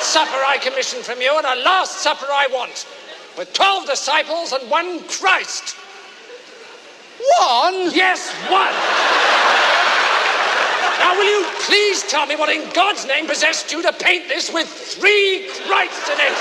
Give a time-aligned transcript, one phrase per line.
[0.00, 2.86] supper I commission from you and a last supper I want.
[3.36, 5.76] With 12 disciples and one Christ.
[7.40, 7.90] One?
[7.94, 8.74] Yes, one.
[10.98, 14.52] Now, will you please tell me what in God's name possessed you to paint this
[14.52, 16.36] with three Christs in it?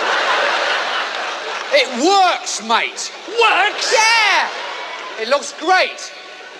[1.73, 3.11] It works, mate.
[3.27, 3.93] Works?
[3.93, 4.49] Yeah!
[5.19, 6.11] It looks great.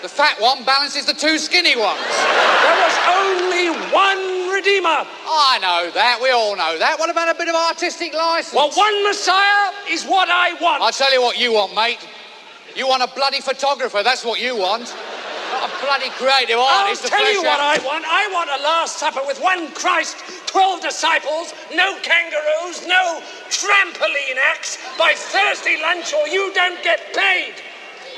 [0.02, 1.98] The fat one balances the two skinny ones.
[1.98, 5.06] There was only one Redeemer.
[5.06, 6.18] I know that.
[6.20, 6.98] We all know that.
[6.98, 8.54] What about a bit of artistic license?
[8.54, 10.82] Well, one Messiah is what I want.
[10.82, 12.02] I'll tell you what you want, mate.
[12.74, 14.02] You want a bloody photographer.
[14.02, 14.90] That's what you want.
[15.54, 17.04] Not a bloody creative artist.
[17.04, 18.04] I'll tell you what I want.
[18.06, 23.22] I want a Last Supper with one Christ, twelve disciples, no kangaroos, no
[23.54, 27.54] trampoline acts by Thursday lunch, or you don't get paid.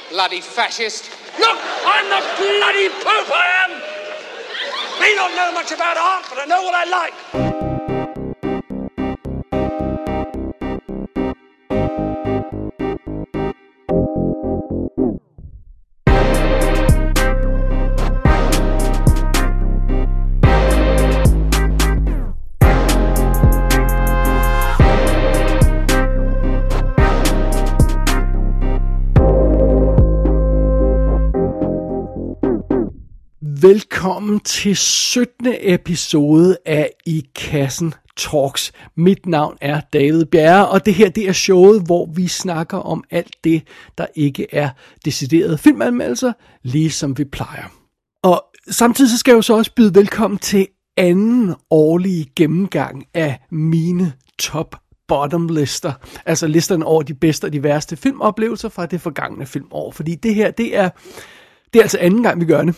[0.08, 1.10] Bloody fascist.
[1.38, 3.89] Look, I'm the bloody Pope, I am.
[5.02, 7.69] I not know much about art, but I know what I like.
[34.00, 35.54] Velkommen til 17.
[35.60, 38.72] episode af I Kassen Talks.
[38.96, 43.04] Mit navn er David Bjerre, og det her det er showet, hvor vi snakker om
[43.10, 43.62] alt det,
[43.98, 44.70] der ikke er
[45.04, 47.64] deciderede filmanmeldelser, ligesom vi plejer.
[48.22, 53.40] Og samtidig så skal jeg jo så også byde velkommen til anden årlige gennemgang af
[53.50, 54.76] mine top
[55.08, 55.92] bottom lister.
[56.26, 59.90] Altså listerne over de bedste og de værste filmoplevelser fra det forgangne filmår.
[59.90, 60.90] Fordi det her, det er,
[61.72, 62.74] det er altså anden gang, vi gør det.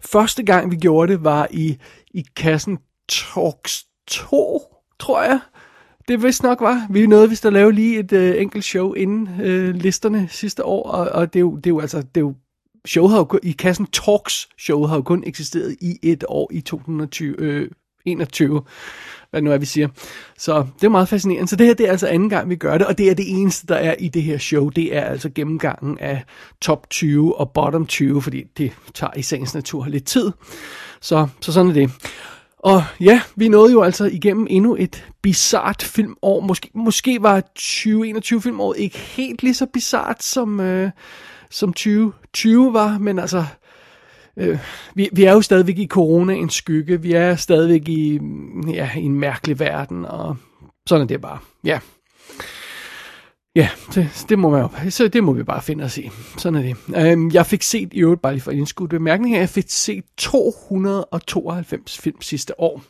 [0.00, 1.76] Første gang, vi gjorde det, var i,
[2.14, 2.78] i kassen
[3.08, 4.62] Talks 2,
[4.98, 5.40] tror jeg.
[6.08, 6.86] Det vist nok var.
[6.90, 10.90] Vi nåede vist at lave lige et øh, enkelt show inden øh, listerne sidste år,
[10.90, 12.34] og, og det, er jo, det er jo altså, det er jo,
[12.86, 16.50] showet har jo, kun- i kassen Talks show har jo kun eksisteret i et år
[16.52, 17.70] i 2020, øh,
[18.04, 18.62] 21,
[19.34, 19.88] hvad det nu er, vi siger.
[20.38, 21.48] Så det er meget fascinerende.
[21.48, 23.30] Så det her, det er altså anden gang, vi gør det, og det er det
[23.30, 24.68] eneste, der er i det her show.
[24.68, 26.24] Det er altså gennemgangen af
[26.60, 30.32] top 20 og bottom 20, fordi det tager i sagens natur lidt tid.
[31.00, 31.90] Så, så sådan er det.
[32.58, 36.40] Og ja, vi nåede jo altså igennem endnu et bizart filmår.
[36.40, 40.90] Måske, måske var 2021 filmåret ikke helt lige så bizart som, øh,
[41.50, 43.44] som 2020 var, men altså,
[44.36, 44.58] øh,
[44.94, 47.02] vi, vi er jo stadigvæk i corona en skygge.
[47.02, 48.20] Vi er stadigvæk i,
[48.68, 50.36] ja, i en mærkelig verden, og
[50.86, 51.38] sådan er det bare.
[51.64, 51.78] Ja.
[53.56, 56.10] Ja, det, det, må man jo, så det må vi bare finde os i.
[56.38, 56.76] Sådan er det.
[56.96, 59.64] Øhm, jeg fik set, i øvrigt bare lige for en indskudt bemærkning her, jeg fik
[59.68, 62.82] set 292 film sidste år.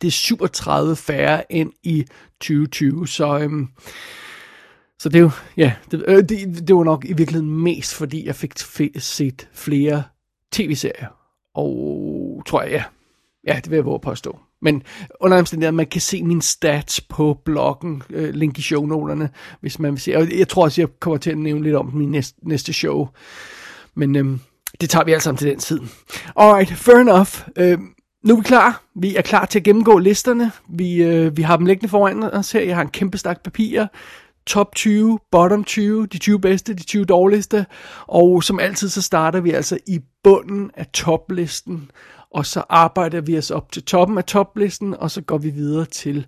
[0.00, 2.04] Det er 37 færre end i
[2.40, 3.68] 2020, så, øhm,
[4.98, 8.26] så det er jo, ja, det, øh, det, det var nok i virkeligheden mest, fordi
[8.26, 8.52] jeg fik
[8.98, 10.02] set flere
[10.52, 11.08] tv-serier.
[11.54, 12.84] Og tror jeg, ja,
[13.46, 14.38] ja, det vil jeg våge at påstå.
[14.62, 14.82] Men
[15.20, 19.30] under omstændigheder, man kan se mine stats på bloggen, øh, link i shownoterne,
[19.60, 20.16] hvis man vil se.
[20.16, 23.08] Og jeg tror også, jeg kommer til at nævne lidt om min næste, næste show.
[23.94, 24.40] Men øhm,
[24.80, 25.80] det tager vi alle sammen til den tid.
[26.36, 27.30] Alright, fair enough.
[27.56, 27.94] Øhm,
[28.24, 28.82] nu er vi klar.
[28.94, 30.50] Vi er klar til at gennemgå listerne.
[30.68, 32.60] Vi, øh, vi har dem liggende foran os her.
[32.60, 33.86] Jeg har en kæmpe stak papirer.
[34.50, 37.66] Top 20, bottom 20, de 20 bedste, de 20 dårligste.
[38.06, 41.90] Og som altid, så starter vi altså i bunden af toplisten.
[42.30, 45.84] Og så arbejder vi os op til toppen af toplisten, og så går vi videre
[45.84, 46.26] til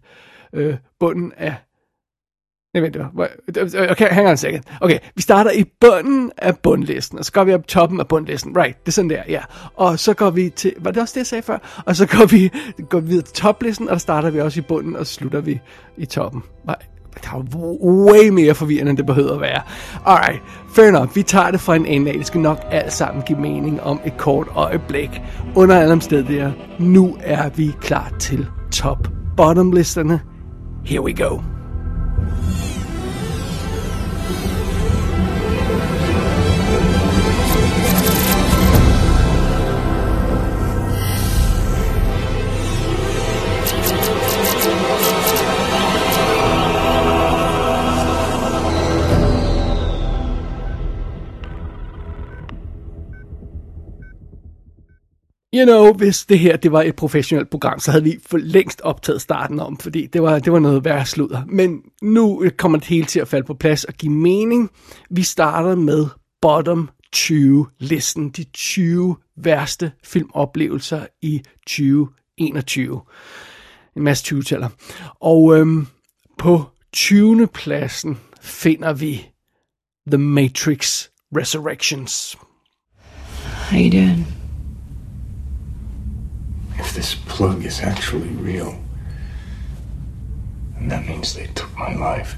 [0.52, 1.54] øh, bunden af
[2.74, 2.96] Nej, vent,
[3.90, 4.64] okay, hang on a second.
[4.80, 8.56] Okay, vi starter i bunden af bundlisten, og så går vi op toppen af bundlisten.
[8.56, 9.42] Right, det er sådan der, ja.
[9.74, 11.82] Og så går vi til, var det også det, jeg sagde før?
[11.86, 12.50] Og så går vi,
[12.88, 15.60] går vi videre til toplisten, og der starter vi også i bunden, og slutter vi
[15.96, 16.42] i toppen.
[16.64, 16.76] Nej,
[17.14, 19.60] det er jo way mere forvirrende, end det behøver at være.
[20.06, 20.42] Alright,
[20.74, 21.16] fair enough.
[21.16, 22.16] Vi tager det fra en ende af.
[22.16, 25.22] Det skal nok alt sammen give mening om et kort øjeblik.
[25.54, 30.20] Under alle omstændigheder, nu er vi klar til top-bottom-listerne.
[30.84, 31.38] Here we go.
[55.54, 58.80] You know, hvis det her det var et professionelt program, så havde vi for længst
[58.80, 61.42] optaget starten om, fordi det var, det var noget værre sludder.
[61.46, 64.70] Men nu kommer det hele til at falde på plads og give mening.
[65.10, 66.06] Vi starter med
[66.42, 73.00] bottom 20-listen, de 20 værste filmoplevelser i 2021.
[73.96, 74.68] En masse 20-taller.
[75.20, 75.86] Og øhm,
[76.38, 77.46] på 20.
[77.46, 79.26] pladsen finder vi
[80.06, 81.06] The Matrix
[81.36, 82.36] Resurrections.
[83.70, 84.41] How you doing?
[86.78, 88.78] If this plug is actually real,
[90.74, 92.36] then that means they took my life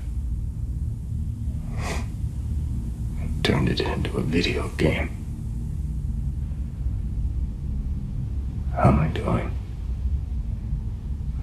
[3.21, 5.11] and turned it into a video game.
[8.75, 9.51] How am I doing?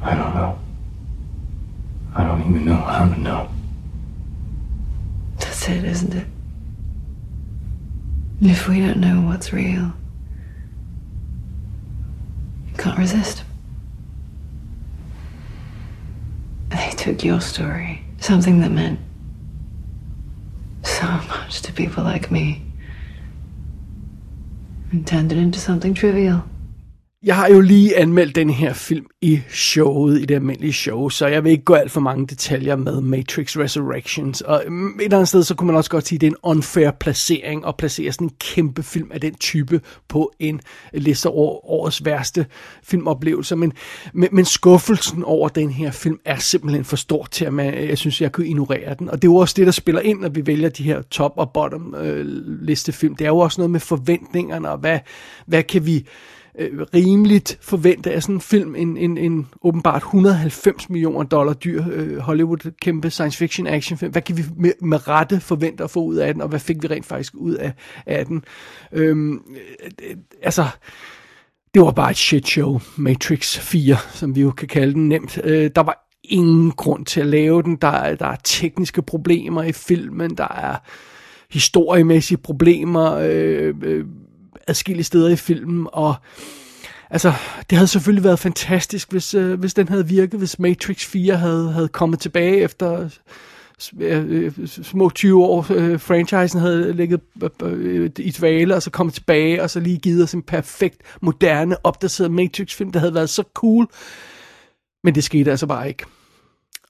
[0.02, 0.60] I don't know.
[2.14, 3.50] I don't even know how to know.
[5.40, 6.28] That's it, isn't it?
[8.42, 9.94] If we don't know what's real,
[12.78, 13.44] can't resist.
[16.70, 19.00] They took your story, something that meant
[20.84, 22.64] so much to people like me,
[24.92, 26.44] and turned it into something trivial.
[27.24, 31.28] Jeg har jo lige anmeldt den her film i showet, i det almindelige show, så
[31.28, 34.42] jeg vil ikke gå alt for mange detaljer med Matrix Resurrections.
[34.42, 36.32] Og mm, et eller andet sted, så kunne man også godt sige, at det er
[36.32, 40.62] en unfair placering at placere sådan en kæmpe film af den type på en
[40.94, 42.46] liste over årets værste
[42.84, 43.56] filmoplevelser.
[43.56, 43.74] Men,
[44.14, 47.98] men, men skuffelsen over den her film er simpelthen for stor til, at man, jeg
[47.98, 49.10] synes, jeg kunne ignorere den.
[49.10, 51.38] Og det er jo også det, der spiller ind, når vi vælger de her top-
[51.38, 53.14] og bottom-listefilm.
[53.14, 55.00] Øh, det er jo også noget med forventningerne, og hvad,
[55.46, 56.06] hvad kan vi
[56.60, 61.84] øh, rimeligt forvente af sådan en film, en, en, en åbenbart 190 millioner dollar dyr
[61.92, 64.12] øh, Hollywood kæmpe science fiction action film.
[64.12, 66.84] Hvad kan vi med, med rette forvente at få ud af den, og hvad fik
[66.84, 67.74] vi rent faktisk ud af,
[68.06, 68.44] af den?
[68.92, 70.66] Øhm, øh, altså,
[71.74, 75.40] det var bare et shit show, Matrix 4, som vi jo kan kalde den nemt.
[75.44, 77.76] Øh, der var ingen grund til at lave den.
[77.76, 80.76] Der er, der er tekniske problemer i filmen, der er
[81.52, 84.06] historiemæssige problemer, øh, øh,
[84.68, 86.16] adskillige steder i filmen, og
[87.10, 87.34] altså,
[87.70, 91.72] det havde selvfølgelig været fantastisk, hvis, øh, hvis den havde virket, hvis Matrix 4 havde,
[91.72, 93.10] havde kommet tilbage efter
[94.00, 98.90] øh, øh, små 20 år, øh, franchisen havde ligget øh, øh, i dvale, og så
[98.90, 103.30] kommet tilbage, og så lige givet os en perfekt, moderne, opdateret Matrix-film, der havde været
[103.30, 103.88] så cool.
[105.04, 106.06] Men det skete altså bare ikke.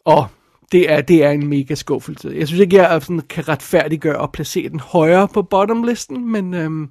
[0.06, 0.28] Og
[0.72, 2.34] det er, det er en mega skuffelse.
[2.36, 6.90] Jeg synes ikke, jeg sådan kan retfærdiggøre at placere den højere på bottomlisten, men øhm,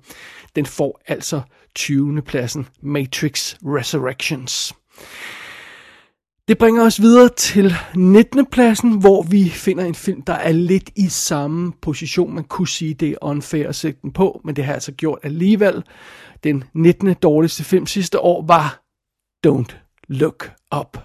[0.56, 1.40] den får altså
[1.74, 2.22] 20.
[2.22, 4.74] pladsen Matrix Resurrections.
[6.48, 8.46] Det bringer os videre til 19.
[8.46, 12.34] pladsen, hvor vi finder en film, der er lidt i samme position.
[12.34, 15.18] Man kunne sige, det er unfair at sætte den på, men det har altså gjort
[15.22, 15.84] alligevel.
[16.44, 17.14] Den 19.
[17.14, 18.82] dårligste film sidste år var
[19.46, 19.74] Don't
[20.08, 20.50] Look
[20.80, 20.98] Up.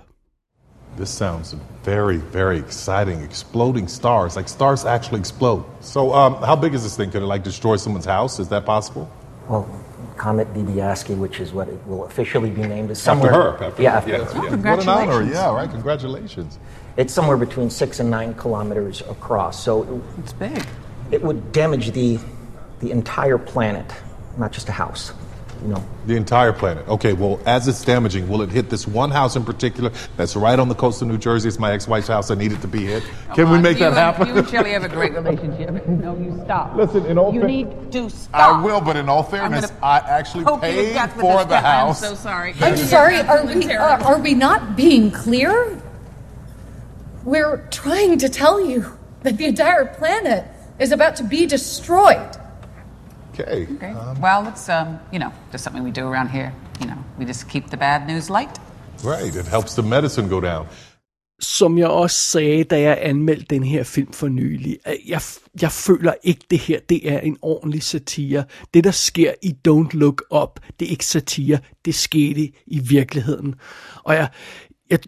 [0.98, 1.56] This sounds
[1.86, 3.24] very, very exciting.
[3.24, 5.64] Exploding stars, like stars actually explode.
[5.82, 7.12] So, um, how big is this thing?
[7.12, 8.42] Could it like destroy someone's house?
[8.42, 9.08] Is that possible?
[9.48, 9.68] Well,
[10.18, 13.52] Comet Bibiaski, which is what it will officially be named, is After somewhere.
[13.52, 13.64] her.
[13.64, 13.98] After yeah, her.
[13.98, 14.24] after yeah, her.
[14.24, 14.30] yeah.
[14.32, 15.10] Oh, what an congratulations.
[15.10, 15.24] honor.
[15.34, 15.70] Yeah, right.
[15.70, 16.60] Congratulations.
[16.98, 19.62] It's somewhere between six and nine kilometers across.
[19.62, 20.66] So it, It's big.
[21.12, 22.20] it would damage the
[22.80, 23.86] the entire planet,
[24.38, 25.14] not just a house.
[25.66, 26.88] You know, The entire planet.
[26.88, 30.60] Okay, well, as it's damaging, will it hit this one house in particular that's right
[30.60, 31.48] on the coast of New Jersey?
[31.48, 32.30] It's my ex wife's house.
[32.30, 33.02] I need it to be hit.
[33.34, 34.28] Can we make you that and- happen?
[34.28, 35.88] You and Shelley have a great relationship.
[35.88, 36.76] No, you stop.
[36.76, 38.60] Listen, in all you fa- need to stop.
[38.60, 41.64] I will, but in all fairness, I actually poke you to paid for the gun.
[41.64, 42.04] house.
[42.04, 42.54] I'm so sorry.
[42.62, 45.82] I'm sorry, are we, uh, are we not being clear?
[47.24, 48.86] We're trying to tell you
[49.24, 50.46] that the entire planet
[50.78, 52.38] is about to be destroyed.
[53.40, 53.68] Okay.
[53.76, 53.94] Okay.
[54.22, 56.54] well, it's um, you know, just something we do around here.
[56.80, 58.60] You know, we just keep the bad news light.
[59.04, 59.36] Right.
[59.36, 60.68] It helps the medicine go down.
[61.40, 65.22] som jeg også sagde, da jeg anmeldte den her film for nylig, at jeg,
[65.62, 68.44] jeg føler ikke, det her det er en ordentlig satire.
[68.74, 73.56] Det, der sker i Don't Look Up, det er ikke satire, det skete i virkeligheden.
[74.04, 74.28] Og jeg,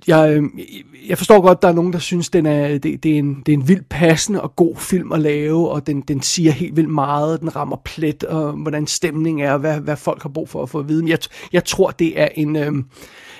[0.07, 0.65] jeg, øhm, jeg,
[1.09, 3.43] jeg forstår godt, at der er nogen, der synes, den er, det, det, er en,
[3.45, 6.75] det er en vildt passende og god film at lave, og den, den siger helt
[6.75, 10.49] vildt meget, den rammer plet, og hvordan stemningen er, og hvad, hvad folk har brug
[10.49, 11.03] for at få at vide.
[11.03, 11.19] Men jeg,
[11.53, 12.55] jeg tror, det er en...
[12.55, 12.73] Øh,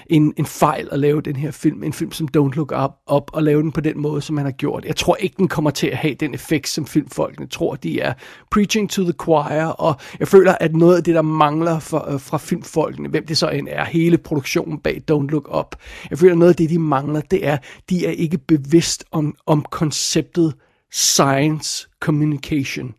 [0.10, 3.32] en, en fejl at lave den her film, en film som Don't Look Up, op
[3.34, 4.86] og lave den på den måde, som man har gjort.
[4.86, 8.14] Jeg tror ikke, den kommer til at have den effekt, som filmfolkene tror, de er
[8.52, 12.20] preaching to the choir, og jeg føler, at noget af det, der mangler fra, øh,
[12.20, 15.76] fra filmfolkene, hvem det så end er, hele produktionen bag Don't Look Up,
[16.10, 17.58] jeg føler, at noget af det, de mangler, det er,
[17.90, 20.54] de er ikke bevidst om, om konceptet
[20.92, 22.94] science communication.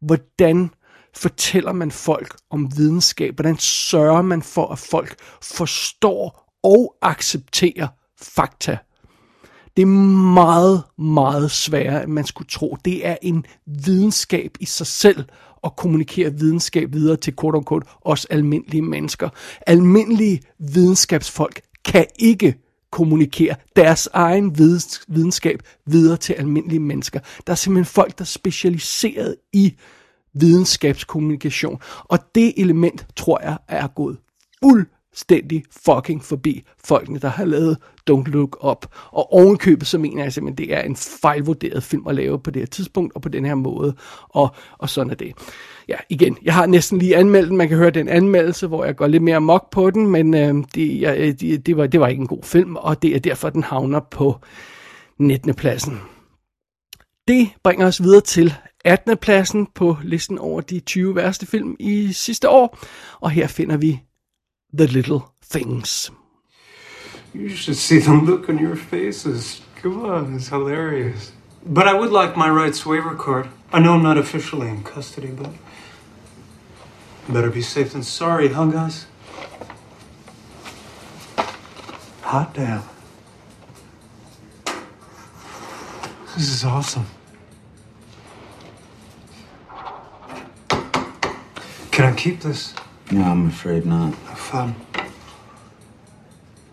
[0.00, 0.70] Hvordan
[1.14, 3.34] fortæller man folk om videnskab?
[3.34, 7.88] Hvordan sørger man for, at folk forstår og acceptere
[8.22, 8.78] fakta?
[9.76, 9.86] Det er
[10.32, 12.76] meget, meget sværere, end man skulle tro.
[12.84, 15.24] Det er en videnskab i sig selv
[15.64, 19.28] at kommunikere videnskab videre til kort og kort os almindelige mennesker.
[19.66, 22.54] Almindelige videnskabsfolk kan ikke
[22.90, 24.58] kommunikere deres egen
[25.08, 27.20] videnskab videre til almindelige mennesker.
[27.46, 29.74] Der er simpelthen folk, der er specialiseret i
[30.34, 31.80] videnskabskommunikation.
[32.04, 34.18] Og det element, tror jeg, er gået
[35.18, 37.76] fuldstændig fucking forbi folkene, der har lavet
[38.10, 38.86] Don't Look Up.
[39.10, 42.62] Og ovenkøbet, så mener jeg simpelthen, det er en fejlvurderet film at lave på det
[42.62, 43.94] her tidspunkt, og på den her måde.
[44.28, 45.32] Og, og sådan er det.
[45.88, 47.56] Ja, igen, jeg har næsten lige anmeldt den.
[47.56, 50.64] Man kan høre den anmeldelse, hvor jeg går lidt mere mok på den, men øh,
[50.74, 53.20] det, jeg, øh, det, det, var, det var ikke en god film, og det er
[53.20, 54.36] derfor, den havner på
[55.18, 55.54] 19.
[55.54, 56.00] pladsen.
[57.28, 59.16] Det bringer os videre til 18.
[59.16, 62.78] pladsen på listen over de 20 værste film i sidste år.
[63.20, 64.00] Og her finder vi
[64.70, 66.10] The Little Things.
[67.32, 69.62] You should see the look on your faces.
[69.76, 71.32] Come on, it's hilarious.
[71.64, 73.48] But I would like my rights waiver card.
[73.72, 75.50] I know I'm not officially in custody, but
[77.28, 79.06] better be safe than sorry, huh, guys?
[82.22, 82.82] Hot damn.
[86.36, 87.06] This is awesome.
[91.90, 92.74] Can I keep this?
[93.10, 94.14] No, I'm afraid not.
[94.14, 94.74] Have fun.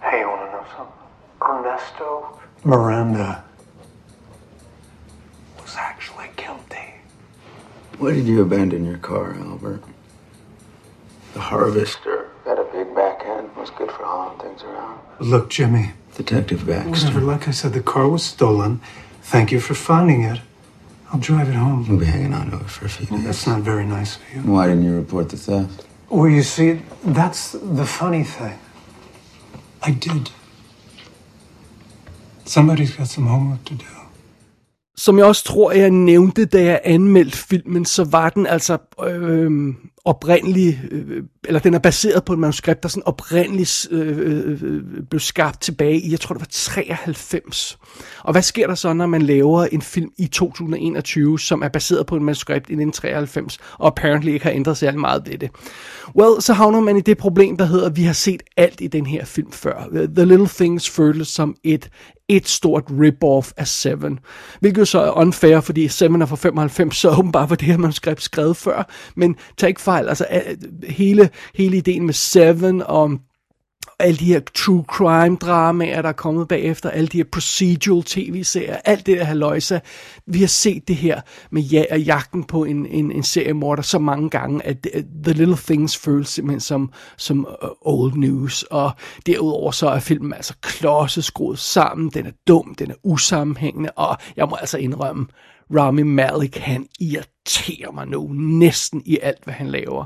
[0.01, 0.93] Hey, you wanna know something?
[1.41, 3.43] Ernesto Miranda
[5.61, 6.95] was actually guilty.
[7.99, 9.83] Why did you abandon your car, Albert?
[11.33, 14.99] The harvester had a big back end, Was good for hauling things around.
[15.19, 15.91] Look, Jimmy.
[16.17, 16.89] Detective Baxter.
[17.07, 17.21] Whatever.
[17.21, 18.79] Like I said, the car was stolen.
[19.21, 20.39] Thank you for finding it.
[21.11, 21.85] I'll drive it home.
[21.87, 23.27] You'll be hanging on to it for a few Well, days.
[23.27, 24.41] that's not very nice of you.
[24.41, 25.85] Why didn't you report the theft?
[26.11, 28.59] Well, you see, that's the funny thing.
[29.81, 30.31] I did.
[32.45, 33.85] Somebody's got some homework to do.
[34.97, 39.73] Som jeg også tror, jeg nævnte, da jeg anmeldte filmen, så var den altså øh,
[40.05, 44.83] oprindelig, øh, eller den er baseret på et manuskript, der sådan oprindeligt øh, øh, øh
[45.09, 47.77] blev skabt tilbage i, jeg tror det var 93.
[48.23, 52.05] Og hvad sker der så, når man laver en film i 2021, som er baseret
[52.05, 55.49] på et manuskript i 1993, og apparently ikke har ændret særlig meget ved det?
[56.15, 58.87] Well, så havner man i det problem, der hedder, at vi har set alt i
[58.87, 60.07] den her film før.
[60.15, 61.89] The Little Things føles som et,
[62.27, 64.19] et stort rip-off af Seven.
[64.59, 67.77] Hvilket jo så er unfair, fordi Seven er fra 95, så åbenbart var det her
[67.77, 68.89] manuskript skrevet før.
[69.15, 70.25] Men tag ikke fejl, altså
[70.89, 73.19] hele, hele ideen med Seven og
[73.99, 78.77] alle de her true crime dramaer, der er kommet bagefter, alle de her procedural tv-serier,
[78.85, 79.81] alt det der haløjse.
[80.25, 81.21] Vi har set det her
[81.51, 84.87] med ja- jagten på en, en, en seriemorder så mange gange, at
[85.23, 88.63] The Little Things føles simpelthen som, som uh, old news.
[88.63, 88.91] Og
[89.25, 94.17] derudover så er filmen altså klodset skruet sammen, den er dum, den er usammenhængende, og
[94.37, 95.27] jeg må altså indrømme,
[95.73, 100.05] Rami Malek, han irriterer mig nu næsten i alt, hvad han laver.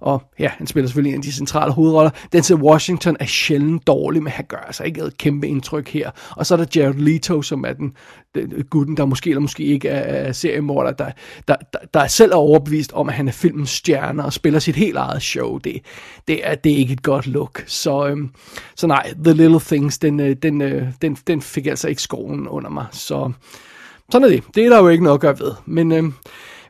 [0.00, 2.10] Og ja, han spiller selvfølgelig en af de centrale hovedroller.
[2.32, 6.10] Den til Washington er sjældent dårlig, men han gør altså ikke et kæmpe indtryk her.
[6.30, 7.92] Og så er der Jared Leto, som er den,
[8.34, 11.10] den gutten, der måske eller måske ikke er, er seriemorder, der,
[11.48, 14.76] der, der, der selv er overbevist om, at han er filmens stjerne og spiller sit
[14.76, 15.58] helt eget show.
[15.58, 15.80] Det,
[16.28, 17.64] det, er, det er ikke et godt look.
[17.66, 18.30] Så, øhm,
[18.76, 22.48] så nej, The Little Things, den, øh, den, øh, den, den fik altså ikke skoven
[22.48, 22.86] under mig.
[22.92, 23.32] Så
[24.12, 24.44] sådan er det.
[24.54, 25.52] Det er der jo ikke noget at gøre ved.
[25.66, 26.04] Men øh,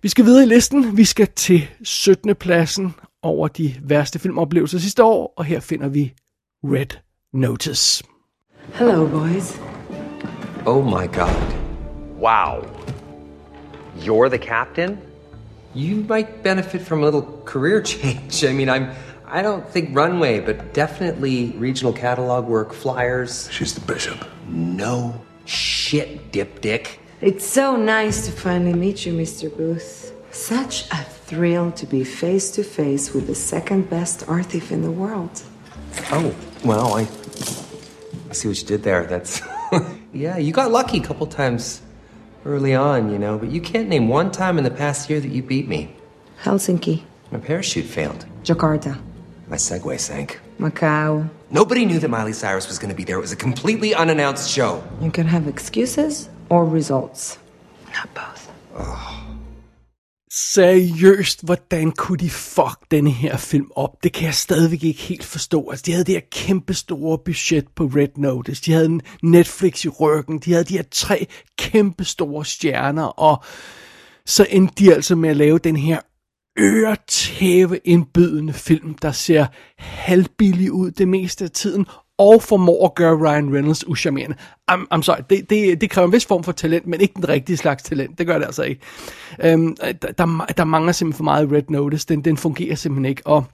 [0.03, 0.97] vi skal videre i listen.
[0.97, 2.35] Vi skal til 17.
[2.35, 6.15] pladsen over de værste filmoplevelser sidste år, og her finder vi
[6.65, 6.97] Red
[7.33, 8.05] Notice.
[8.75, 9.61] Hello, boys.
[10.67, 11.55] Oh my god.
[12.21, 12.65] Wow.
[14.05, 14.99] You're the captain?
[15.75, 18.45] You might benefit from a little career change.
[18.45, 18.87] I mean, I'm
[19.29, 23.49] I don't think runway, but definitely regional catalog work, flyers.
[23.51, 24.25] She's the bishop.
[24.49, 25.15] No
[25.45, 27.01] shit, dip dick.
[27.23, 29.55] It's so nice to finally meet you, Mr.
[29.57, 30.13] Booth.
[30.33, 34.83] Such a thrill to be face to face with the second best art thief in
[34.83, 35.43] the world.
[36.13, 37.09] Oh, well, I
[38.29, 39.07] I see what you did there.
[39.07, 39.41] That's
[40.13, 41.81] Yeah, you got lucky a couple times
[42.45, 45.29] early on, you know, but you can't name one time in the past year that
[45.31, 45.97] you beat me.
[46.43, 48.27] Helsinki, My parachute failed.
[48.45, 49.01] Jakarta,
[49.49, 50.39] My Segway sank.
[50.59, 51.31] Macau.
[51.51, 53.17] Nobody knew that Miley Cyrus was going to be there.
[53.17, 54.85] It was a completely unannounced show.
[55.01, 57.41] You can have excuses or results.
[57.87, 58.47] Not both.
[60.31, 64.03] Seriøst, hvordan kunne de fuck denne her film op?
[64.03, 65.71] Det kan jeg stadigvæk ikke helt forstå.
[65.71, 68.63] Altså, de havde det her kæmpe store budget på Red Notice.
[68.63, 70.39] De havde en Netflix i ryggen.
[70.39, 71.27] De havde de her tre
[71.59, 73.05] kæmpe store stjerner.
[73.05, 73.45] Og
[74.27, 76.01] så endte de altså med at lave den her
[76.59, 79.47] øretæve indbydende film, der ser
[79.79, 81.87] halvbillig ud det meste af tiden,
[82.19, 84.37] og formår at gøre Ryan Reynolds uschammerende.
[84.71, 87.29] I'm, I'm sorry, det, det, det kræver en vis form for talent, men ikke den
[87.29, 88.19] rigtige slags talent.
[88.19, 88.81] Det gør det altså ikke.
[89.45, 92.07] Øhm, der, der, der mangler simpelthen for meget Red Notice.
[92.09, 93.45] Den, den fungerer simpelthen ikke, og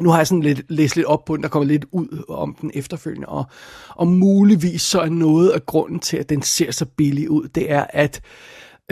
[0.00, 2.56] Nu har jeg sådan lidt, læst lidt op på den, der kommer lidt ud om
[2.60, 3.44] den efterfølgende, og,
[3.88, 7.72] og muligvis så er noget af grunden til, at den ser så billig ud, det
[7.72, 8.20] er, at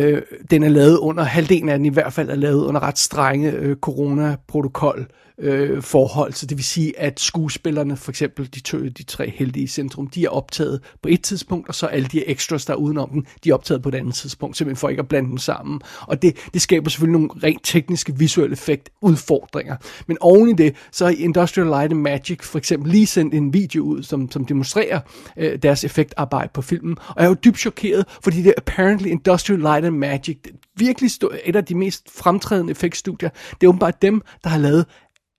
[0.00, 2.98] øh, den er lavet under, halvdelen af den i hvert fald er lavet under ret
[2.98, 5.06] strenge øh, coronaprotokol
[5.38, 6.32] øh, forhold.
[6.32, 10.06] Så det vil sige, at skuespillerne, for eksempel de, to, de tre heldige i centrum,
[10.06, 13.24] de er optaget på et tidspunkt, og så alle de extras, der er udenom dem,
[13.44, 15.80] de er optaget på et andet tidspunkt, simpelthen for ikke at blande dem sammen.
[16.00, 19.76] Og det, det skaber selvfølgelig nogle rent tekniske visuelle effekt udfordringer.
[20.06, 23.52] Men oven i det, så har Industrial Light and Magic for eksempel lige sendt en
[23.52, 25.00] video ud, som, som demonstrerer
[25.36, 26.96] øh, deres effektarbejde på filmen.
[27.08, 30.38] Og jeg er jo dybt chokeret, fordi det er apparently Industrial Light and Magic,
[30.76, 31.10] virkelig
[31.44, 34.86] et af de mest fremtrædende effektstudier, det er åbenbart dem, der har lavet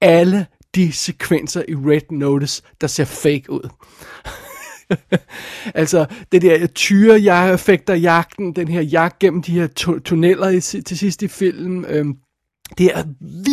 [0.01, 3.70] alle de sekvenser i Red Notice, der ser fake ud.
[5.82, 9.68] altså, det der tyre-effekter, jagten, den her jagt gennem de her
[10.06, 12.18] tunneller i, til sidst i filmen, øhm,
[12.77, 13.04] det er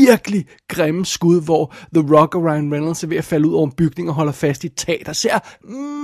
[0.07, 3.67] virkelig grimme skud, hvor The Rock og Ryan Reynolds er ved at falde ud over
[3.67, 5.39] en bygning og holder fast i tag, der ser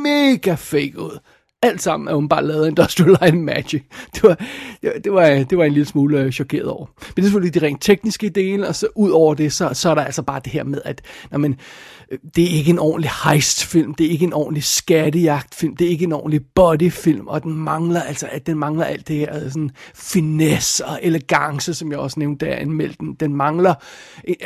[0.03, 1.19] mega fake ud
[1.63, 3.83] alt sammen er hun bare lavet Industrial Light and Magic.
[4.15, 4.37] Det var,
[4.83, 6.87] det, var, det var en lille smule øh, chokeret over.
[6.87, 9.91] Men det er selvfølgelig de rent tekniske dele, og så ud over det, så, så
[9.91, 13.11] er der altså bare det her med, at når øh, det er ikke en ordentlig
[13.25, 17.53] heistfilm, det er ikke en ordentlig skattejagtfilm, det er ikke en ordentlig bodyfilm, og den
[17.53, 21.99] mangler altså, at den mangler alt det her øh, sådan finesse og elegance, som jeg
[21.99, 23.15] også nævnte, der anmeldte den.
[23.15, 23.75] Den mangler,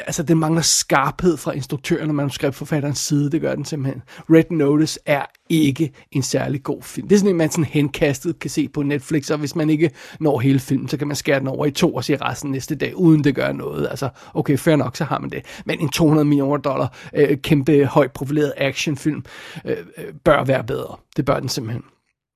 [0.06, 4.02] altså den mangler skarphed fra instruktøren og manuskriptforfatterens side, det gør den simpelthen.
[4.30, 5.24] Red Notice er
[5.62, 7.08] ikke en særlig god film.
[7.08, 9.90] Det er sådan en, man sådan henkastet kan se på Netflix, og hvis man ikke
[10.20, 12.74] når hele filmen, så kan man skære den over i to og se resten næste
[12.74, 13.88] dag, uden det gør noget.
[13.90, 15.44] Altså, okay, fair nok, så har man det.
[15.66, 19.24] Men en 200 millioner dollar øh, kæmpe højt profileret actionfilm
[19.64, 20.96] øh, øh bør være bedre.
[21.16, 21.82] Det bør den simpelthen.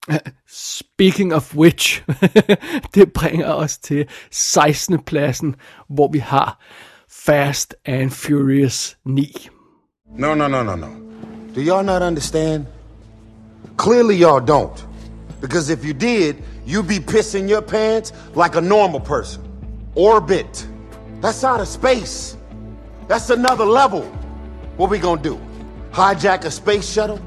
[0.80, 2.04] Speaking of which,
[2.94, 4.98] det bringer os til 16.
[5.04, 5.54] pladsen,
[5.88, 6.64] hvor vi har
[7.10, 9.48] Fast and Furious 9.
[10.18, 10.86] No, no, no, no, no.
[11.54, 12.66] Do y'all not understand?
[13.78, 14.84] Clearly y'all don't.
[15.40, 19.40] Because if you did, you'd be pissing your pants like a normal person.
[19.94, 20.66] Orbit.
[21.20, 22.36] That's out of space.
[23.06, 24.02] That's another level.
[24.76, 25.40] What we gonna do?
[25.92, 27.20] Hijack a space shuttle?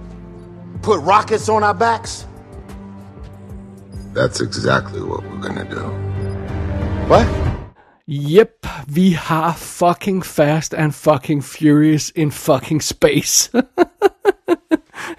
[0.82, 2.28] Put rockets on our backs?
[4.13, 5.84] That's exactly what we're gonna do.
[7.08, 7.28] What?
[8.08, 13.49] Yep, vi har fucking Fast and fucking Furious in fucking space.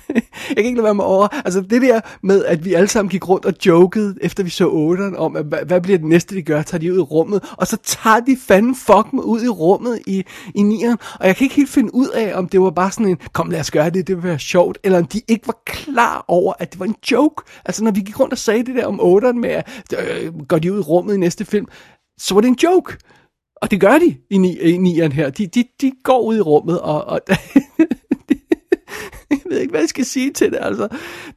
[0.09, 1.29] jeg kan ikke lade være med over.
[1.45, 4.69] Altså det der med, at vi alle sammen gik rundt og jokede, efter vi så
[4.69, 6.63] 8'eren, om, at, hvad, hvad bliver det næste, de gør?
[6.63, 7.53] Tager de ud i rummet?
[7.57, 11.17] Og så tager de fanden fuck med ud i rummet i, i 9'eren.
[11.21, 13.51] Og jeg kan ikke helt finde ud af, om det var bare sådan en, kom
[13.51, 16.53] lad os gøre det, det vil være sjovt, eller om de ikke var klar over,
[16.59, 17.43] at det var en joke.
[17.65, 19.67] Altså når vi gik rundt og sagde det der om 8'eren med, at
[19.99, 21.67] øh, går de ud i rummet i næste film,
[22.21, 22.97] så var det en joke.
[23.63, 25.31] Og det gør de i, ni, i nieren her.
[25.31, 27.21] De, de, de går ud i rummet, og, og
[29.31, 30.89] jeg ved ikke, hvad jeg skal sige til det, altså.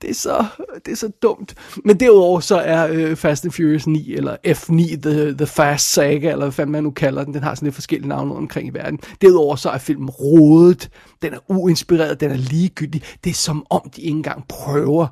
[0.02, 0.46] Det er så,
[0.86, 1.56] det er så dumt.
[1.86, 6.32] Men derudover så er øh, Fast and Furious 9, eller F9, The, The Fast Saga,
[6.32, 9.00] eller hvad man nu kalder den, den har sådan lidt forskellige navne omkring i verden.
[9.22, 10.90] Derudover så er filmen rodet,
[11.22, 13.04] den er uinspireret, den er ligegyldig.
[13.24, 15.08] Det er som om, de ikke engang prøver.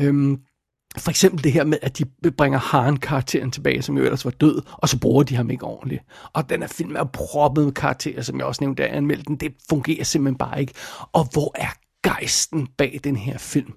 [0.00, 0.38] Øhm,
[0.98, 4.62] for eksempel det her med, at de bringer Haren-karakteren tilbage, som jo ellers var død,
[4.72, 6.02] og så bruger de ham ikke ordentligt.
[6.32, 9.24] Og den er film er proppet med karakterer, som jeg også nævnte, da jeg anmeldte
[9.24, 9.36] den.
[9.36, 10.72] Det fungerer simpelthen bare ikke.
[11.12, 11.68] Og hvor er
[12.02, 13.72] gejsten bag den her film?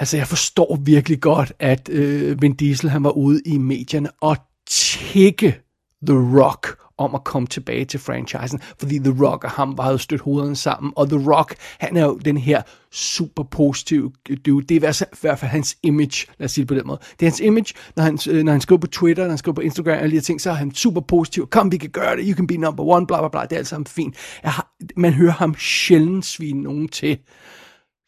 [0.00, 4.36] Altså, jeg forstår virkelig godt, at øh, Vin Diesel han var ude i medierne og
[4.70, 5.60] tække
[6.06, 9.98] The Rock om at komme tilbage til franchisen, fordi The Rock og ham var jo
[9.98, 14.12] stødt hovederne sammen, og The Rock, han er jo den her super positiv
[14.46, 16.98] dude, det er i hvert fald hans image, lad os sige det på den måde.
[17.20, 19.54] Det er hans image, når han, øh, når han skriver på Twitter, når han skriver
[19.54, 22.16] på Instagram, og de her ting, så er han super positiv, kom vi kan gøre
[22.16, 24.16] det, you can be number one, bla bla bla, det er alt sammen fint.
[24.44, 27.18] Har, man hører ham sjældent svine nogen til,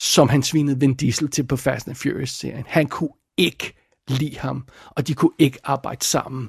[0.01, 2.65] som han svinede Vin Diesel til på Fast and Furious-serien.
[2.67, 3.75] Han kunne ikke
[4.09, 6.49] lide ham, og de kunne ikke arbejde sammen.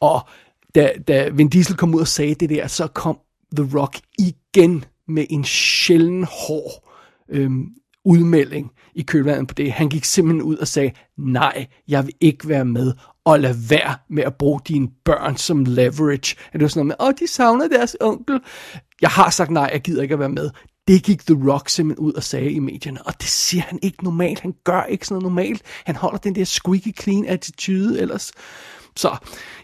[0.00, 0.28] Og
[0.74, 3.18] da, da Vin Diesel kom ud og sagde det der, så kom
[3.56, 6.90] The Rock igen med en sjælden hård
[7.30, 7.66] øhm,
[8.04, 9.72] udmelding i kølvandet på det.
[9.72, 12.92] Han gik simpelthen ud og sagde, nej, jeg vil ikke være med,
[13.24, 16.36] og lad være med at bruge dine børn som leverage.
[16.52, 18.40] Er det sådan noget med, åh, de savner deres onkel.
[19.00, 20.50] Jeg har sagt nej, jeg gider ikke at være med.
[20.88, 24.04] Det gik The Rock simpelthen ud og sagde i medierne, og det siger han ikke
[24.04, 24.40] normalt.
[24.40, 25.62] Han gør ikke sådan noget normalt.
[25.84, 28.32] Han holder den der squeaky clean attitude ellers.
[28.96, 29.16] Så,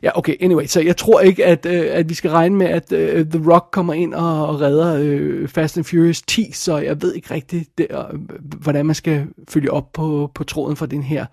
[0.03, 2.93] ja, okay, anyway, så jeg tror ikke, at, øh, at vi skal regne med, at
[2.93, 7.03] øh, The Rock kommer ind og, og redder øh, Fast and Furious 10, så jeg
[7.03, 8.21] ved ikke rigtigt, det, øh,
[8.61, 11.27] hvordan man skal følge op på, på tråden for den her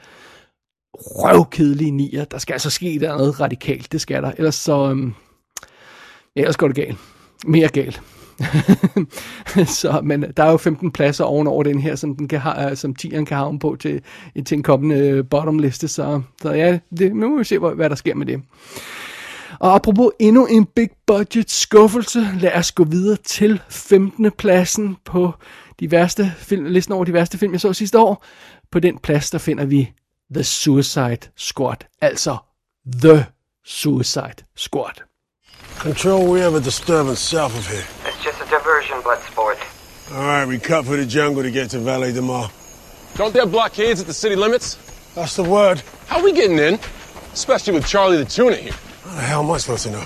[0.94, 2.26] røvkedelige nier.
[2.26, 5.12] Der skal altså ske noget radikalt, det skal der, ellers så, øh,
[6.36, 6.98] ellers går det galt.
[7.46, 8.02] Mere galt.
[9.82, 12.78] så, men der er jo 15 pladser ovenover den her, som, den kan ha, øh,
[12.78, 14.02] som tieren kan havne på til,
[14.36, 17.76] øh, til en kommende øh, bottomliste, så, så ja, det, nu må vi se, hvad,
[17.76, 18.42] hvad der sker med det.
[19.60, 24.32] Og apropos endnu en big budget skuffelse, lad os gå videre til 15.
[24.32, 25.34] pladsen på
[25.80, 28.26] de værste film, listen over de værste film, jeg så sidste år.
[28.72, 29.92] På den plads, der finder vi
[30.34, 32.38] The Suicide Squad, altså
[33.02, 33.26] The
[33.66, 35.04] Suicide Squad.
[35.78, 37.97] Control, we have a disturbance south of here.
[38.48, 40.16] It's just a diversion, Bloodsport.
[40.16, 42.50] All right, we cut for the jungle to get to Valley de Mar.
[43.16, 44.78] Don't they have blockades at the city limits?
[45.16, 45.82] That's the word.
[46.08, 46.80] How are we getting in?
[47.34, 48.74] Especially with Charlie the Tuna here.
[49.04, 50.04] How the hell am I supposed to know?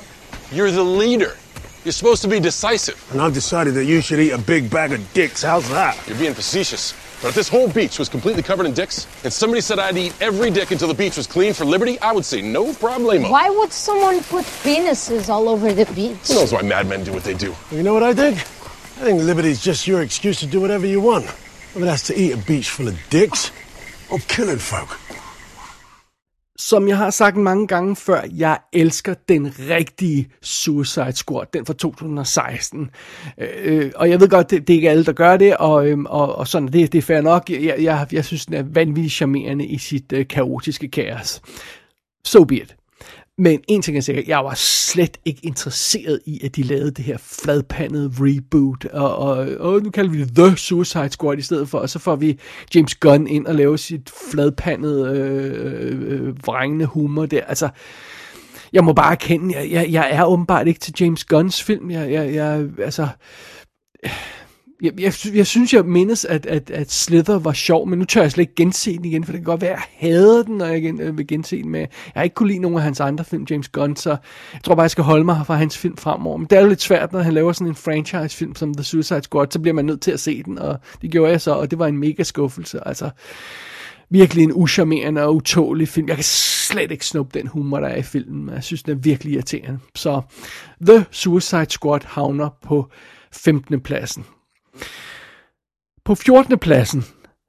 [0.51, 1.37] You're the leader.
[1.83, 3.03] You're supposed to be decisive.
[3.11, 5.43] And I've decided that you should eat a big bag of dicks.
[5.43, 5.97] How's that?
[6.07, 6.93] You're being facetious.
[7.21, 10.13] But if this whole beach was completely covered in dicks, and somebody said I'd eat
[10.19, 13.29] every dick until the beach was clean for liberty, I would say no problemo.
[13.29, 16.27] Why would someone put penises all over the beach?
[16.27, 17.55] Who knows why madmen do what they do?
[17.71, 18.37] You know what I think?
[18.37, 21.25] I think liberty's just your excuse to do whatever you want.
[21.73, 23.51] Whether that's to eat a beach full of dicks
[24.09, 24.99] oh, or killing folk.
[26.61, 31.73] Som jeg har sagt mange gange før, jeg elsker den rigtige Suicide Squad, den fra
[31.73, 32.89] 2016.
[33.37, 35.87] Øh, øh, og jeg ved godt, det, det er ikke alle, der gør det, og,
[35.87, 37.49] øh, og, og sådan, det, det er fair nok.
[37.49, 41.41] Jeg, jeg, jeg synes, den er vanvittigt charmerende i sit øh, kaotiske kaos.
[42.25, 42.75] So be it.
[43.41, 47.05] Men en ting er sikkert, jeg var slet ikke interesseret i, at de lavede det
[47.05, 51.69] her fladpandede reboot, og, og, og nu kalder vi det The Suicide Squad i stedet
[51.69, 52.39] for, og så får vi
[52.75, 57.43] James Gunn ind og laver sit fladpandede, øh, øh, øh vrængende humor der.
[57.43, 57.69] Altså,
[58.73, 61.91] jeg må bare erkende, jeg, jeg, jeg er åbenbart ikke til James Gunns film.
[61.91, 63.07] Jeg, jeg, jeg altså...
[64.81, 68.21] Jeg, jeg, jeg synes, jeg mindes, at, at, at Slither var sjov, men nu tør
[68.21, 70.57] jeg slet ikke gense den igen, for det kan godt være, at jeg hader den,
[70.57, 71.69] når jeg gen, øh, vil gense den.
[71.69, 71.79] med.
[71.79, 74.09] jeg har ikke kunne lide nogen af hans andre film, James Gunn, så
[74.53, 76.37] jeg tror bare, jeg skal holde mig fra hans film fremover.
[76.37, 79.23] Men det er jo lidt svært, når han laver sådan en franchise-film som The Suicide
[79.23, 81.71] Squad, så bliver man nødt til at se den, og det gjorde jeg så, og
[81.71, 82.87] det var en mega skuffelse.
[82.87, 83.09] Altså,
[84.09, 86.07] virkelig en uschammerende og utålig film.
[86.07, 88.55] Jeg kan slet ikke snuppe den humor, der er i filmen.
[88.55, 89.79] Jeg synes, den er virkelig irriterende.
[89.95, 90.21] Så
[90.87, 92.89] The Suicide Squad havner på
[93.31, 93.81] 15.
[93.81, 94.25] pladsen.
[96.05, 96.59] På 14.
[96.59, 97.05] pladsen,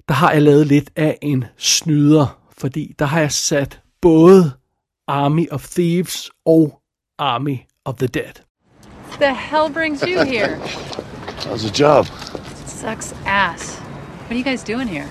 [0.09, 4.53] der har jeg lavet lidt af en snyder, fordi der har jeg sat både
[5.09, 6.81] Army of Thieves og
[7.19, 8.33] Army of the Dead.
[9.21, 10.57] The hell brings you here?
[11.47, 12.07] How's the job?
[12.67, 13.79] Sucks ass.
[14.21, 15.09] What are you guys doing here?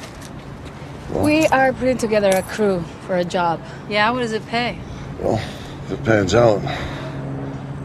[1.23, 3.59] We are putting together a crew for a job.
[3.89, 4.77] Yeah, what does it pay?
[5.19, 5.39] Well,
[5.85, 6.61] if it pans out,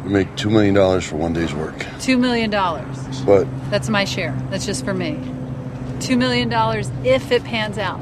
[0.05, 1.87] we make $2 million for one day's work.
[2.01, 2.97] Two million dollars.
[3.27, 4.35] But That's my share.
[4.51, 5.19] That's just for me.
[6.01, 8.01] Two million dollars if it pans out.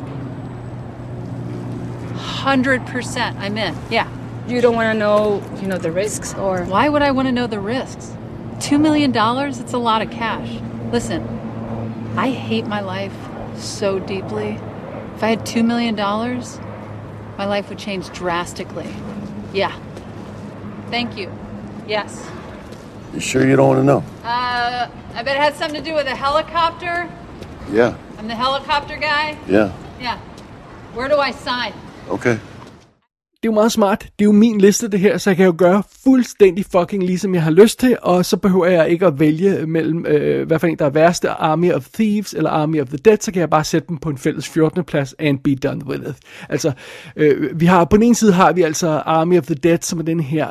[2.17, 3.77] Hundred percent, I'm in.
[3.91, 4.09] Yeah.
[4.47, 6.65] You don't want to know, you know, the risks or.
[6.65, 8.13] Why would I want to know the risks?
[8.61, 9.59] Two million dollars?
[9.59, 10.61] It's a lot of cash.
[10.93, 11.23] Listen,
[12.17, 13.15] I hate my life
[13.57, 14.59] so deeply.
[15.17, 16.59] If I had two million dollars,
[17.39, 18.89] my life would change drastically.
[19.53, 19.75] Yeah.
[20.91, 21.33] Thank you.
[21.89, 22.29] Yes.
[23.15, 24.05] you sure you don't want to know?
[24.23, 27.11] Uh, I bet it had something to do with a helicopter.
[27.73, 29.37] Yeah, I'm the helicopter guy.
[29.55, 30.19] yeah, Yeah.
[30.97, 31.73] Where do I sign?
[32.11, 32.39] okay.
[33.43, 34.01] Det er jo meget smart.
[34.01, 37.35] Det er jo min liste, det her, så jeg kan jo gøre fuldstændig fucking ligesom
[37.35, 40.67] jeg har lyst til, og så behøver jeg ikke at vælge mellem, øh, hvad for
[40.67, 43.51] en der er værste, Army of Thieves eller Army of the Dead, så kan jeg
[43.51, 44.85] bare sætte dem på en fælles 14.
[44.85, 46.17] plads and be done with it.
[46.49, 46.73] Altså,
[47.17, 49.99] øh, vi har, på den ene side har vi altså Army of the Dead, som
[49.99, 50.49] er den her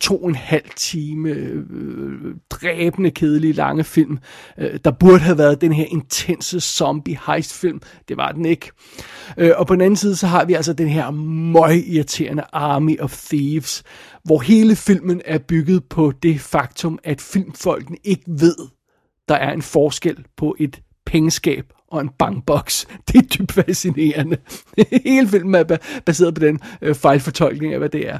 [0.00, 4.18] to, og en halv time øh, dræbende, kedelige, lange film.
[4.58, 7.80] Øh, der burde have været den her intense zombie heist film.
[8.08, 8.70] Det var den ikke.
[9.38, 13.00] Øh, og på den anden side, så har vi altså den her møg irriterende Army
[13.00, 13.82] of Thieves,
[14.24, 18.56] hvor hele filmen er bygget på det faktum, at filmfolkene ikke ved,
[19.28, 22.86] der er en forskel på et pengeskab og en bankboks.
[23.08, 24.36] Det er dybt fascinerende.
[25.04, 25.76] Hele filmen er
[26.06, 28.18] baseret på den øh, fejlfortolkning af, hvad det er.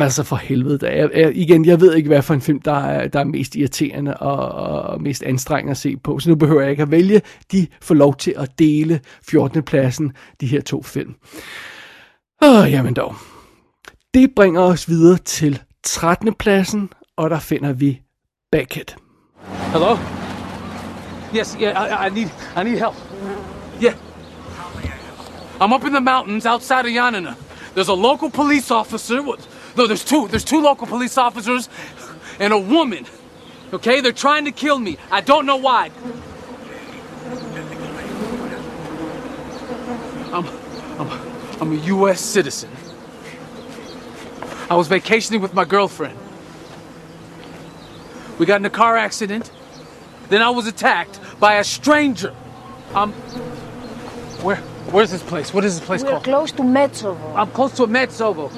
[0.00, 0.96] Altså for helvede da.
[0.96, 3.56] Jeg, jeg, igen, jeg ved ikke, hvad for en film, der er, der er mest
[3.56, 6.18] irriterende og, og mest anstrengende at se på.
[6.18, 7.22] Så nu behøver jeg ikke at vælge.
[7.52, 9.62] De får lov til at dele 14.
[9.62, 11.14] pladsen, de her to film.
[12.42, 13.14] Åh, jamen dog.
[14.14, 16.34] Det bringer os videre til 13.
[16.34, 18.00] pladsen, og der finder vi
[18.52, 18.96] Beckett.
[19.72, 19.96] Hello?
[21.36, 22.94] Yes, yeah, I, I need I need help.
[23.82, 23.94] Yeah.
[25.60, 27.34] I'm up in the mountains outside of Yanina.
[27.74, 29.22] There's a local police officer.
[29.22, 30.28] with No, there's two.
[30.28, 31.68] There's two local police officers
[32.38, 33.06] and a woman.
[33.72, 34.98] Okay, they're trying to kill me.
[35.10, 35.90] I don't know why.
[40.32, 40.46] I'm
[40.98, 41.10] I'm
[41.60, 42.70] I'm a US citizen.
[44.68, 46.18] I was vacationing with my girlfriend.
[48.38, 49.50] We got in a car accident.
[50.28, 52.34] Then I was attacked by a stranger.
[52.94, 53.12] Um,
[54.42, 54.56] where,
[54.90, 55.52] where's this place?
[55.52, 56.24] What is this place We're called?
[56.24, 57.36] close to Metsovo.
[57.36, 58.50] I'm close to a Metsovo.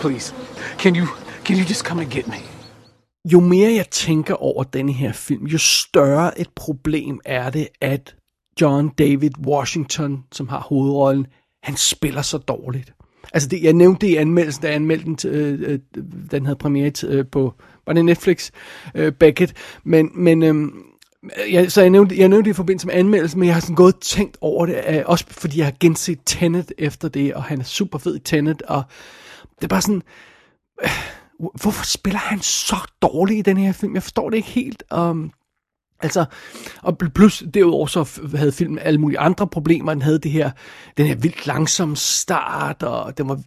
[0.00, 0.34] Please,
[0.78, 1.06] can you,
[1.44, 2.36] can you just come and get me?
[3.32, 8.14] Jo mere jeg tænker over denne her film, jo større et problem er det, at
[8.60, 11.26] John David Washington, som har hovedrollen,
[11.62, 12.92] han spiller så dårligt.
[13.32, 15.78] Altså, det, jeg nævnte det i anmeldelsen, da jeg anmeldte den, til, øh, øh
[16.30, 17.54] den havde premiere til, øh, på,
[17.86, 18.50] var det Netflix,
[18.94, 20.54] øh, Beckett, men, men øh,
[21.52, 23.76] jeg, så jeg nævnte, jeg nævnte det i forbindelse med anmeldelsen, men jeg har sådan
[23.76, 27.60] gået tænkt over det, øh, også fordi jeg har genset Tenet efter det, og han
[27.60, 28.82] er super fed i Tenet, og
[29.62, 30.02] det er bare sådan,
[30.82, 30.90] øh,
[31.60, 33.94] hvorfor spiller han så dårligt i den her film?
[33.94, 34.82] Jeg forstår det ikke helt.
[34.96, 35.32] Um,
[36.00, 36.24] altså,
[36.82, 39.92] og plus derudover så havde filmen alle mulige andre problemer.
[39.92, 40.50] Den havde det her,
[40.96, 43.40] den her vildt langsom start, og den var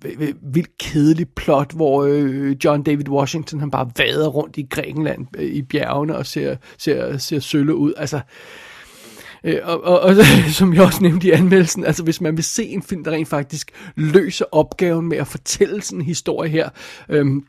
[0.53, 5.45] vildt kedelig plot, hvor øh, John David Washington, han bare vader rundt i Grækenland øh,
[5.45, 7.93] i bjergene og ser, ser, ser sølle ud.
[7.97, 8.21] Altså, Øh,
[9.45, 10.15] Øh, og, og, og
[10.59, 13.27] som jeg også nævnte i anmeldelsen, altså hvis man vil se en film, der rent
[13.27, 16.69] faktisk løser opgaven med at fortælle sådan en historie her,
[17.09, 17.45] øhm,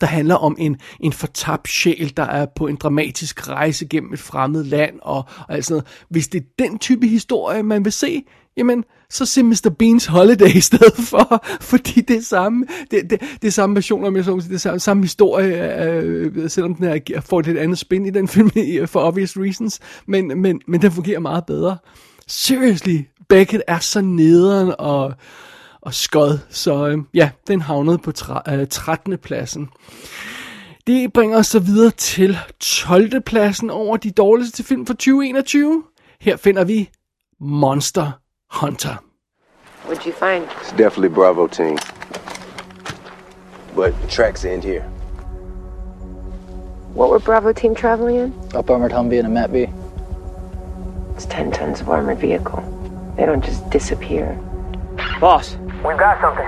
[0.00, 4.18] der handler om en, en fortabt sjæl, der er på en dramatisk rejse gennem et
[4.18, 6.06] fremmed land og, og alt sådan noget.
[6.08, 8.22] Hvis det er den type historie, man vil se,
[8.56, 9.74] jamen, så se Mr.
[9.78, 14.04] Beans Holiday i stedet for, fordi det er samme, det, det, det er samme version,
[14.04, 17.58] om jeg så det er samme, samme historie, øh, selvom den er, får et lidt
[17.58, 18.50] andet spin i den film,
[18.86, 21.76] for obvious reasons, men, men, men den fungerer meget bedre.
[22.26, 25.14] Seriously, Beckett er så nederen og,
[25.82, 29.18] og skod, så øh, ja, den havnede på tre, øh, 13.
[29.18, 29.70] pladsen.
[30.86, 33.20] Det bringer os så videre til 12.
[33.20, 35.82] pladsen over de dårligste film for 2021.
[36.20, 36.90] Her finder vi
[37.40, 38.10] Monster
[38.50, 38.94] Hunter.
[39.86, 40.44] What'd you find?
[40.44, 41.78] It's definitely Bravo team.
[43.74, 44.84] But the tracks end here.
[46.94, 48.34] What were Bravo team traveling in?
[48.54, 49.66] Up armored Humvee and a Mat B.
[51.16, 52.60] It's 10 tons of armored vehicle.
[53.16, 54.38] They don't just disappear.
[55.20, 55.56] Boss.
[55.84, 56.46] We've got something.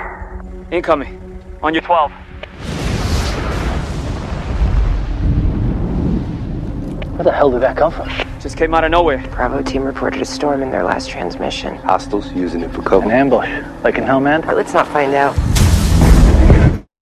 [0.70, 1.40] Incoming.
[1.60, 2.12] On your 12.
[7.14, 8.08] Where the hell did that come from?
[8.40, 9.20] Just came out of nowhere.
[9.32, 11.76] Bravo team reported a storm in their last transmission.
[11.78, 13.06] Hostiles using it for cover.
[13.06, 13.48] An ambush,
[13.82, 14.46] like in Hellman?
[14.46, 15.34] But let's not find out.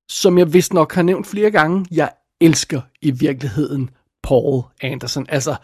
[0.09, 3.91] Som jeg vist nok har nævnt flere gange, jeg elsker i virkeligheden
[4.23, 5.27] Paul Anderson.
[5.29, 5.55] Altså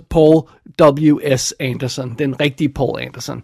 [0.00, 0.42] Paul
[0.82, 1.54] W.S.
[1.60, 3.42] Anderson, den rigtige Paul Anderson.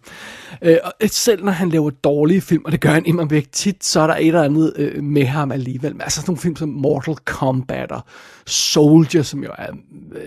[0.63, 3.85] Øh, og selv når han laver dårlige film, og det gør han immer væk tit,
[3.85, 5.93] så er der et eller andet øh, med ham alligevel.
[5.93, 8.01] Men altså sådan nogle film som Mortal Kombat og
[8.51, 9.73] Soldier, som jo er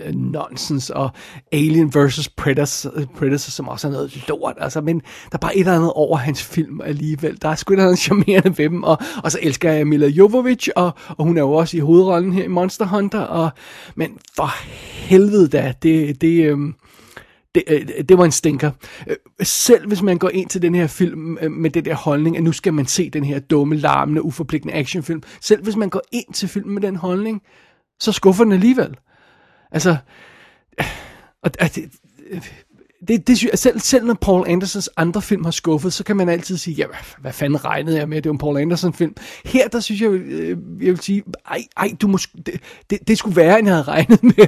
[0.05, 1.09] øh, nonsens, og
[1.51, 2.29] Alien vs.
[2.29, 4.55] Predator, Predator, som også er noget lort.
[4.57, 7.37] Altså, men der er bare et eller andet over hans film alligevel.
[7.41, 10.07] Der er sgu et eller andet charmerende ved dem, og, og så elsker jeg Mila
[10.07, 13.49] Jovovich, og, og hun er jo også i hovedrollen her i Monster Hunter, og,
[13.95, 14.49] men for
[15.07, 16.57] helvede da, det, det, øh,
[17.55, 18.71] det, øh, det var en stinker.
[19.07, 22.37] Øh, selv hvis man går ind til den her film øh, med den der holdning,
[22.37, 26.01] at nu skal man se den her dumme, larmende, uforpligtende actionfilm, selv hvis man går
[26.11, 27.41] ind til filmen med den holdning,
[28.03, 28.95] så skuffer den alligevel.
[29.71, 29.97] Altså,
[31.41, 31.69] og, og
[33.07, 36.17] det, det, synes jeg- selv, selv når Paul Andersons andre film har skuffet, så kan
[36.17, 38.93] man altid sige, ja, hvad, hvad fanden regnede jeg med, det var en Paul Anderson
[38.93, 39.15] film.
[39.45, 43.17] Her, der synes jeg, øh, jeg vil sige, ej, ej du må, det, det, det
[43.17, 44.47] skulle være, end jeg havde regnet med.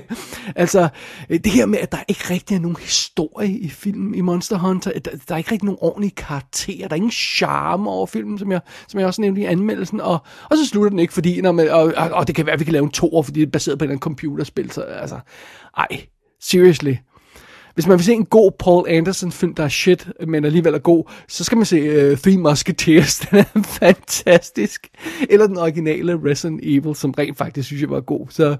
[0.56, 0.90] Altså,
[1.30, 4.58] øh, det her med, at der ikke rigtig er nogen historie i filmen i Monster
[4.58, 8.38] Hunter, der, der er ikke rigtig nogen ordentlige karakterer, der er ingen charme over filmen,
[8.40, 10.18] som jeg, som jeg også nævnte i anmeldelsen, og,
[10.50, 12.60] og så slutter den ikke, fordi, når man, og, og, og, det kan være, at
[12.60, 14.82] vi kan lave en toer, fordi det er baseret på et eller andet computerspil, så
[14.82, 15.20] altså,
[15.78, 15.88] ej,
[16.42, 16.94] seriously.
[17.76, 20.80] Hvis man vil se en god Paul Anderson film, der er shit, men alligevel er
[20.80, 23.20] god, så skal man se uh, Three Musketeers.
[23.32, 24.88] Den er fantastisk.
[25.30, 28.28] Eller den originale Resident Evil, som rent faktisk synes jeg var god.
[28.30, 28.58] Så,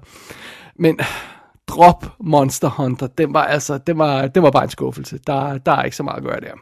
[0.78, 0.98] men
[1.66, 3.06] drop Monster Hunter.
[3.06, 5.18] Den var altså, den var, den var bare en skuffelse.
[5.26, 6.52] Der, der er ikke så meget at gøre der.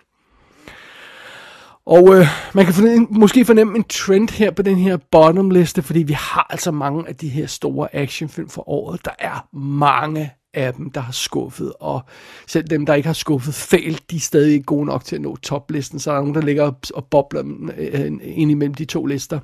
[1.87, 5.83] Og øh, man kan fornemme, måske fornemme en trend her på den her bottom liste,
[5.83, 9.05] fordi vi har altså mange af de her store actionfilm for året.
[9.05, 12.01] Der er mange af dem, der har skuffet, og
[12.47, 15.23] selv dem, der ikke har skuffet fejl, de er stadig ikke gode nok til at
[15.23, 17.43] nå toplisten, så er der nogen, der ligger og- og bobler
[17.77, 19.40] øh, ind imellem de to lister.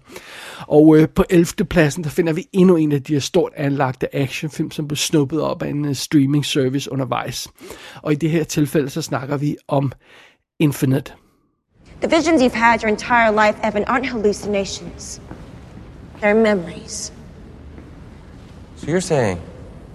[0.67, 1.47] Og øh, på 11.
[1.71, 5.41] pladsen, der finder vi endnu en af de her stort anlagte actionfilm, som blev snuppet
[5.43, 7.49] op af en øh, streaming service undervejs.
[8.03, 9.93] Og i det her tilfælde, så snakker vi om
[10.59, 11.13] Infinite.
[12.03, 15.21] The visions you've had your entire life, Evan, aren't hallucinations.
[16.23, 17.13] They're memories.
[18.77, 19.39] So you're saying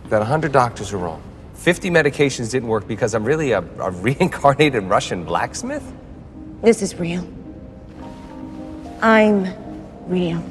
[0.09, 1.21] that 100 doctors are wrong?
[1.55, 5.83] 50 medications didn't work because I'm really a, a reincarnated Russian blacksmith?
[6.61, 7.27] This is real.
[9.01, 9.45] I'm
[10.07, 10.43] real.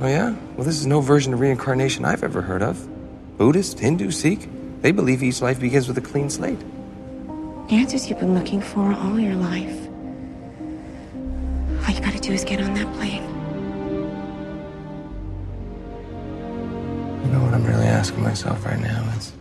[0.00, 0.34] Oh, yeah?
[0.56, 2.88] Well, this is no version of reincarnation I've ever heard of.
[3.38, 4.48] Buddhist, Hindu, Sikh,
[4.80, 6.60] they believe each life begins with a clean slate.
[7.68, 9.88] The Answers you've been looking for all your life.
[11.86, 13.33] All you gotta do is get on that plane.
[18.04, 19.32] Asking myself right now is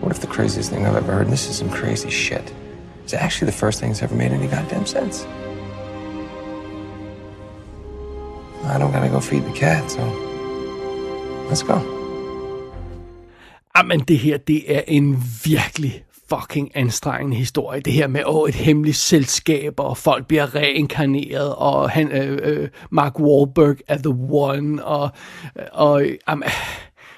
[0.00, 2.46] what if the craziest thing I've ever heard, and this is some crazy shit,
[3.04, 5.26] is actually the first thing that's ever made any goddamn sense?
[8.72, 10.02] I don't gotta go feed the cat, so
[11.50, 11.78] let's go.
[13.76, 17.80] Jamen, det her, det er en virkelig fucking anstrengende historie.
[17.80, 22.68] Det her med, åh, et hemmeligt selskab, og folk bliver reinkarneret, og han, øh, øh,
[22.90, 25.10] Mark Wahlberg er the one, og,
[25.72, 26.48] og jamen,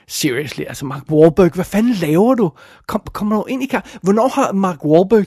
[0.09, 2.51] seriously, altså Mark Wahlberg, hvad fanden laver du?
[2.87, 3.99] Kom, kom nu ind i kar?
[4.03, 5.27] Hvornår har Mark Wahlberg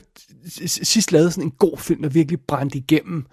[0.66, 3.26] sidst lavet sådan en god film, der virkelig brændte igennem?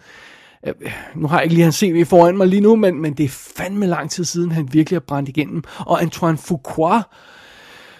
[0.68, 0.74] Øh,
[1.16, 3.30] nu har jeg ikke lige hans CV foran mig lige nu, men, men det er
[3.30, 5.64] fandme lang tid siden, han virkelig har brændt igennem.
[5.80, 7.02] Og Antoine Fuqua,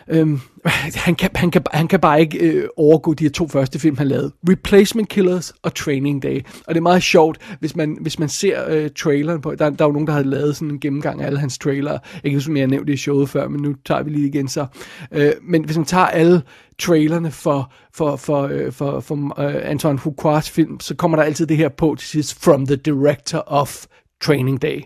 [0.10, 0.42] Øhm,
[1.06, 3.98] han, kan, han, kan, han kan bare ikke øh, overgå de her to første film,
[3.98, 4.32] han lavede.
[4.50, 6.42] Replacement Killers og Training Day.
[6.68, 9.56] Og det er meget sjovt, hvis man, hvis man ser øh, traileren på...
[9.56, 12.00] Der, der er jo nogen, der har lavet sådan en gennemgang af alle hans trailere.
[12.14, 14.28] Jeg kan huske, om jeg nævnte det i showet før, men nu tager vi lige
[14.28, 14.66] igen så.
[15.12, 16.42] Øh, men hvis man tager alle
[16.80, 21.48] trailerne for, for, for, øh, for, for øh, Antoine Fuquas film, så kommer der altid
[21.48, 23.86] det her på til sidst, From the Director of
[24.22, 24.82] Training Day.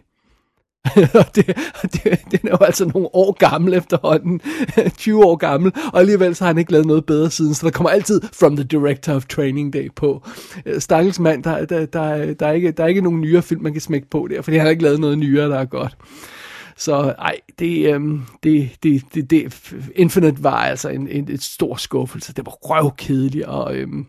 [1.36, 1.46] det,
[1.93, 4.41] det, den er jo altså nogle år gammel efterhånden,
[4.98, 7.72] 20 år gammel, og alligevel så har han ikke lavet noget bedre siden, så der
[7.72, 10.28] kommer altid From the Director of Training Day på.
[10.65, 13.62] Øh, stakkels mand, der, der, der, der, er ikke, der er ikke nogen nyere film,
[13.62, 15.98] man kan smække på der, fordi han har ikke lavet noget nyere, der er godt.
[16.77, 21.75] Så ej, det, øhm, det, det, det, det, Infinite var altså en, en, en stor
[21.75, 22.33] skuffelse.
[22.33, 24.05] Det var røvkedeligt, og, øhm,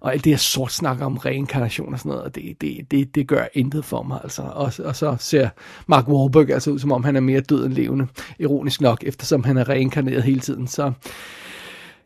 [0.00, 3.28] og alt det her sort snak om reinkarnation og sådan noget, det, det, det, det
[3.28, 4.20] gør intet for mig.
[4.22, 4.42] Altså.
[4.42, 5.48] Og, og så ser
[5.86, 8.06] Mark Wahlberg altså ud, som om han er mere død end levende.
[8.38, 10.66] Ironisk nok, eftersom han er reinkarneret hele tiden.
[10.66, 10.92] Så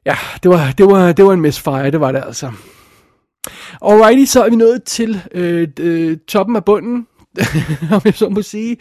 [0.06, 2.52] ja, det var, det var, det var en misfire, det var det altså.
[3.82, 7.06] Alrighty, så er vi nået til øh, øh, toppen af bunden
[7.94, 8.76] om jeg så må sige,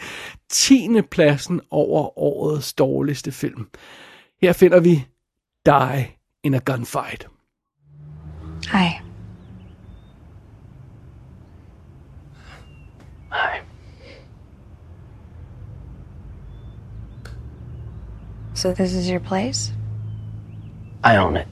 [0.50, 1.02] 10.
[1.12, 3.68] pladsen over årets dårligste film.
[4.42, 5.06] Her finder vi
[5.66, 7.28] Die in a Gunfight.
[8.68, 9.02] Hi.
[13.30, 13.60] Hi.
[18.54, 19.74] So this is your place?
[21.04, 21.48] I own it.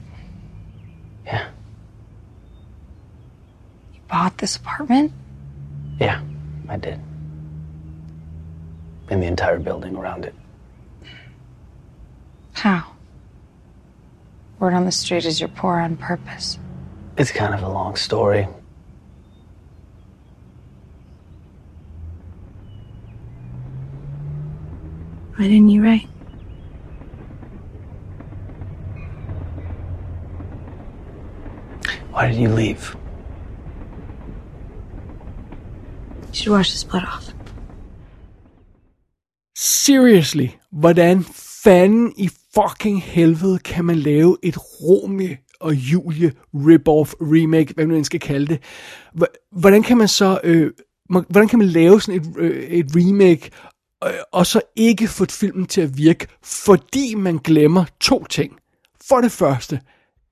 [3.94, 5.12] You bought this apartment?
[6.00, 6.20] Yeah,
[6.70, 7.00] I did.
[9.08, 10.34] And the entire building around it.
[12.52, 12.92] How?
[14.60, 16.60] Word on the street is you're poor on purpose.
[17.16, 18.46] It's kind of a long story.
[25.34, 26.08] Why didn't you write?
[32.12, 32.96] Why did you leave?
[36.30, 37.34] You should wash this blood off.
[39.58, 41.24] Seriously, hvordan
[41.64, 48.04] fanden i fucking helvede kan man lave et Romeo og Julie rip-off remake, hvad man
[48.04, 48.62] skal kalde det.
[49.52, 50.70] Hvordan kan man så, øh,
[51.08, 53.50] hvordan kan man lave sådan et, øh, et remake,
[54.04, 58.52] øh, og så ikke få filmen til at virke, fordi man glemmer to ting.
[59.08, 59.80] For det første,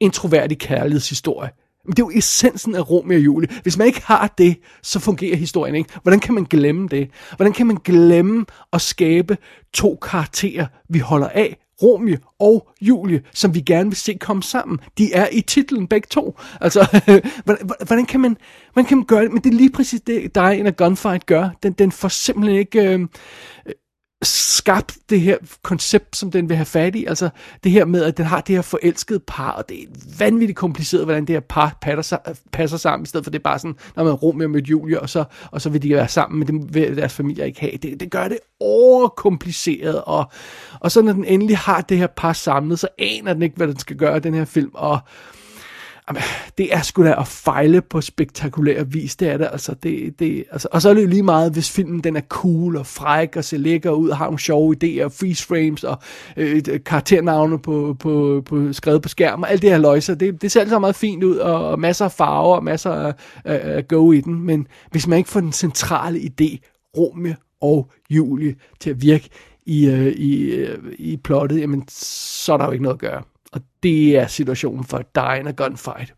[0.00, 1.50] en troværdig kærlighedshistorie.
[1.84, 3.48] Men det er jo essensen af Romeo og Julie.
[3.62, 5.90] Hvis man ikke har det, så fungerer historien ikke.
[6.02, 7.10] Hvordan kan man glemme det?
[7.36, 9.36] Hvordan kan man glemme at skabe
[9.74, 11.56] to karakterer, vi holder af?
[11.82, 14.78] Romeo og Julie, som vi gerne vil se komme sammen.
[14.98, 16.38] De er i titlen begge to.
[16.60, 17.00] Altså,
[17.44, 18.36] hvordan, hvordan, kan man,
[18.72, 19.32] hvordan kan man gøre det?
[19.32, 21.48] Men det er lige præcis det, der en af Gunfight gør.
[21.62, 22.94] Den, den får simpelthen ikke...
[22.94, 23.06] Øh,
[24.22, 27.04] skabt det her koncept, som den vil have fat i.
[27.04, 27.28] Altså
[27.64, 29.86] det her med, at den har det her forelskede par, og det er
[30.18, 32.16] vanvittigt kompliceret, hvordan det her par passer,
[32.52, 35.08] passer sammen, i stedet for det er bare sådan, når man rum med Julie, og
[35.08, 37.72] så, og så vil de være sammen, men det vil deres familie ikke have.
[37.82, 40.30] Det, det gør det overkompliceret, og,
[40.80, 43.68] og så når den endelig har det her par samlet, så aner den ikke, hvad
[43.68, 44.98] den skal gøre, den her film, og
[46.08, 46.22] Jamen,
[46.58, 50.44] det er sgu da at fejle på spektakulær vis, det er det, altså, det, det,
[50.52, 53.36] altså, og så er det jo lige meget, hvis filmen den er cool og fræk
[53.36, 55.98] og ser lækker ud og har nogle sjove idéer, freeze frames og
[56.36, 60.42] øh, øh, karakternavne på, på, på, skrevet på skærm og alt det her løjser, det,
[60.42, 63.14] det ser altså meget fint ud og, og masser af farver og masser af,
[63.76, 66.58] øh, go i den, men hvis man ikke får den centrale idé,
[66.96, 69.28] Romeo og Julie til at virke
[69.66, 73.22] i, øh, i, øh, i plottet, jamen så er der jo ikke noget at gøre.
[73.52, 74.98] Og det er situationen for
[75.40, 76.14] in a Gunfight.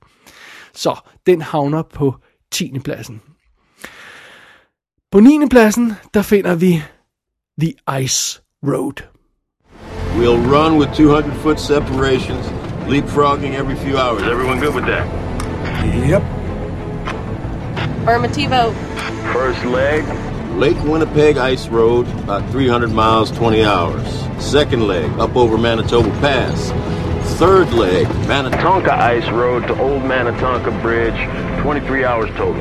[0.73, 0.95] Så
[1.27, 2.15] den havner på
[2.51, 2.79] 10.
[2.79, 3.21] pladsen.
[5.11, 5.49] På 9.
[5.51, 6.83] pladsen, der finder vi
[7.61, 9.03] The Ice Road.
[10.17, 12.47] We'll run with 200 foot separations,
[12.89, 14.23] leapfrogging every few hours.
[14.23, 15.07] Everyone good with that?
[16.09, 16.23] Yep.
[18.07, 18.73] Affirmativo.
[19.33, 20.05] First leg,
[20.59, 24.07] Lake Winnipeg Ice Road, about 300 miles, 20 hours.
[24.39, 26.73] Second leg, up over Manitoba Pass.
[27.41, 31.15] Third leg, Manitonka Ice Road to Old Manitonka Bridge,
[31.63, 32.61] 23 hours total.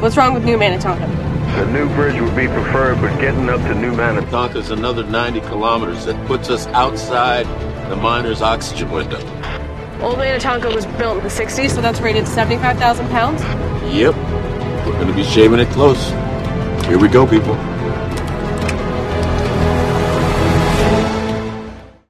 [0.00, 1.06] What's wrong with New Manitonka?
[1.54, 5.42] The new bridge would be preferred, but getting up to New Manitonka is another 90
[5.42, 6.06] kilometers.
[6.06, 7.46] That puts us outside
[7.88, 9.20] the miner's oxygen window.
[10.02, 13.40] Old Manitonka was built in the 60s, so that's rated 75,000 pounds.
[13.94, 14.16] Yep,
[14.86, 16.08] we're gonna be shaving it close.
[16.86, 17.54] Here we go, people.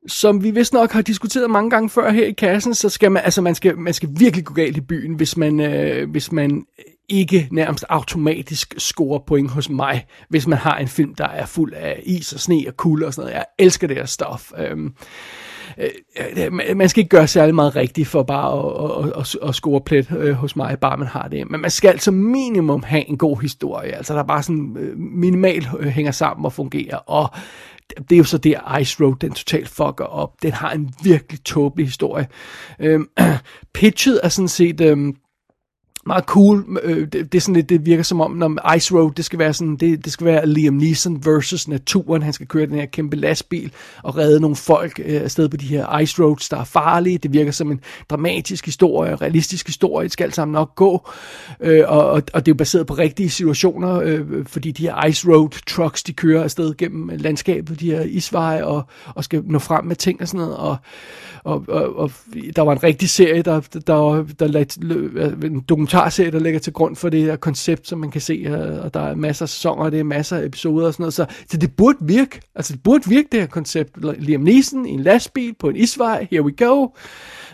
[0.09, 3.23] Som vi vist nok har diskuteret mange gange før her i kassen, så skal man,
[3.25, 6.65] altså man skal, man skal virkelig gå galt i byen, hvis man, øh, hvis man
[7.09, 11.73] ikke nærmest automatisk scorer point hos mig, hvis man har en film, der er fuld
[11.73, 13.37] af is og sne og kulde og sådan noget.
[13.37, 14.53] Jeg elsker det her stof.
[14.59, 14.95] Øhm,
[15.79, 15.89] øh,
[16.37, 19.81] øh man skal ikke gøre særlig meget rigtigt for bare at, at, at, at score
[19.81, 21.51] plet øh, hos mig, bare man har det.
[21.51, 25.69] Men man skal som minimum have en god historie, altså der bare sådan øh, minimalt
[25.79, 27.31] øh, hænger sammen og fungerer, og
[27.97, 30.43] det er jo så der Ice Road, den totalt fucker op.
[30.43, 32.29] Den har en virkelig tåbelig historie.
[32.81, 33.09] Øhm,
[33.75, 34.81] pitchet er sådan set...
[34.81, 35.17] Øhm,
[36.09, 36.79] meget cool.
[36.83, 39.39] Øh, det, det, er sådan lidt, det virker som om, når Ice Road, det skal
[39.39, 42.23] være sådan, det, det skal være Liam Neeson versus naturen.
[42.23, 45.67] Han skal køre den her kæmpe lastbil og redde nogle folk øh, afsted på de
[45.67, 47.19] her Ice Roads, der er farlige.
[47.19, 47.81] Det virker som en
[48.11, 50.05] dramatisk historie, realistisk historie.
[50.05, 51.09] Det skal alt sammen nok gå.
[51.61, 55.07] Øh, og, og, og det er jo baseret på rigtige situationer, øh, fordi de her
[55.07, 58.83] Ice Road trucks, de kører afsted gennem landskabet, de her isveje, og,
[59.15, 60.57] og skal nå frem med ting og sådan noget.
[60.57, 60.77] Og,
[61.45, 62.11] og, og, og
[62.57, 65.61] der var en rigtig serie, der, der, der, der lagde, øh, en
[65.99, 68.95] dokumentarserie, der ligger til grund for det her koncept, som man kan se, øh, og
[68.95, 71.27] der er masser af sæsoner, og det er masser af episoder og sådan noget, så,
[71.51, 75.01] så det burde virke, altså det burde virke det her koncept, Liam Neeson i en
[75.01, 76.89] lastbil på en isvej, here we go,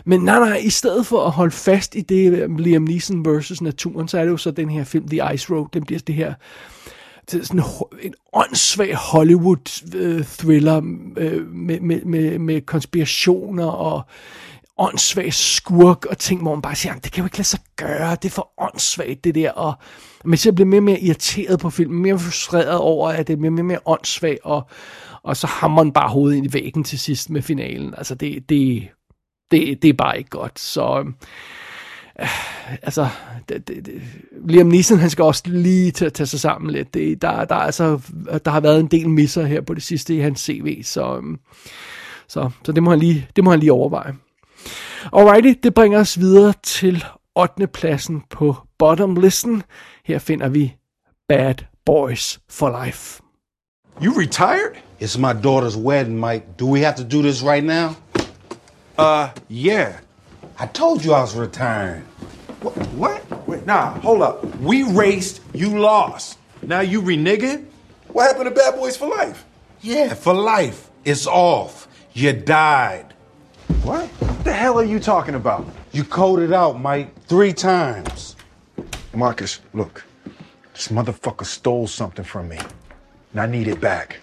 [0.05, 3.61] men nej, nej, i stedet for at holde fast i det øh, Liam Neeson versus
[3.61, 6.15] naturen, så er det jo så den her film, The Ice Road, den bliver det
[6.15, 6.33] her,
[7.27, 7.61] til sådan
[8.01, 10.81] en åndssvag Hollywood-thriller
[11.17, 14.01] øh, øh, med, med, med, med konspirationer og
[14.77, 18.15] åndssvag skurk og ting, hvor man bare siger, det kan jo ikke lade sig gøre,
[18.15, 19.73] det er for åndssvagt det der, og
[20.25, 23.37] men så bliver mere og mere irriteret på filmen, mere frustreret over, at det er
[23.37, 24.67] mere og mere, mere åndssvagt, og,
[25.23, 27.93] og så hammer man bare hovedet ind i væggen til sidst med finalen.
[27.97, 28.87] Altså det, det,
[29.51, 31.05] det, det er bare ikke godt, så
[32.19, 32.27] øh,
[32.81, 33.07] altså,
[33.49, 34.01] det, det, det,
[34.47, 36.93] Liam Neeson, han skal også lige til at tage sig sammen lidt.
[36.93, 37.99] Det, der, der, altså,
[38.45, 41.37] der har været en del misser her på det sidste i hans CV, så, øh,
[42.27, 44.13] så, så det, må han lige, det må han lige overveje.
[45.13, 47.67] Alrighty, det bringer os videre til 8.
[47.67, 49.63] pladsen på bottom listen.
[50.05, 50.75] Her finder vi
[51.27, 53.21] Bad Boys for Life.
[54.01, 54.77] You retired?
[54.99, 56.43] It's my daughter's wedding, Mike.
[56.59, 57.95] Do we have to do this right now?
[58.97, 59.93] Uh, yeah.
[60.59, 62.03] I told you I was retiring.
[62.61, 62.73] What?
[62.97, 63.47] What?
[63.47, 64.43] Wait, nah, hold up.
[64.61, 66.37] We raced, you lost.
[66.61, 67.65] Now you reneging?
[68.07, 69.45] What happened to Bad Boys for Life?
[69.81, 70.89] Yeah, for life.
[71.03, 71.87] It's off.
[72.13, 73.14] You died.
[73.83, 74.07] What?
[74.07, 75.65] What the hell are you talking about?
[75.91, 78.35] You coded out, Mike, three times.
[79.13, 80.03] Marcus, look.
[80.73, 82.59] This motherfucker stole something from me.
[83.31, 84.19] And I need it back.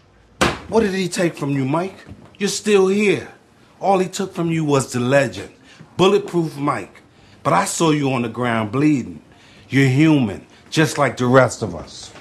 [0.68, 1.96] What did he take from you, Mike?
[2.38, 3.28] You're still here.
[3.80, 5.50] All he took from you was the legend.
[5.96, 7.02] Bulletproof Mike.
[7.42, 9.22] But I saw you on the ground bleeding.
[9.68, 12.11] You're human, just like the rest of us.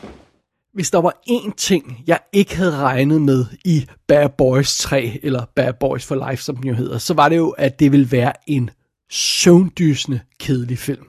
[0.73, 5.45] Hvis der var én ting, jeg ikke havde regnet med i Bad Boys 3, eller
[5.55, 8.11] Bad Boys for Life, som den jo hedder, så var det jo, at det ville
[8.11, 8.69] være en
[9.09, 11.05] søvndysende kedelig film.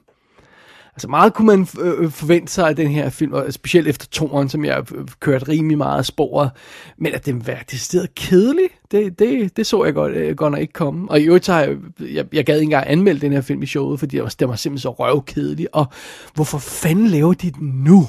[0.94, 4.06] Altså meget kunne man øh, øh forvente sig af den her film, og specielt efter
[4.06, 6.50] toren, som jeg øh, kørt rimelig meget af sporet.
[6.98, 10.60] Men at den var decideret kedelig, det, det, det så jeg godt, øh, godt nok
[10.60, 11.10] ikke komme.
[11.10, 13.62] Og i øvrigt så har jeg, jeg, jeg gad ikke engang anmelde den her film
[13.62, 15.74] i showet, fordi den var, det var simpelthen så røvkedelig.
[15.74, 15.86] Og
[16.34, 18.08] hvorfor fanden laver de den nu?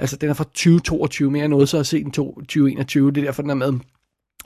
[0.00, 3.24] Altså den er fra 2022, mere end noget, så at se den 2021, det er
[3.24, 3.72] derfor den er med.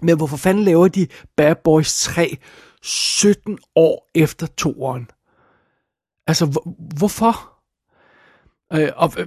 [0.02, 2.36] Men hvorfor fanden laver de Bad Boys 3
[2.82, 5.10] 17 år efter toeren?
[6.26, 7.50] Altså, hvor, hvorfor?
[8.72, 9.26] Øh, og øh,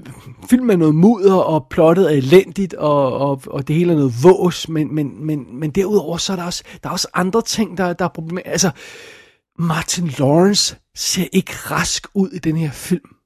[0.49, 4.13] filmen er noget mudder, og plottet er elendigt, og, og, og det hele er noget
[4.23, 7.77] vås, men, men, men, men derudover så er der også, der er også andre ting,
[7.77, 8.41] der, der er problemer.
[8.45, 8.71] Altså,
[9.59, 13.16] Martin Lawrence ser ikke rask ud i den her film.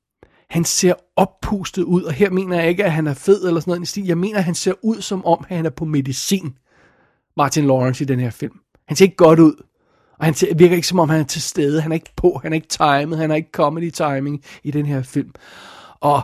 [0.52, 3.72] Han ser oppustet ud, og her mener jeg ikke, at han er fed eller sådan
[3.72, 4.06] noget i stil.
[4.06, 6.54] Jeg mener, at han ser ud som om, han er på medicin.
[7.38, 8.54] Martin Lawrence i den her film.
[8.88, 9.54] Han ser ikke godt ud.
[10.20, 11.82] Og han ser, virker ikke som om, han er til stede.
[11.82, 14.86] Han er ikke på, han er ikke timet, han er ikke comedy timing i den
[14.86, 15.32] her film.
[16.00, 16.22] Og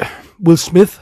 [0.00, 0.06] øh,
[0.46, 0.98] Will Smith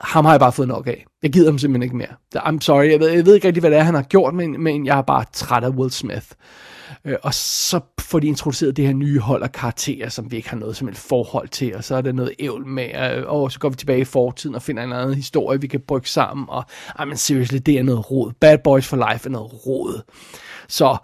[0.00, 1.06] ham har jeg bare fået nok af.
[1.22, 2.14] Jeg gider ham simpelthen ikke mere.
[2.36, 4.62] I'm sorry, jeg ved, jeg ved ikke rigtig, hvad det er, han har gjort, men,
[4.62, 6.26] men jeg er bare træt af Will Smith.
[7.06, 10.50] Øh, og så får de introduceret det her nye hold af karakterer, som vi ikke
[10.50, 13.52] har noget som et forhold til, og så er der noget ævl med, øh, og
[13.52, 16.46] så går vi tilbage i fortiden og finder en anden historie, vi kan brygge sammen,
[16.48, 16.64] og
[16.98, 18.32] ej, men seriously, det er noget rod.
[18.40, 20.02] Bad Boys for Life er noget rod.
[20.68, 20.96] Så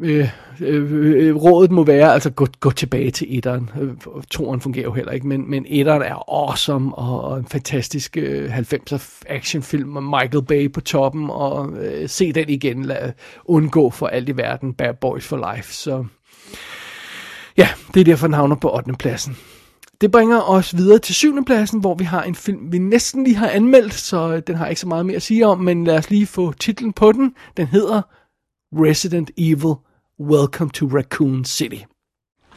[0.00, 0.28] Øh,
[0.60, 3.70] øh, øh, rådet må være, altså gå, gå tilbage til etteren.
[3.80, 3.90] Øh,
[4.30, 8.58] toren fungerer jo heller ikke, men, men etteren er awesome, og, og en fantastisk øh,
[8.58, 13.12] 90'er actionfilm, og Michael Bay på toppen, og øh, se den igen, lad
[13.44, 15.74] undgå for alt i verden Bad Boys for Life.
[15.74, 16.04] Så
[17.56, 18.92] ja, det er derfor, den havner på 8.
[18.98, 19.36] pladsen.
[20.00, 21.44] Det bringer os videre til 7.
[21.44, 24.66] pladsen, hvor vi har en film, vi næsten lige har anmeldt, så øh, den har
[24.66, 27.34] ikke så meget mere at sige om, men lad os lige få titlen på den.
[27.56, 28.02] Den hedder
[28.72, 29.74] Resident Evil
[30.20, 31.86] Welcome to Raccoon City.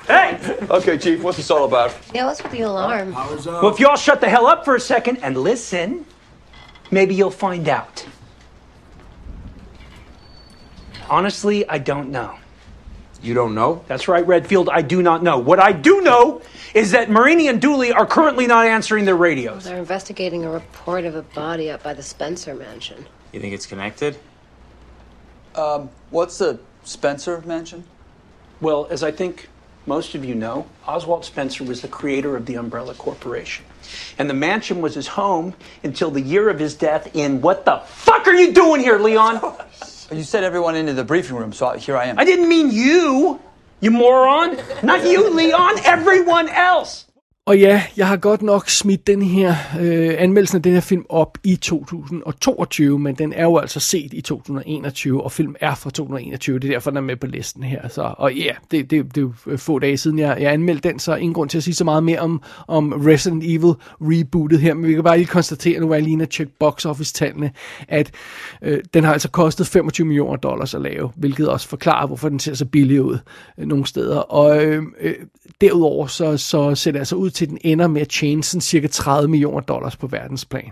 [0.07, 0.39] Hey!
[0.67, 1.95] Okay, Chief, what's this all about?
[2.11, 3.13] Yeah, what's with the alarm?
[3.13, 6.07] Well, if you all shut the hell up for a second and listen,
[6.89, 8.03] maybe you'll find out.
[11.07, 12.35] Honestly, I don't know.
[13.21, 13.85] You don't know?
[13.87, 15.37] That's right, Redfield, I do not know.
[15.37, 16.41] What I do know
[16.73, 19.65] is that Marini and Dooley are currently not answering their radios.
[19.65, 23.05] They're investigating a report of a body up by the Spencer mansion.
[23.33, 24.17] You think it's connected?
[25.53, 27.83] Um, what's the Spencer mansion?
[28.59, 29.49] Well, as I think
[29.85, 33.65] most of you know, Oswald Spencer was the creator of the Umbrella Corporation.
[34.17, 37.81] And the mansion was his home until the year of his death in what the
[37.87, 39.39] fuck are you doing here, Leon?
[40.11, 42.19] Oh, you said everyone into the briefing room, so here I am.
[42.19, 43.39] I didn't mean you,
[43.79, 44.57] you moron.
[44.83, 47.05] Not you, Leon, everyone else.
[47.51, 51.05] Og ja, jeg har godt nok smidt den her øh, anmeldelsen af den her film
[51.09, 55.89] op i 2022, men den er jo altså set i 2021, og film er fra
[55.89, 57.87] 2021, det er derfor, den er med på listen her.
[57.87, 60.89] Så, og ja, det, det, det er jo øh, få dage siden, jeg, jeg anmeldte
[60.89, 64.59] den, så ingen grund til at sige så meget mere om, om Resident Evil rebootet
[64.59, 67.51] her, men vi kan bare lige konstatere, nu er jeg lige at tjekke box office-tallene,
[67.87, 68.11] at
[68.61, 72.39] øh, den har altså kostet 25 millioner dollars at lave, hvilket også forklarer, hvorfor den
[72.39, 73.17] ser så billig ud
[73.57, 74.17] øh, nogle steder.
[74.17, 75.15] Og øh, øh,
[75.61, 78.61] derudover så, så ser det altså ud til, til den ender med at tjene sådan
[78.61, 80.71] cirka 30 millioner dollars på verdensplan.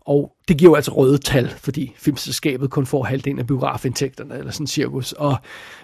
[0.00, 4.52] Og det giver jo altså røde tal, fordi filmselskabet kun får halvdelen af biografindtægterne, eller
[4.52, 5.12] sådan cirkus.
[5.12, 5.36] Og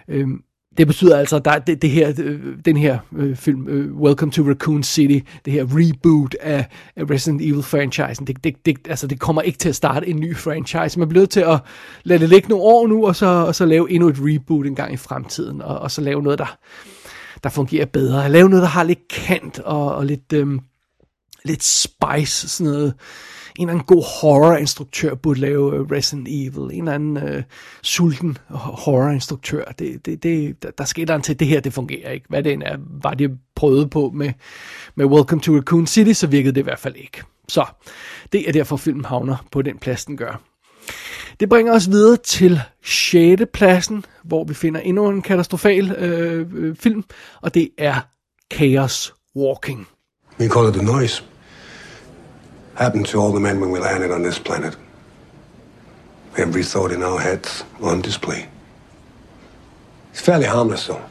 [0.08, 0.42] øhm,
[0.78, 4.32] det betyder altså, at der det, det her, øh, den her øh, film, øh, Welcome
[4.32, 6.66] to Raccoon City, det her reboot af,
[6.96, 10.36] af Resident Evil-franchisen, det, det, det, altså, det kommer ikke til at starte en ny
[10.36, 10.98] franchise.
[10.98, 11.60] Man bliver nødt til at
[12.04, 14.74] lade det ligge nogle år nu, og så, og så lave endnu et reboot en
[14.74, 16.56] gang i fremtiden, og, og så lave noget, der
[17.42, 18.28] der fungerer bedre.
[18.28, 20.60] Lave noget, der har lidt kant og, og lidt, øhm,
[21.44, 22.94] lidt spice, sådan noget.
[23.58, 26.70] En eller anden god horror-instruktør burde lave øh, Resident Evil.
[26.72, 27.42] En eller anden øh,
[27.82, 29.64] sulten horror-instruktør.
[29.64, 30.70] Det, det, det, der,
[31.06, 32.26] der en til, det her det fungerer ikke.
[32.28, 34.32] Hvad det end er, var det prøvet på med,
[34.94, 37.22] med Welcome to Raccoon City, så virkede det i hvert fald ikke.
[37.48, 37.64] Så
[38.32, 40.42] det er derfor, filmen havner på den plads, den gør.
[41.42, 43.42] Det bringer os videre til 6.
[43.52, 47.04] pladsen, hvor vi finder endnu en katastrofal øh, øh, film,
[47.40, 48.00] og det er
[48.54, 49.88] Chaos Walking.
[50.40, 51.24] We call it the noise.
[52.74, 54.78] Happened to all the men when we landed on this planet.
[56.38, 58.48] Every thought in our heads on display.
[60.14, 61.04] It's fairly harmless, though.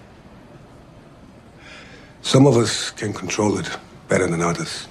[2.22, 3.80] Some of us can control it
[4.10, 4.88] better than others.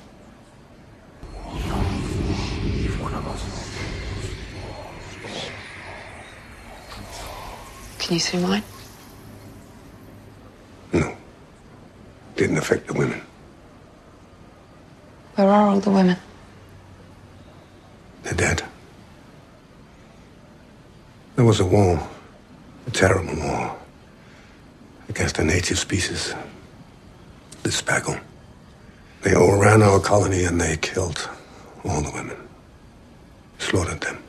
[8.11, 8.65] Can you see mine?
[10.93, 11.17] No.
[12.35, 13.23] Didn't affect the women.
[15.37, 16.17] Where are all the women?
[18.25, 18.65] They're dead.
[21.37, 22.05] There was a war,
[22.89, 23.79] a terrible war,
[25.09, 26.35] against a native species,
[27.63, 28.21] the spackle.
[29.23, 31.31] They overran our colony and they killed
[31.85, 32.37] all the women,
[33.61, 34.21] slaughtered them.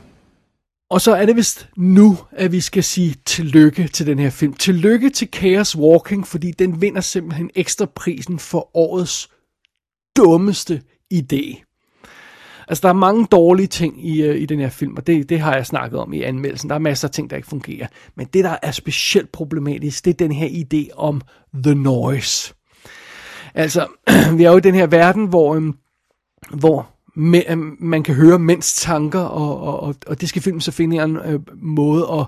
[0.92, 4.52] Og så er det vist nu, at vi skal sige tillykke til den her film.
[4.52, 9.30] Tillykke til Chaos Walking, fordi den vinder simpelthen ekstra prisen for årets
[10.16, 10.82] dummeste
[11.14, 11.64] idé.
[12.68, 15.40] Altså, der er mange dårlige ting i, øh, i den her film, og det, det
[15.40, 16.68] har jeg snakket om i anmeldelsen.
[16.68, 17.86] Der er masser af ting, der ikke fungerer.
[18.14, 21.20] Men det, der er specielt problematisk, det er den her idé om
[21.54, 22.54] The Noise.
[23.54, 23.86] Altså,
[24.36, 25.74] vi er jo i den her verden, hvor, øhm,
[26.50, 31.04] hvor Øh, man kan høre mænds tanker, og, og, og det skal filmen så finde
[31.04, 32.26] en øh, måde at,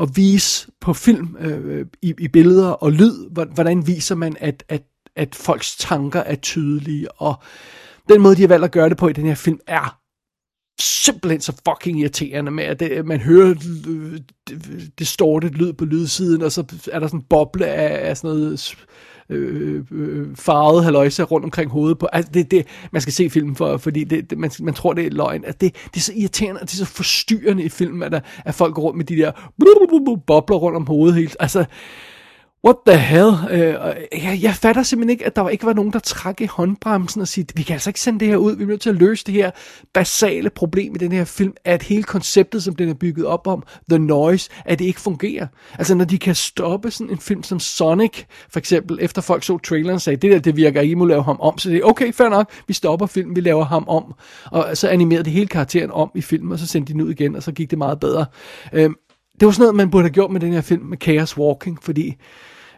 [0.00, 3.30] at vise på film øh, i, i billeder og lyd.
[3.30, 4.82] Hvordan viser man, at, at,
[5.16, 7.34] at folks tanker er tydelige, og
[8.08, 9.98] den måde, de har valgt at gøre det på i den her film, er
[10.80, 13.54] simpelthen så fucking irriterende med, at det, man hører
[13.88, 14.20] øh,
[14.98, 18.76] distortet lyd på lydsiden, og så er der sådan en boble af, af sådan noget
[19.30, 22.08] øh, øh, farvede haløjse rundt omkring hovedet på.
[22.12, 25.06] Altså, det, det, man skal se filmen for, fordi det, det, man, man tror, det
[25.06, 25.44] er løgn.
[25.44, 28.20] Altså, det, det er så irriterende, og det er så forstyrrende i filmen, at, der,
[28.44, 29.32] at folk går rundt med de der
[30.26, 31.36] bobler rundt om hovedet helt.
[31.40, 31.64] Altså,
[32.66, 33.32] what the hell?
[33.50, 33.74] Øh,
[34.12, 37.28] jeg, jeg fatter simpelthen ikke, at der ikke var nogen, der trak i håndbremsen og
[37.28, 39.24] sige, vi kan altså ikke sende det her ud, vi er nødt til at løse
[39.24, 39.50] det her
[39.94, 43.62] basale problem i den her film, at hele konceptet, som den er bygget op om,
[43.90, 45.46] The Noise, at det ikke fungerer.
[45.78, 49.58] Altså når de kan stoppe sådan en film som Sonic, for eksempel, efter folk så
[49.58, 51.78] traileren og sagde, det der, det virker ikke, I må lave ham om, så det
[51.78, 55.30] er okay, fair nok, vi stopper filmen, vi laver ham om, og så animerede de
[55.30, 57.70] hele karakteren om i filmen, og så sendte de den ud igen, og så gik
[57.70, 58.26] det meget bedre.
[58.72, 58.90] Øh,
[59.40, 61.78] det var sådan noget, man burde have gjort med den her film, med Chaos Walking,
[61.82, 62.16] fordi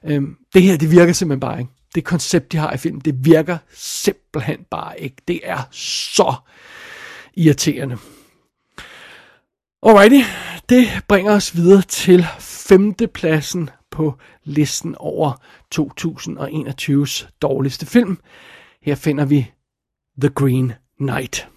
[0.05, 1.71] øhm, det her, det virker simpelthen bare ikke.
[1.95, 5.17] Det koncept, de har i filmen, det virker simpelthen bare ikke.
[5.29, 6.35] Det er så
[7.35, 7.97] irriterende.
[9.83, 10.21] Alrighty,
[10.69, 15.33] det bringer os videre til femtepladsen på listen over
[15.75, 18.19] 2021's dårligste film.
[18.83, 19.51] Her finder vi
[20.21, 21.49] The Green Knight.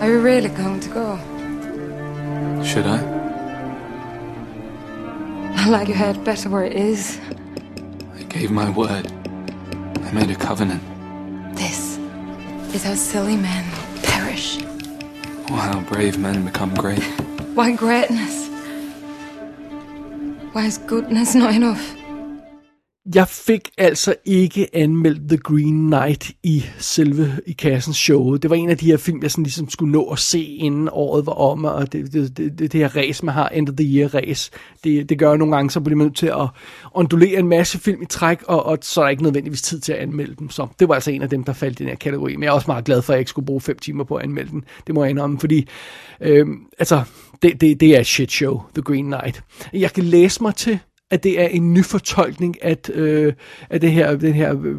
[0.00, 1.16] Are you really going to go?
[2.64, 3.11] Should I?
[5.54, 7.20] I like your head better where it is.
[8.14, 9.10] I gave my word.
[10.02, 10.82] I made a covenant.
[11.56, 11.98] This
[12.74, 13.64] is how silly men
[14.02, 14.62] perish.
[15.50, 17.02] Or how brave men become great.
[17.54, 18.48] Why greatness?
[20.52, 21.96] Why is goodness not enough?
[23.14, 28.36] Jeg fik altså ikke anmeldt The Green Knight i selve i kassens show.
[28.36, 30.88] Det var en af de her film, jeg sådan ligesom skulle nå at se, inden
[30.92, 33.86] året var om, og det, det, det, det her race, man har, End of the
[33.86, 34.50] Year race,
[34.84, 36.48] det, det gør nogle gange, så bliver man nødt til at
[36.94, 39.92] ondulere en masse film i træk, og, og så er der ikke nødvendigvis tid til
[39.92, 40.50] at anmelde dem.
[40.50, 42.36] Så det var altså en af dem, der faldt i den her kategori.
[42.36, 44.14] Men jeg er også meget glad for, at jeg ikke skulle bruge fem timer på
[44.16, 44.64] at anmelde den.
[44.86, 45.68] Det må jeg indrømme, fordi
[46.20, 46.46] øh,
[46.78, 47.02] altså,
[47.42, 49.42] det, det, det er et shit show, The Green Knight.
[49.72, 50.78] Jeg kan læse mig til,
[51.12, 53.32] at det er en ny fortolkning af, øh,
[53.70, 54.76] af det her, den her øh,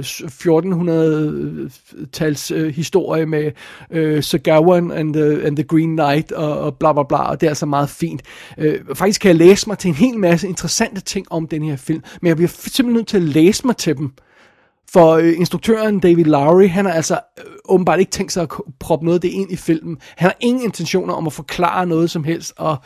[0.00, 3.52] 1400-tals øh, historie med
[3.90, 7.40] øh, Sir Gawain and the, and the Green Knight og, og bla bla bla, og
[7.40, 8.22] det er altså meget fint.
[8.58, 11.76] Øh, faktisk kan jeg læse mig til en hel masse interessante ting om den her
[11.76, 14.10] film, men jeg bliver simpelthen nødt til at læse mig til dem.
[14.92, 18.48] For øh, instruktøren David Lowry, han har altså øh, åbenbart ikke tænkt sig at
[18.80, 19.98] proppe noget af det ind i filmen.
[20.16, 22.76] Han har ingen intentioner om at forklare noget som helst, og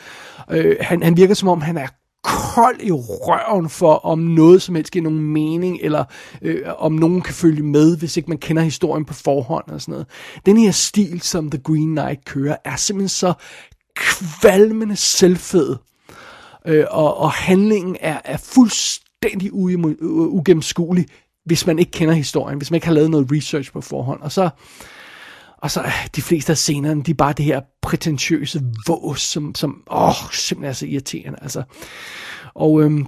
[0.51, 1.87] øh, han, han virker som om, han er
[2.23, 6.03] kold i røven for, om noget som helst giver nogen mening, eller
[6.41, 9.91] øh, om nogen kan følge med, hvis ikke man kender historien på forhånd og sådan
[9.91, 10.07] noget.
[10.45, 13.33] Den her stil, som The Green Knight kører, er simpelthen så
[13.95, 15.75] kvalmende selvfed,
[16.67, 21.05] øh, og, og handlingen er, er fuldstændig øh, ugennemskuelig,
[21.45, 24.21] hvis man ikke kender historien, hvis man ikke har lavet noget research på forhånd.
[24.21, 24.49] Og så,
[25.61, 29.55] og så øh, de fleste af scenerne, de er bare det her prætentiøse vås, som,
[29.55, 31.39] som åh, simpelthen er så irriterende.
[31.41, 31.63] Altså.
[32.53, 33.05] Og øhm,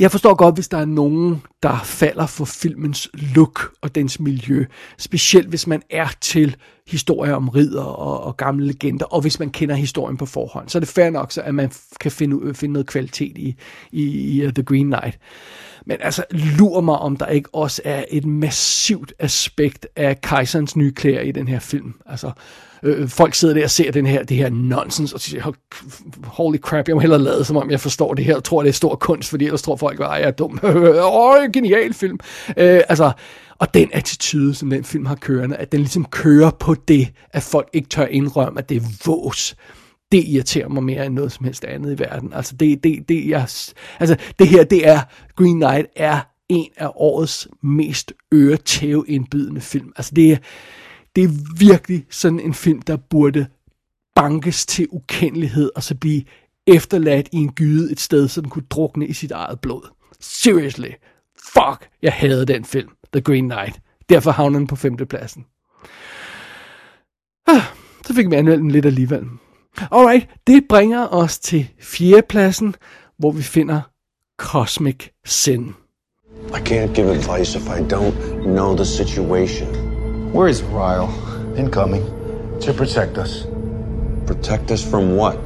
[0.00, 4.64] jeg forstår godt, hvis der er nogen, der falder for filmens look og dens miljø.
[4.98, 6.56] Specielt hvis man er til
[6.86, 10.68] historier om ridder og, og gamle legender, og hvis man kender historien på forhånd.
[10.68, 13.56] Så er det fair nok, så at man kan finde, finde noget kvalitet i,
[13.92, 15.18] i, i uh, The Green Knight.
[15.86, 20.92] Men altså, lur mig, om der ikke også er et massivt aspekt af kejserens nye
[20.92, 21.94] klæder i den her film.
[22.06, 22.30] Altså,
[22.82, 25.52] øh, folk sidder der og ser den her, det her nonsens, og siger,
[26.24, 28.68] holy crap, jeg må hellere lade, som om jeg forstår det her, og tror, det
[28.68, 30.60] er stor kunst, fordi ellers tror folk, at jeg er dum.
[31.02, 32.18] Åh, genial film.
[32.56, 33.12] Øh, altså,
[33.58, 37.42] og den attitude, som den film har kørende, at den ligesom kører på det, at
[37.42, 39.56] folk ikke tør indrømme, at det er vås
[40.12, 42.32] det irriterer mig mere end noget som helst andet i verden.
[42.32, 43.48] Altså det, det, det, jeg,
[44.00, 45.00] altså det her, det er,
[45.36, 49.92] Green Knight er en af årets mest øretæveindbydende film.
[49.96, 50.36] Altså det er,
[51.16, 53.46] det er virkelig sådan en film, der burde
[54.14, 56.22] bankes til ukendelighed, og så blive
[56.66, 59.88] efterladt i en gyde et sted, så den kunne drukne i sit eget blod.
[60.20, 60.90] Seriously.
[61.52, 63.80] Fuck, jeg havde den film, The Green Knight.
[64.08, 65.46] Derfor havner den på femtepladsen.
[67.46, 67.62] Ah,
[68.06, 69.24] så fik vi anmeldt den lidt alligevel.
[69.92, 72.74] Alright, det bringer os til fjerdepladsen,
[73.18, 73.80] hvor vi finder
[74.38, 75.74] Cosmic Sin.
[76.48, 78.14] I can't give advice if I don't
[78.44, 79.66] know the situation.
[80.32, 81.08] Where is Ryle?
[81.58, 82.04] Incoming.
[82.60, 83.46] To protect us.
[84.26, 85.38] Protect us from what?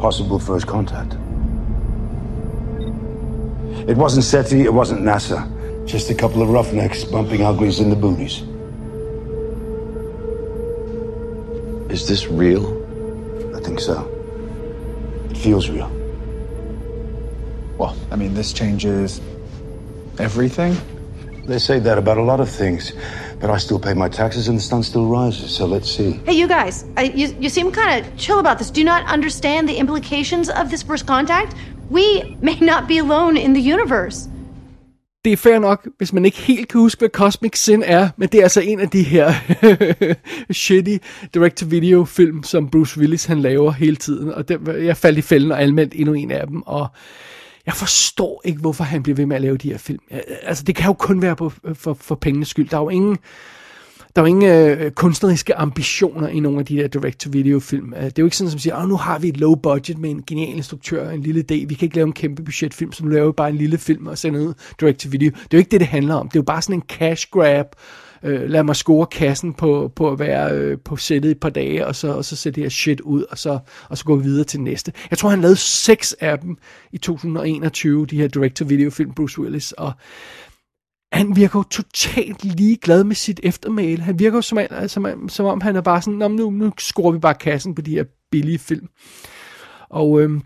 [0.00, 1.18] Possible first contact.
[3.88, 5.46] It wasn't SETI, it wasn't NASA.
[5.86, 8.46] Just a couple of roughnecks bumping uglies in the boonies.
[11.90, 12.66] Is this real?
[13.56, 14.06] I think so.
[15.28, 15.90] It feels real.
[17.78, 19.20] Well, I mean, this changes
[20.18, 20.76] everything.
[21.46, 22.92] They say that about a lot of things,
[23.40, 26.12] but I still pay my taxes and the sun still rises, so let's see.
[26.26, 28.70] Hey, you guys, I, you, you seem kind of chill about this.
[28.70, 31.56] Do you not understand the implications of this first contact?
[31.88, 34.28] We may not be alone in the universe.
[35.24, 38.28] Det er fair nok, hvis man ikke helt kan huske, hvad Cosmic Sin er, men
[38.28, 39.32] det er altså en af de her
[40.52, 40.96] shitty
[41.34, 45.52] direct-to-video film, som Bruce Willis han laver hele tiden, og det, jeg faldt i fælden
[45.52, 46.88] og anmeldte endnu en af dem, og
[47.66, 50.00] jeg forstår ikke, hvorfor han bliver ved med at lave de her film.
[50.42, 52.68] Altså, det kan jo kun være på, for, for pengenes skyld.
[52.68, 53.18] Der er jo ingen,
[54.16, 57.94] der er jo ingen øh, kunstneriske ambitioner i nogle af de der direct-to-video-film.
[57.96, 59.98] Øh, det er jo ikke sådan, som siger, at nu har vi et low budget
[59.98, 61.66] med en genial instruktør, en lille idé.
[61.66, 64.18] Vi kan ikke lave en kæmpe budgetfilm, nu laver vi bare en lille film og
[64.18, 65.30] sender ud direct-to-video.
[65.30, 66.28] Det er jo ikke det, det handler om.
[66.28, 67.66] Det er jo bare sådan en cash grab.
[68.22, 71.86] Øh, lad mig score kassen på, på at være øh, på sættet et par dage,
[71.86, 73.58] og så, og så sætte det her shit ud, og så,
[73.88, 74.92] og så gå videre til næste.
[75.10, 76.56] Jeg tror, han lavede seks af dem
[76.92, 79.92] i 2021, de her direct-to-video-film, Bruce Willis, og
[81.12, 84.02] han virker jo totalt ligeglad med sit eftermæle.
[84.02, 87.18] Han virker jo som, som, som om, han er bare sådan, nu, nu scorer vi
[87.18, 88.88] bare kassen på de her billige film.
[89.90, 90.42] Og, øhm,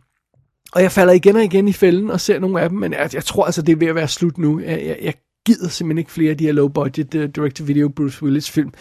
[0.73, 3.11] og jeg falder igen og igen i fælden og ser nogle af dem, men jeg,
[3.15, 4.61] jeg tror altså, det er ved at være slut nu.
[4.61, 5.15] Jeg, jeg, jeg
[5.47, 8.73] gider simpelthen ikke flere af de her low-budget uh, direct-to-video Bruce Willis film.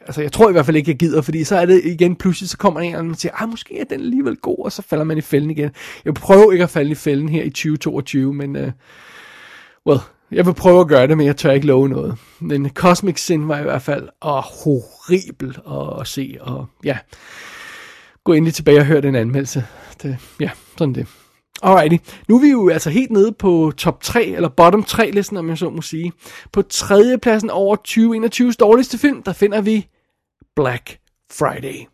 [0.00, 2.48] Altså, jeg tror i hvert fald ikke, jeg gider, fordi så er det igen pludselig,
[2.48, 5.18] så kommer en og siger, ah, måske er den alligevel god, og så falder man
[5.18, 5.70] i fælden igen.
[6.04, 8.68] Jeg prøver ikke at falde i fælden her i 2022, men, uh,
[9.86, 10.00] well,
[10.32, 12.18] jeg vil prøve at gøre det, men jeg tør ikke love noget.
[12.40, 16.98] Men Cosmic Sin var i hvert fald og horribel at, at se, og ja,
[18.24, 19.64] gå endelig tilbage og hør den anmeldelse.
[20.02, 21.06] Det, ja, sådan det.
[21.62, 21.96] Alrighty,
[22.28, 25.48] nu er vi jo altså helt nede på top 3, eller bottom 3 listen, om
[25.48, 26.12] jeg så må sige.
[26.52, 29.88] På tredje pladsen over 2021's dårligste film, der finder vi
[30.56, 30.98] Black
[31.32, 31.86] Friday.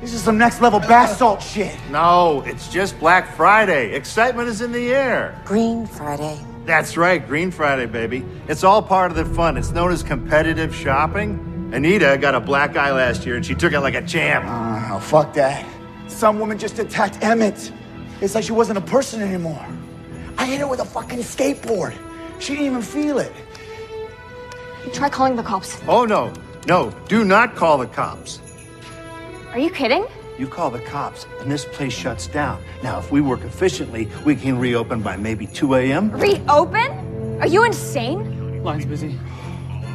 [0.00, 1.90] This is some next level bath salt shit.
[1.92, 3.96] No, it's just Black Friday.
[3.96, 5.42] Excitement is in the air.
[5.46, 6.55] Green Friday.
[6.66, 8.24] That's right, Green Friday, baby.
[8.48, 9.56] It's all part of the fun.
[9.56, 11.70] It's known as competitive shopping.
[11.72, 14.44] Anita got a black eye last year and she took it like a champ.
[14.48, 15.64] Ah, oh, fuck that.
[16.08, 17.72] Some woman just attacked Emmett.
[18.20, 19.64] It's like she wasn't a person anymore.
[20.38, 21.96] I hit her with a fucking skateboard.
[22.40, 23.32] She didn't even feel it.
[24.92, 25.80] Try calling the cops.
[25.86, 26.32] Oh, no.
[26.66, 28.40] No, do not call the cops.
[29.52, 30.04] Are you kidding?
[30.38, 32.62] You call the cops, and this place shuts down.
[32.82, 36.10] Now, if we work efficiently, we can reopen by maybe 2 a.m.
[36.10, 37.38] Reopen?
[37.40, 38.62] Are you insane?
[38.62, 39.18] Line's busy.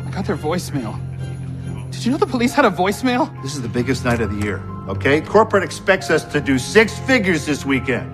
[0.08, 0.98] I got their voicemail.
[1.92, 3.30] Did you know the police had a voicemail?
[3.44, 5.22] This is the biggest night of the year, okay?
[5.22, 8.10] Corporate expects us to do six figures this weekend.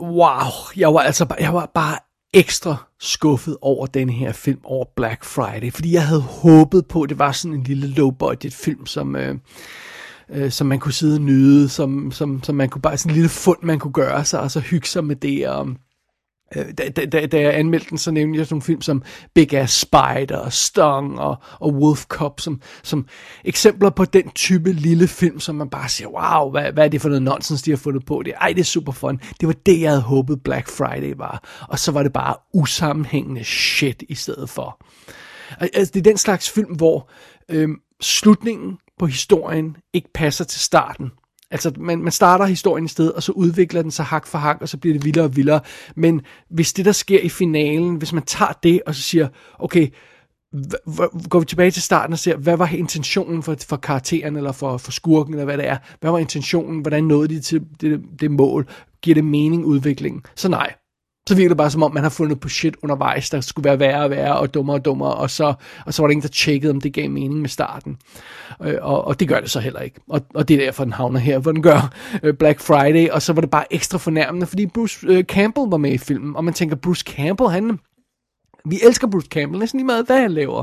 [0.00, 1.98] Wow, jeg var altså bare, jeg var bare
[2.32, 7.08] ekstra skuffet over den her film over Black Friday, fordi jeg havde håbet på, at
[7.08, 9.16] det var sådan en lille low-budget film, som...
[9.16, 9.34] Øh,
[10.30, 13.14] øh, som man kunne sidde og nyde, som, som, som man kunne bare, sådan en
[13.14, 15.68] lille fund, man kunne gøre sig, og så hygge sig med det, og
[16.56, 19.02] øh, da, da, da jeg anmeldte den, så nævnte jeg sådan nogle film som
[19.34, 23.06] Big Ass Spider, Stung og, og Wolf Cop, som, som
[23.44, 27.00] eksempler på den type lille film, som man bare siger, wow, hvad, hvad er det
[27.00, 28.22] for noget nonsens, de har fundet på?
[28.24, 29.20] Det, ej, det er super fun.
[29.40, 31.64] Det var det, jeg havde håbet Black Friday var.
[31.68, 34.86] Og så var det bare usammenhængende shit i stedet for.
[35.60, 37.10] Altså, det er den slags film, hvor
[37.48, 37.68] øh,
[38.00, 41.10] slutningen på historien ikke passer til starten.
[41.50, 44.58] Altså, man, man starter historien i sted, og så udvikler den sig hak for hak,
[44.60, 45.60] og så bliver det vildere og vildere.
[45.96, 46.20] Men
[46.50, 49.28] hvis det, der sker i finalen, hvis man tager det, og så siger,
[49.58, 49.88] okay,
[51.28, 54.76] går vi tilbage til starten og ser, hvad var intentionen for, for karakteren, eller for,
[54.76, 55.76] for skurken, eller hvad det er.
[56.00, 56.80] Hvad var intentionen?
[56.80, 58.68] Hvordan nåede de til det, det mål?
[59.02, 60.22] Giver det mening udviklingen?
[60.34, 60.74] Så nej,
[61.28, 63.78] så virker det bare som om, man har fundet på shit undervejs, der skulle være
[63.78, 65.54] værre og værre, og dummere og dummere, og så,
[65.86, 67.96] og så var der ingen, der tjekkede, om det gav mening med starten.
[68.62, 70.00] Øh, og, og det gør det så heller ikke.
[70.08, 73.22] Og, og det er derfor, den havner her, hvor den gør øh, Black Friday, og
[73.22, 76.44] så var det bare ekstra fornærmende, fordi Bruce øh, Campbell var med i filmen, og
[76.44, 77.78] man tænker, Bruce Campbell, han...
[78.64, 80.62] Vi elsker Bruce Campbell, næsten lige meget, hvad han laver.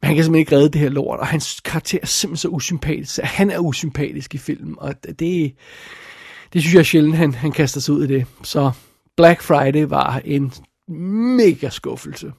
[0.00, 2.48] Men han kan simpelthen ikke redde det her lort, og hans karakter er simpelthen så
[2.48, 3.20] usympatisk.
[3.22, 5.54] Han er usympatisk i filmen, og det,
[6.52, 8.26] det synes jeg sjældent, han, han kaster sig ud i det.
[8.42, 8.70] Så
[9.20, 10.52] Black Friday var en
[11.36, 12.32] mega skuffelse.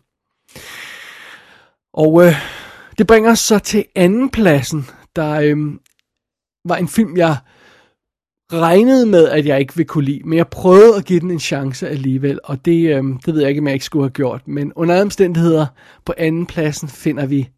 [1.93, 2.34] Og øh,
[2.97, 5.57] det bringer os så til anden pladsen, der øh,
[6.65, 7.38] var en film, jeg
[8.53, 11.39] regnede med, at jeg ikke ville kunne lide, men jeg prøvede at give den en
[11.39, 14.47] chance alligevel, og det, øh, det ved jeg ikke, om jeg ikke skulle have gjort.
[14.47, 15.65] Men under omstændigheder
[16.05, 17.49] på anden pladsen finder vi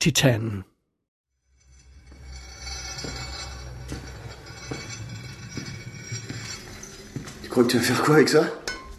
[0.00, 0.64] Titanen.
[7.44, 8.59] Tu crois que tu vas faire quoi avec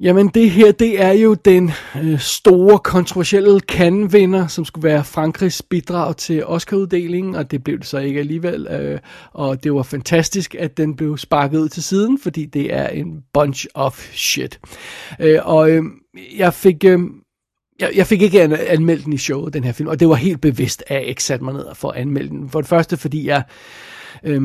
[0.00, 1.70] Jamen det her, det er jo den
[2.02, 7.86] øh, store, kontroversielle kanvinder, som skulle være Frankrigs bidrag til Oscar-uddelingen, og det blev det
[7.86, 8.66] så ikke alligevel.
[8.66, 8.98] Øh,
[9.32, 13.22] og det var fantastisk, at den blev sparket ud til siden, fordi det er en
[13.32, 14.60] bunch of shit.
[15.20, 15.82] Øh, og øh,
[16.36, 16.84] jeg fik...
[16.84, 17.00] Øh,
[17.80, 20.14] jeg, jeg fik ikke an- anmeldt den i showet, den her film, og det var
[20.14, 22.50] helt bevidst, at jeg ikke satte mig ned for at anmelde den.
[22.50, 23.42] For det første, fordi jeg...
[24.24, 24.42] Øh,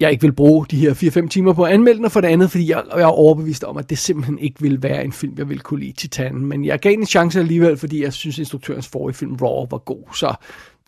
[0.00, 2.28] jeg ikke vil bruge de her 4-5 timer på at anmelde den, og for det
[2.28, 5.34] andet, fordi jeg, jeg er overbevist om, at det simpelthen ikke vil være en film,
[5.38, 6.46] jeg vil kunne lide Titanen.
[6.46, 9.78] Men jeg gav den en chance alligevel, fordi jeg synes, instruktørens forrige film, Raw, var
[9.78, 10.14] god.
[10.14, 10.34] Så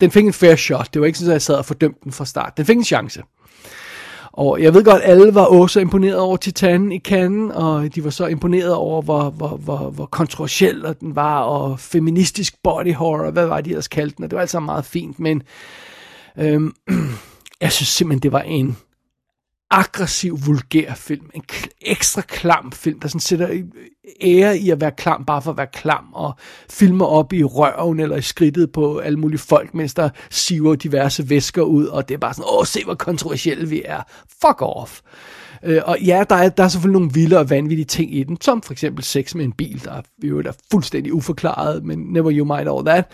[0.01, 0.93] den fik en fair shot.
[0.93, 2.57] Det var ikke sådan, at jeg sad og fordømte den fra start.
[2.57, 3.21] Den fik en chance.
[4.31, 8.03] Og jeg ved godt, at alle var også imponeret over Titanen i Cannes, og de
[8.03, 13.31] var så imponeret over, hvor, hvor, hvor, hvor kontroversiel den var, og feministisk body horror,
[13.31, 15.43] hvad var de ellers kaldte den, og det var altså meget fint, men
[16.39, 16.73] øhm,
[17.61, 18.77] jeg synes simpelthen, det var en
[19.73, 21.29] aggressiv, vulgær film.
[21.33, 23.61] En k- ekstra klam film, der sådan sætter
[24.21, 26.33] ære i at være klam, bare for at være klam, og
[26.69, 31.29] filmer op i røven eller i skridtet på alle mulige folk, mens der siver diverse
[31.29, 34.01] væsker ud, og det er bare sådan, åh, se hvor kontroversielle vi er.
[34.41, 34.99] Fuck off.
[34.99, 38.23] Øh, Øh, og ja, der er, der er selvfølgelig nogle vilde og vanvittige ting i
[38.23, 41.99] den, som for eksempel sex med en bil, der er jo er fuldstændig uforklaret, men
[41.99, 43.05] never you mind all that.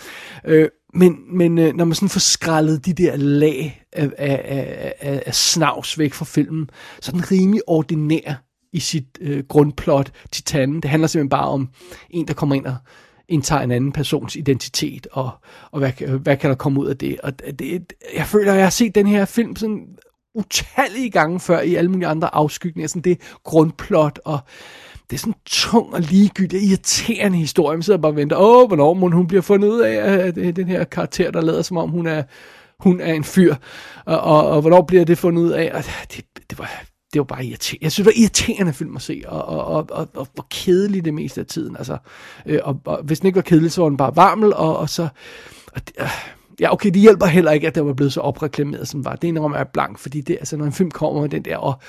[0.46, 4.94] Øh, men, men øh, når man sådan får skrællet de der lag af, af, af,
[5.00, 6.70] af, af snavs væk fra filmen,
[7.02, 8.34] så er den rimelig ordinær
[8.74, 10.82] i sit øh, grundplot, Titanen.
[10.82, 11.70] Det handler simpelthen bare om
[12.10, 12.76] en, der kommer ind og
[13.28, 15.30] indtager en anden persons identitet, og,
[15.72, 17.20] og hvad, øh, hvad kan der komme ud af det.
[17.20, 19.88] Og det, jeg føler, at jeg har set den her film sådan
[20.36, 24.40] utallige gange før i alle mulige andre afskygninger, sådan det grundplot, og
[25.10, 27.78] det er sådan en tung og ligegyldig, og irriterende historie.
[27.78, 30.56] Man sidder bare og venter, åh, hvornår må hun bliver fundet ud af, at øh,
[30.56, 32.24] den her karakter, der lader som om hun er,
[32.80, 33.56] hun er en fyr,
[34.06, 35.84] og, og, og hvornår bliver det fundet ud af, og
[36.16, 37.84] det, det var det var bare irriterende.
[37.84, 41.06] Jeg synes, det var irriterende film at se, og, og, og, og, og hvor kedelig
[41.06, 41.78] det meste af tiden.
[41.78, 41.98] Altså,
[42.46, 44.90] øh, og, og, hvis den ikke var kedelig, så var den bare varmel, og, og
[44.90, 45.08] så...
[45.74, 48.88] Og det, øh, ja, okay, det hjælper heller ikke, at det var blevet så opreklameret,
[48.88, 49.16] som var.
[49.16, 51.82] Det indrømmer jeg blank, fordi det, altså, når en film kommer med den der, og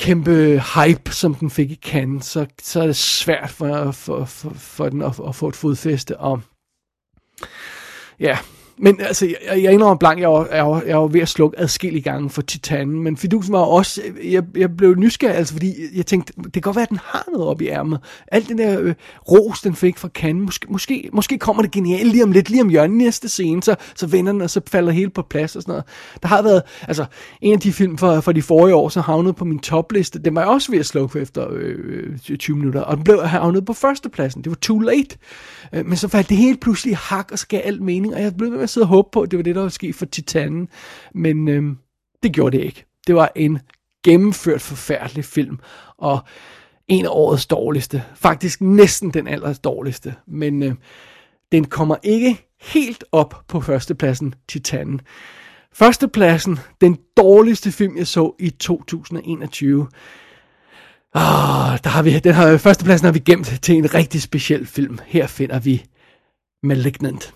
[0.00, 4.50] kæmpe hype, som den fik i Cannes, så, så er det svært for, for, for,
[4.50, 6.16] for den at, at få et fodfæste.
[6.16, 6.40] Og
[8.20, 8.38] ja,
[8.80, 11.60] men altså, jeg, jeg indrømmer blank, jeg var, jeg, var, jeg var ved at slukke
[11.60, 16.06] adskillige gange for Titanen, men fidusen var også, jeg, jeg blev nysgerrig, altså fordi jeg
[16.06, 18.00] tænkte, det kan godt være, at den har noget op i ærmet.
[18.32, 18.94] Alt den der øh,
[19.30, 22.62] ros, den fik fra Cannes, måske, måske, måske kommer det genialt lige om lidt, lige
[22.62, 25.62] om hjørnet næste scene, så, så vender den, og så falder hele på plads og
[25.62, 25.84] sådan noget.
[26.22, 27.04] Der har været, altså,
[27.42, 30.34] en af de film fra, fra de forrige år, så havnede på min topliste, den
[30.34, 31.74] var jeg også ved at slukke for efter øh,
[32.28, 34.44] øh 20 minutter, og den blev havnet på førstepladsen.
[34.44, 35.16] Det var too late.
[35.72, 38.50] Øh, men så faldt det helt pludselig hak og skal alt mening, og jeg blev
[38.50, 40.06] ved med at sidde og håbe på, at det var det, der ville ske for
[40.06, 40.68] Titanen.
[41.14, 41.62] Men øh,
[42.22, 42.84] det gjorde det ikke.
[43.06, 43.58] Det var en
[44.04, 45.58] gennemført forfærdelig film,
[45.98, 46.20] og
[46.88, 48.04] en af årets dårligste.
[48.14, 50.14] Faktisk næsten den allers dårligste.
[50.26, 50.74] Men øh,
[51.52, 55.00] den kommer ikke helt op på førstepladsen, Titanen.
[55.72, 59.80] Førstepladsen, den dårligste film, jeg så i 2021.
[61.14, 64.66] Oh, ah, der har vi, den har, førstepladsen har vi gemt til en rigtig speciel
[64.66, 64.98] film.
[65.06, 65.84] Her finder vi
[66.62, 67.34] Malignant.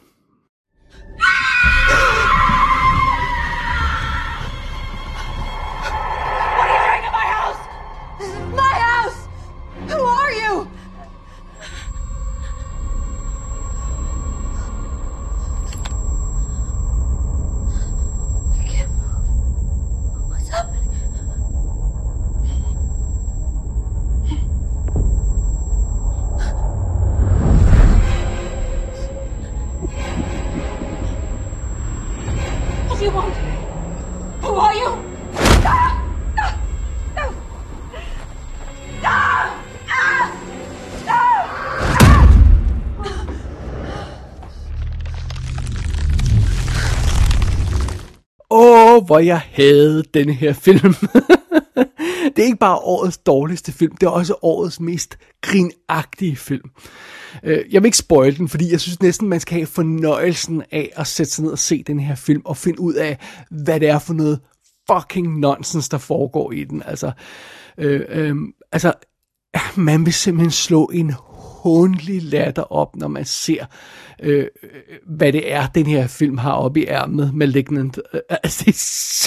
[49.13, 50.95] Hvor jeg havde den her film.
[52.37, 56.71] det er ikke bare årets dårligste film, det er også årets mest grinagtige film.
[57.43, 60.93] Øh, jeg vil ikke spoil den, fordi jeg synes næsten, man skal have fornøjelsen af
[60.97, 63.19] at sætte sig ned og se den her film, og finde ud af,
[63.51, 64.41] hvad det er for noget
[64.91, 66.83] fucking nonsens, der foregår i den.
[66.87, 67.13] Altså,
[67.79, 68.37] øh, øh,
[68.73, 68.93] altså
[69.77, 71.15] man vil simpelthen slå en
[71.63, 73.65] håndelig latter op, når man ser,
[74.23, 74.47] øh, øh,
[75.07, 77.99] hvad det er, den her film har oppe i ærmet, med Lignant.
[78.15, 78.79] Øh, altså, det er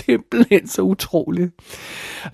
[0.06, 1.52] simpelthen så utroligt.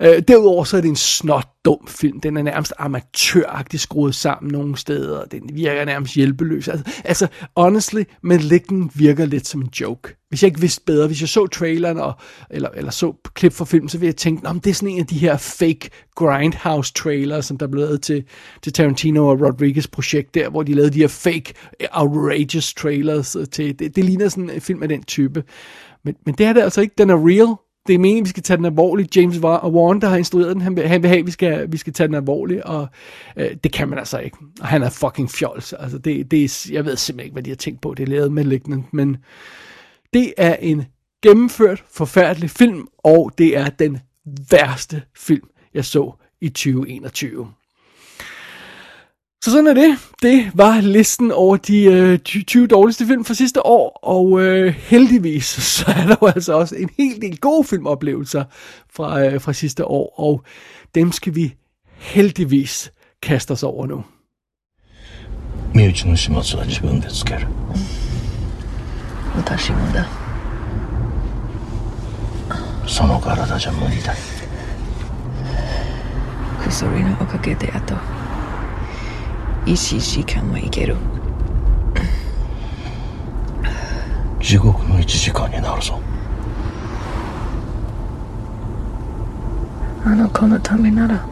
[0.02, 2.20] Øh, derudover så er det en snot dum film.
[2.20, 5.24] Den er nærmest amatøragtigt skruet sammen nogle steder.
[5.24, 6.68] Den virker nærmest hjælpeløs.
[6.68, 7.26] Altså, altså
[7.56, 11.46] honestly, Malignant virker lidt som en joke hvis jeg ikke vidste bedre, hvis jeg så
[11.46, 12.12] traileren og,
[12.50, 15.00] eller, eller så klip fra filmen, så ville jeg tænke, om det er sådan en
[15.00, 18.24] af de her fake grindhouse trailer, som der blev lavet til,
[18.62, 23.36] til Tarantino og Rodriguez projekt der, hvor de lavede de her fake eh, outrageous trailers
[23.36, 25.44] øh, til, det, det ligner sådan en film af den type.
[26.04, 27.56] Men, men det er det altså ikke, den er real,
[27.86, 29.16] det er meningen, vi skal tage den alvorligt.
[29.16, 31.76] James Warren, der har instrueret den, han vil, han vil have, at vi skal, vi
[31.76, 32.88] skal tage den alvorligt, og
[33.36, 34.36] øh, det kan man altså ikke.
[34.60, 35.72] Og han er fucking fjols.
[35.72, 38.06] Altså, det, det er, jeg ved simpelthen ikke, hvad de har tænkt på, det er
[38.06, 39.16] lavet med liggende, men
[40.13, 40.85] det er en
[41.23, 43.99] gennemført, forfærdelig film, og det er den
[44.51, 46.11] værste film, jeg så
[46.41, 47.47] i 2021.
[49.43, 49.97] Så sådan er det.
[50.21, 55.45] Det var listen over de øh, 20 dårligste film fra sidste år, og øh, heldigvis
[55.45, 58.43] så er der jo altså også en hel del gode filmoplevelser
[58.93, 60.43] fra, øh, fra sidste år, og
[60.95, 61.53] dem skal vi
[61.97, 64.03] heldigvis kaste os over nu.
[65.73, 67.45] 身内の始末は自分でつける
[69.36, 70.08] 私もだ。
[72.86, 74.14] その体じゃ無理だ。
[76.66, 77.94] 薬のおかげであと
[79.66, 80.96] 1時間はいける。
[84.40, 86.00] 地獄の1時間になるぞ。
[90.04, 91.26] あの子のためなら。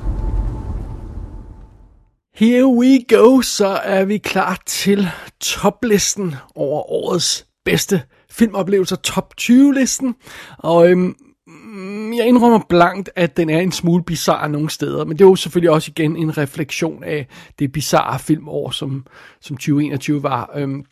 [2.32, 5.07] Here we go, så er vi klar til
[5.38, 10.15] toplisten over årets bedste filmoplevelser, top 20-listen.
[10.59, 15.19] Og øhm, mm, jeg indrømmer blankt, at den er en smule bizarre nogle steder, men
[15.19, 17.27] det er jo selvfølgelig også igen en refleksion af
[17.59, 19.07] det bizarre filmår, som,
[19.41, 20.51] som 2021 var.
[20.55, 20.85] Øhm,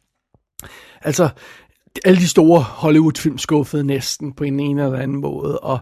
[1.03, 1.29] altså,
[2.05, 5.79] alle de store Hollywood-film skuffede næsten på en en eller anden måde, og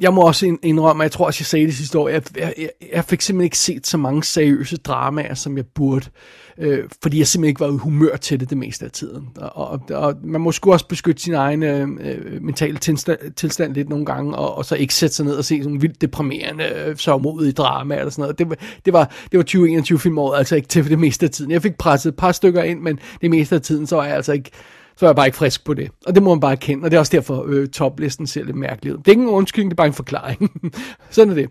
[0.00, 2.54] jeg må også indrømme, at jeg tror også, jeg sagde det sidste år, jeg, jeg,
[2.58, 6.12] jeg, jeg fik simpelthen ikke set så mange seriøse dramaer, som jeg burde, øh,
[6.60, 9.28] øh, fordi jeg simpelthen ikke var i humør til det det meste af tiden.
[9.36, 13.74] Og, og, og man må sgu også beskytte sin egen øh, øh mentale tilstand, tilstand
[13.74, 16.64] lidt nogle gange, og, og så ikke sætte sig ned og se sådan vildt deprimerende,
[16.86, 18.38] øh, sørgmodige drama eller sådan noget.
[18.38, 21.50] Det, det, var, det var 2021 filmåret altså ikke til det meste af tiden.
[21.50, 24.16] Jeg fik presset et par stykker ind, men det meste af tiden, så var jeg
[24.16, 24.50] altså ikke
[24.98, 25.90] så er jeg bare ikke frisk på det.
[26.06, 28.56] Og det må man bare kende, og det er også derfor, øh, toplisten ser lidt
[28.56, 28.98] mærkelig ud.
[28.98, 30.50] Det er ikke en undskyldning, det er bare en forklaring.
[31.10, 31.50] Sådan er det.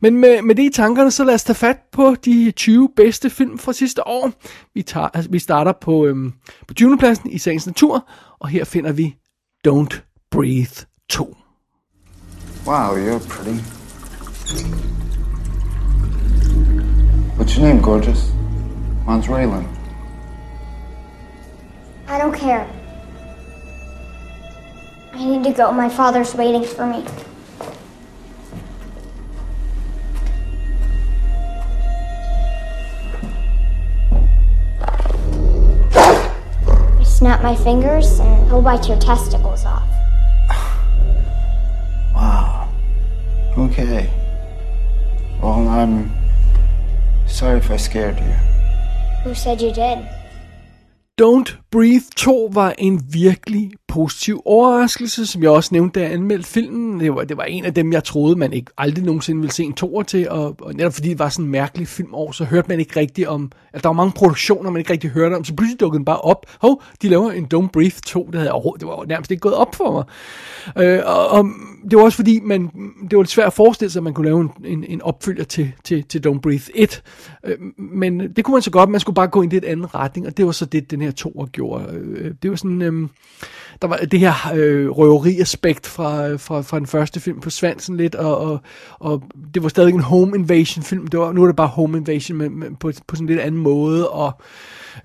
[0.00, 3.30] Men med, med det i tankerne, så lad os tage fat på de 20 bedste
[3.30, 4.32] film fra sidste år.
[4.74, 6.32] Vi, tager, altså, vi starter på, øhm,
[6.68, 6.98] på 20.
[6.98, 8.08] pladsen i sagens natur,
[8.38, 9.16] og her finder vi
[9.68, 11.36] Don't Breathe 2.
[12.66, 13.60] Wow, you're pretty.
[17.38, 18.32] What's your name, gorgeous?
[19.06, 19.85] Mine's Raylan.
[22.08, 22.68] I don't care.
[25.12, 25.72] I need to go.
[25.72, 27.04] My father's waiting for me.
[36.98, 39.88] You snap my fingers and he'll bite your testicles off.
[42.14, 42.72] Wow.
[43.58, 44.08] Okay.
[45.42, 46.10] Well, I'm
[47.26, 48.32] sorry if I scared you.
[49.24, 50.06] Who said you did?
[51.20, 56.48] Don't Breathe 2 var en virkelig positiv overraskelse, som jeg også nævnte, da jeg anmeldte
[56.48, 57.00] filmen.
[57.00, 59.64] Det var, det var en af dem, jeg troede, man ikke aldrig nogensinde ville se
[59.64, 62.68] en toer til, og, og netop fordi det var sådan en mærkelig filmår, så hørte
[62.68, 65.54] man ikke rigtigt om, altså der var mange produktioner, man ikke rigtig hørte om, så
[65.54, 66.46] pludselig dukkede den bare op.
[66.60, 69.54] Hov, de laver en Don't Breathe 2, det havde jeg det var nærmest ikke gået
[69.54, 70.04] op for mig.
[70.84, 71.46] Øh, og, og,
[71.90, 72.62] det var også fordi, man,
[73.10, 75.44] det var lidt svært at forestille sig, at man kunne lave en, en, en opfølger
[75.44, 77.02] til, til, til Don't Breathe 1.
[77.44, 79.94] Øh, men det kunne man så godt, man skulle bare gå i en lidt anden
[79.94, 81.84] retning, og det var så det, den her toer gjorde.
[81.92, 82.82] Øh, det var sådan...
[82.82, 83.08] Øh,
[83.82, 88.14] der var det her øh, røveri-aspekt fra, fra, fra den første film på Svansen lidt,
[88.14, 88.60] og, og,
[88.98, 89.22] og
[89.54, 92.38] det var stadig en home invasion film, det var, nu er det bare home invasion
[92.38, 94.32] men, men på, på sådan en lidt anden måde, og,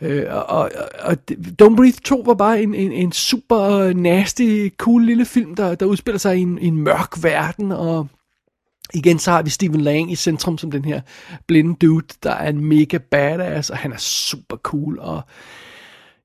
[0.01, 1.17] øh, og, og, og
[1.61, 5.85] Don't Breathe 2 var bare en, en, en super nasty, cool lille film, der, der
[5.85, 8.07] udspiller sig i en, i en mørk verden, og
[8.93, 11.01] Igen så har vi Stephen Lang i centrum som den her
[11.47, 15.21] blinde dude, der er en mega badass, og han er super cool, og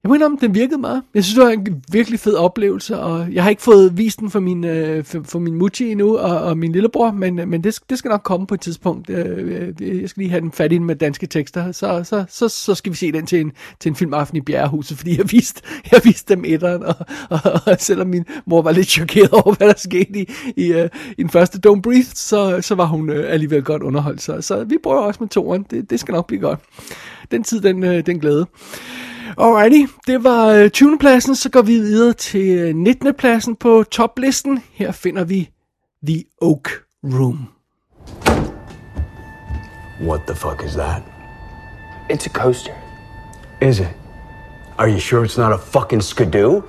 [0.02, 1.02] jeg mener om, den virkede meget.
[1.14, 4.30] Jeg synes, det var en virkelig fed oplevelse, og jeg har ikke fået vist den
[4.30, 7.64] for min, øh, for, for min mutti endnu, og, og min lillebror, men, øh, men
[7.64, 9.10] det, det skal nok komme på et tidspunkt.
[9.10, 12.48] Øh, øh jeg skal lige have den fat ind med danske tekster, så, så, så,
[12.48, 15.62] så skal vi se den til en, til en filmaften i Bjerrehuset, fordi jeg viste,
[15.92, 16.94] jeg viste dem etteren, og,
[17.30, 20.88] og, og selvom min mor var lidt chokeret over, hvad der skete i, i, øh,
[21.18, 24.22] i den første Don't Breathe, så, så var hun alligevel godt underholdt.
[24.22, 26.60] Så, så vi prøver også med toeren, det, det skal nok blive godt.
[27.30, 28.46] Den tid, den, den glæde.
[29.38, 30.92] Alrighty, det var 20.
[30.92, 33.08] Øh, pladsen, så går vi videre til 19.
[33.08, 34.62] Øh, pladsen på toplisten.
[34.72, 35.50] Her finder vi
[36.06, 36.68] The Oak
[37.04, 37.48] Room.
[40.00, 41.02] What the fuck is that?
[42.10, 42.72] It's a coaster.
[43.62, 43.88] Is it?
[44.78, 46.62] Are you sure it's not a fucking skidoo?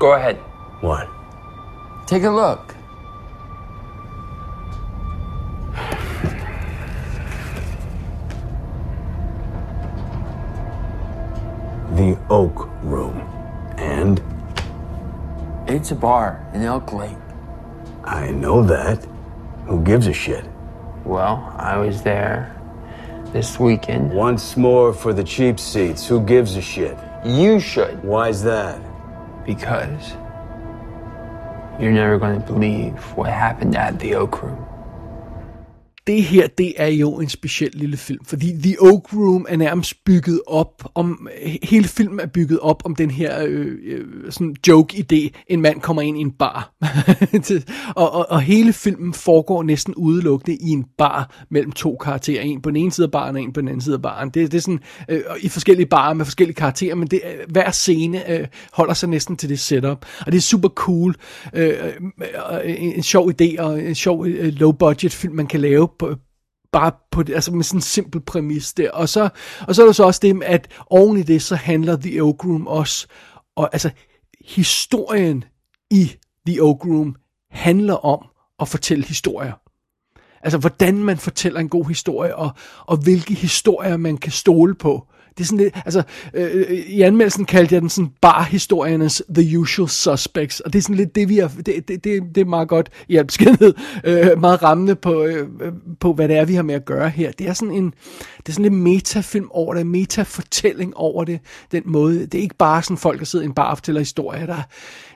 [0.00, 0.36] Go ahead.
[0.82, 1.06] What?
[2.06, 2.81] Take a look.
[11.92, 13.20] The Oak Room.
[13.76, 14.22] And?
[15.68, 17.16] It's a bar in Elk Lake.
[18.02, 19.06] I know that.
[19.66, 20.44] Who gives a shit?
[21.04, 22.58] Well, I was there
[23.32, 24.10] this weekend.
[24.10, 26.06] Once more for the cheap seats.
[26.06, 26.96] Who gives a shit?
[27.26, 28.02] You should.
[28.02, 28.80] Why's that?
[29.44, 30.12] Because
[31.78, 34.66] you're never going to believe what happened at the Oak Room.
[36.06, 40.04] Det her, det er jo en speciel lille film, fordi The Oak Room er nærmest
[40.04, 41.28] bygget op om,
[41.62, 46.02] hele filmen er bygget op om den her øh, øh, sådan joke-idé, en mand kommer
[46.02, 46.72] ind i en bar.
[47.96, 52.62] og, og, og hele filmen foregår næsten udelukkende i en bar mellem to karakterer, en
[52.62, 54.30] på den ene side af baren og en på den anden side af baren.
[54.30, 58.30] Det, det er sådan øh, i forskellige barer med forskellige karakterer, men det, hver scene
[58.30, 61.14] øh, holder sig næsten til det setup, og det er super cool.
[61.54, 61.92] Øh, øh,
[62.64, 66.16] øh en sjov idé og en sjov øh, low-budget film, man kan lave på,
[66.72, 68.90] bare på det, altså med sådan en simpel præmis der.
[68.90, 69.28] Og så,
[69.68, 72.44] og så er der så også det, at oven i det, så handler The Oak
[72.44, 73.06] Room også,
[73.56, 73.90] og altså
[74.44, 75.44] historien
[75.90, 76.12] i
[76.46, 77.16] The Oak Room
[77.50, 78.26] handler om
[78.60, 79.52] at fortælle historier.
[80.42, 82.50] Altså hvordan man fortæller en god historie, og,
[82.86, 85.06] og hvilke historier man kan stole på.
[85.38, 86.02] Det er sådan lidt, altså,
[86.34, 90.96] øh, i anmeldelsen kaldte jeg den sådan barhistoriernes The Usual Suspects, og det er sådan
[90.96, 93.74] lidt det, vi har, det, det, det, det er meget godt i al beskedenhed,
[94.04, 95.48] øh, meget rammende på, øh,
[96.00, 97.32] på, hvad det er, vi har med at gøre her.
[97.32, 97.94] Det er sådan en,
[98.36, 101.40] det er sådan lidt metafilm over det, metafortælling over det,
[101.72, 102.26] den måde.
[102.26, 104.62] Det er ikke bare sådan folk, der sidder i en bar og fortæller historier, der,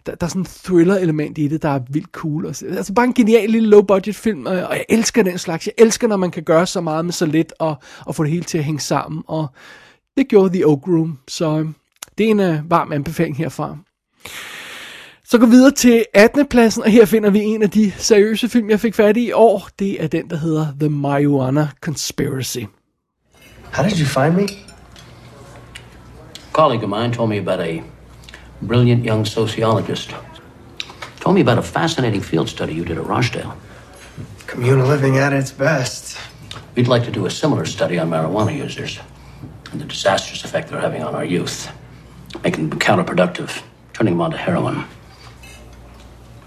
[0.06, 2.46] der, der er sådan en thriller-element i det, der er vildt cool.
[2.46, 5.66] Og, Altså bare en genial lille low-budget film, og jeg elsker den slags.
[5.66, 7.74] Jeg elsker, når man kan gøre så meget med så lidt, og,
[8.06, 9.46] og få det hele til at hænge sammen, og
[10.16, 11.74] det gjorde The Oak Room, så øhm,
[12.18, 13.76] det er en uh, varm anbefaling herfra.
[15.24, 16.46] Så går vi videre til 18.
[16.46, 19.32] pladsen, og her finder vi en af de seriøse film, jeg fik fat i i
[19.32, 19.68] år.
[19.78, 22.64] Det er den, der hedder The Marijuana Conspiracy.
[23.72, 24.42] How did you find me?
[26.32, 27.82] A colleague of mine told me about a
[28.66, 30.16] brilliant young sociologist.
[31.20, 33.52] Told me about a fascinating field study you did at Rochdale.
[34.46, 36.18] Communal living at its best.
[36.76, 39.00] We'd like to do a similar study on marijuana users
[39.72, 41.70] and the disastrous effect they're having on our youth,
[42.42, 43.62] making them counterproductive,
[43.92, 44.84] turning them onto heroin.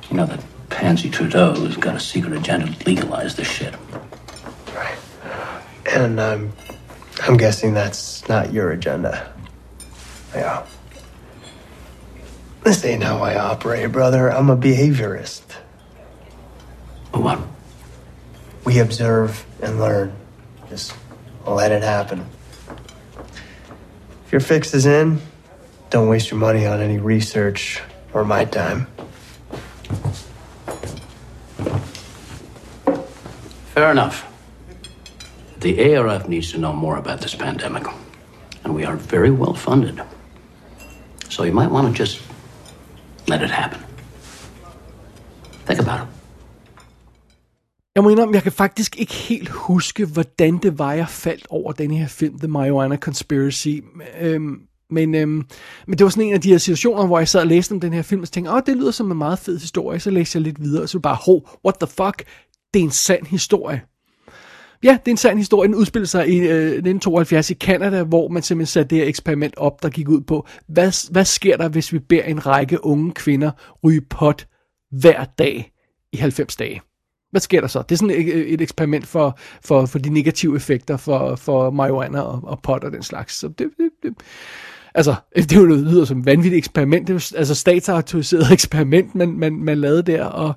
[0.10, 3.76] You know that Pansy Trudeau has got a secret agenda to legalize this shit.
[4.74, 4.98] Right.
[5.94, 6.54] And I'm,
[7.24, 9.34] I'm guessing that's not your agenda.
[10.34, 10.66] Yeah.
[12.64, 14.32] This ain't how I operate, brother.
[14.32, 15.44] I'm a behaviorist.
[17.14, 17.40] A what?
[18.66, 20.14] We observe and learn.
[20.70, 20.94] Just
[21.46, 22.26] let it happen.
[24.30, 25.20] If your fix is in,
[25.90, 27.82] don't waste your money on any research
[28.14, 28.86] or my time.
[33.74, 34.32] Fair enough.
[35.62, 37.88] The ARF needs to know more about this pandemic,
[38.64, 40.00] and we are very well funded.
[41.30, 42.22] So you might want to just
[43.28, 43.84] let it happen.
[45.66, 46.19] Think about it.
[48.00, 51.72] Jeg må indrømme, jeg kan faktisk ikke helt huske, hvordan det var, jeg faldt over
[51.72, 53.68] den her film, The Marijuana Conspiracy.
[54.22, 54.56] Øhm,
[54.90, 55.46] men, øhm,
[55.88, 57.80] men det var sådan en af de her situationer, hvor jeg sad og læste om
[57.80, 60.00] den her film, og tænkte, åh, det lyder som en meget fed historie.
[60.00, 62.24] Så læste jeg lidt videre, og så bare, ho, what the fuck?
[62.74, 63.82] Det er en sand historie.
[64.84, 65.68] Ja, det er en sand historie.
[65.68, 69.58] Den udspillede sig i øh, 1972 i Canada, hvor man simpelthen satte det her eksperiment
[69.58, 73.12] op, der gik ud på, hvad, hvad sker der, hvis vi beder en række unge
[73.12, 73.52] kvinder
[73.84, 74.48] ryge pot
[74.92, 75.72] hver dag
[76.14, 76.82] i 90 dage?
[77.32, 77.82] Hvad sker der så?
[77.82, 82.22] Det er sådan et, et eksperiment for, for, for de negative effekter for, for marijuana
[82.22, 83.40] og, og pot og den slags.
[83.40, 84.14] Så det, det, det,
[85.00, 87.08] altså, det er jo noget, lyder som et vanvittigt eksperiment.
[87.08, 90.24] Det var altså statsautoriseret eksperiment, man, man, man lavede der.
[90.24, 90.54] Og,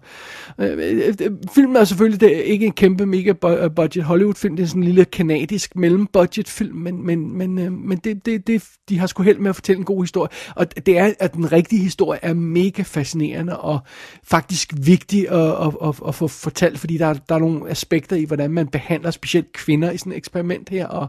[0.59, 4.57] øh, øh, øh, filmen er selvfølgelig det er ikke en kæmpe mega øh, budget Hollywood-film.
[4.57, 8.65] Det er sådan en lille kanadisk mellem-budget-film, men, men, men, øh, men det, det, det,
[8.89, 10.29] de har sgu held med at fortælle en god historie.
[10.57, 13.81] Og det er, at den rigtige historie er mega fascinerende og
[14.25, 18.25] faktisk vigtig at, at, at, at få fortalt, fordi der, der er nogle aspekter i,
[18.25, 21.09] hvordan man behandler specielt kvinder i sådan et eksperiment her, og,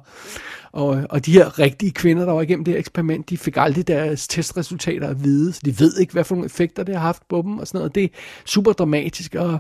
[0.74, 3.88] og, og de her rigtige kvinder, der var igennem det her eksperiment, de fik aldrig
[3.88, 7.24] deres testresultater at vide, så de ved ikke, hvad for nogle effekter det har haft
[7.30, 7.96] på dem, og sådan noget.
[7.96, 8.08] Det er
[8.46, 9.60] super dramatisk, og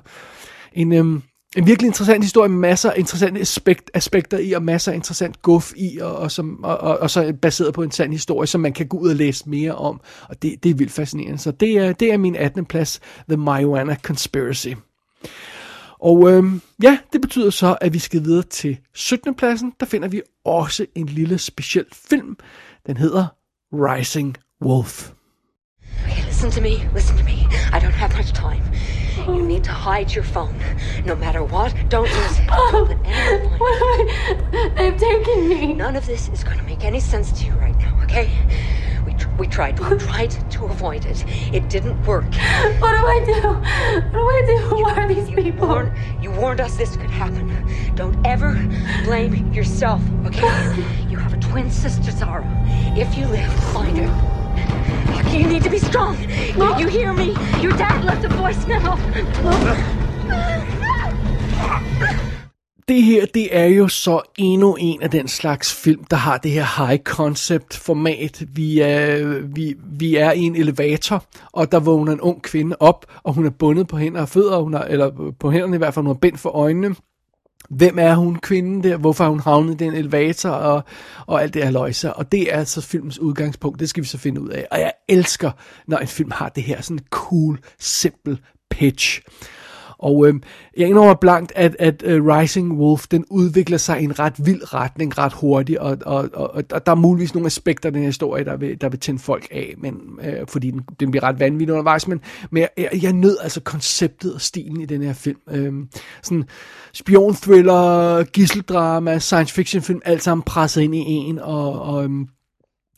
[0.73, 1.22] en, øhm,
[1.57, 5.41] en virkelig interessant historie med masser af interessante aspekt, aspekter i, og masser af interessant
[5.41, 8.61] guf i, og, og, som, og, og, og så baseret på en sand historie, som
[8.61, 11.38] man kan gå ud og læse mere om, og det, det er vildt fascinerende.
[11.38, 12.65] Så det er, det er min 18.
[12.65, 12.99] plads,
[13.30, 14.73] The Marijuana Conspiracy.
[16.04, 19.36] Og øhm, ja, det betyder så, at vi skal videre til 17.
[19.36, 19.74] pladsen.
[19.80, 22.38] Der finder vi også en lille speciel film.
[22.88, 23.28] Den hedder
[23.74, 25.12] Rising Wolf.
[26.04, 26.34] Okay, listen.
[26.46, 26.94] Listen to me.
[26.96, 27.38] Listen to me.
[27.72, 28.64] I don't have much time.
[29.28, 30.56] You need to hide your phone.
[31.06, 32.48] No matter what, don't use it.
[32.50, 34.76] Don't let anyone find it.
[34.78, 35.74] They've taken me.
[35.74, 38.28] None of this is going to make any sense to you right now, okay?
[39.38, 39.80] We, tried.
[39.80, 41.26] We tried to avoid it.
[41.53, 42.26] It didn't work.
[42.26, 43.41] What do I do?
[43.41, 44.57] What do I do?
[44.68, 45.68] Who are these people?
[45.68, 47.47] Warn, you warned us this could happen.
[47.95, 48.53] Don't ever
[49.03, 50.85] blame yourself, okay?
[51.10, 52.45] You have a twin sister, Zara.
[52.95, 54.34] If you live, find her.
[55.38, 56.18] You need to be strong.
[56.22, 57.35] You, you hear me?
[57.61, 58.99] Your dad left a voicemail.
[62.88, 66.51] Det her, det er jo så endnu en af den slags film, der har det
[66.51, 68.43] her high concept format.
[68.53, 73.05] Vi er, vi, vi er i en elevator, og der vågner en ung kvinde op,
[73.23, 75.93] og hun er bundet på hænder og fødder, hun er, eller på hænderne i hvert
[75.93, 76.95] fald, hun er bind for øjnene.
[77.69, 78.97] Hvem er hun, kvinden der?
[78.97, 80.49] Hvorfor har hun havnet i den elevator?
[80.49, 80.84] Og,
[81.27, 82.10] og alt det her løjser.
[82.10, 83.80] Og det er altså filmens udgangspunkt.
[83.80, 84.68] Det skal vi så finde ud af.
[84.72, 85.51] Og jeg elsker,
[85.88, 88.39] når en film har det her sådan cool, simpel
[88.69, 89.22] pitch.
[90.04, 90.34] Og øh,
[90.78, 94.74] jeg indrømmer blankt, at, at uh, Rising Wolf, den udvikler sig i en ret vild
[94.74, 98.08] retning ret hurtigt, og, og, og, og der er muligvis nogle aspekter af den her
[98.08, 101.40] historie, der vil, der vil tænde folk af, men, øh, fordi den, den bliver ret
[101.40, 102.22] vanvittig undervejs, men,
[102.52, 105.40] men jeg, jeg, jeg nød altså konceptet og stilen i den her film.
[105.52, 105.74] Øh,
[106.24, 106.44] sådan
[106.94, 112.10] spion-thriller, gisseldrama, science fiction film, alt sammen presset ind i en, og, og øh,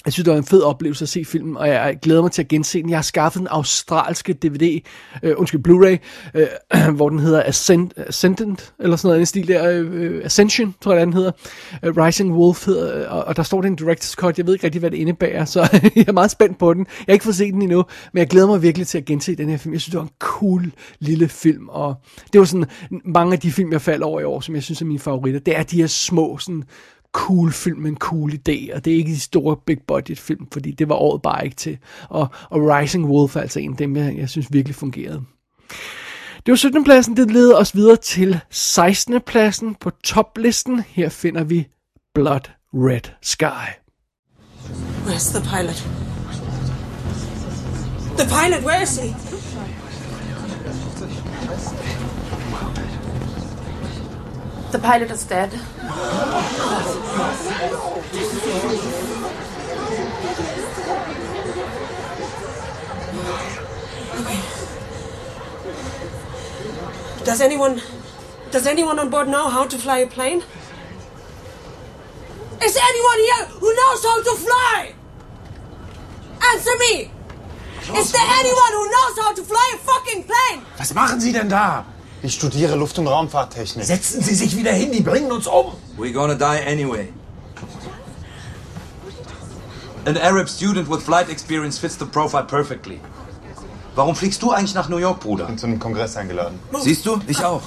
[0.05, 2.41] jeg synes, det var en fed oplevelse at se filmen, og jeg glæder mig til
[2.41, 2.89] at gense den.
[2.89, 4.81] Jeg har skaffet den australske DVD,
[5.23, 5.97] øh, undskyld, Blu-ray,
[6.33, 10.93] øh, hvor den hedder Ascend, Ascendant, eller sådan noget, en stil der, øh, Ascension, tror
[10.93, 11.31] jeg, den hedder.
[11.83, 14.53] Øh, Rising Wolf hedder, øh, og, og der står det en director's cut, jeg ved
[14.53, 15.59] ikke rigtig, hvad det indebærer, så
[15.95, 16.85] jeg er meget spændt på den.
[16.97, 17.83] Jeg har ikke fået set den endnu,
[18.13, 19.73] men jeg glæder mig virkelig til at gense den her film.
[19.73, 21.95] Jeg synes, det var en cool lille film, og
[22.33, 22.65] det var sådan
[23.05, 25.39] mange af de film, jeg faldt over i år, som jeg synes er mine favoritter.
[25.39, 26.63] Det er de her små, sådan
[27.15, 30.47] cool film med en cool idé, og det er ikke de store big budget film,
[30.51, 31.77] fordi det var året bare ikke til.
[32.09, 35.21] Og, og Rising Wolf er altså en af dem, jeg, jeg synes virkelig fungerede.
[36.45, 36.83] Det var 17.
[36.83, 39.21] pladsen, det leder os videre til 16.
[39.21, 40.83] pladsen på toplisten.
[40.87, 41.67] Her finder vi
[42.13, 43.65] Blood Red Sky.
[45.05, 45.87] Where's the pilot?
[48.17, 49.15] The pilot, where is he?
[54.75, 55.51] The pilot is dead.
[67.23, 67.81] Does anyone
[68.51, 70.43] does anyone on board know how to fly a plane?
[72.61, 74.93] Is there anyone here who knows how to fly?
[76.51, 77.11] Answer me!
[77.95, 80.65] Is there anyone who knows how to fly a fucking plane?
[80.77, 81.94] Was machen Sie denn da?
[82.25, 83.85] Ich studiere Luft- und Raumfahrttechnik.
[83.85, 85.73] Setzen Sie sich wieder hin, die bringen uns um.
[85.95, 87.13] We're gonna die anyway.
[90.05, 92.99] An Arab student with flight experience fits the profile perfectly.
[93.93, 95.45] Warum fliegst du eigentlich nach New York, Bruder?
[95.45, 96.59] Bin zu einem Kongress eingeladen.
[96.81, 97.19] Siehst du?
[97.27, 97.61] Ich auch.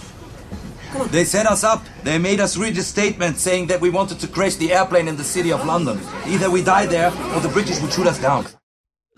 [1.13, 1.83] They set us up.
[2.03, 5.17] They made us read a statement saying that we wanted to crash the airplane in
[5.17, 6.01] the city of London.
[6.27, 8.45] Either we die there, or the British would shoot us down.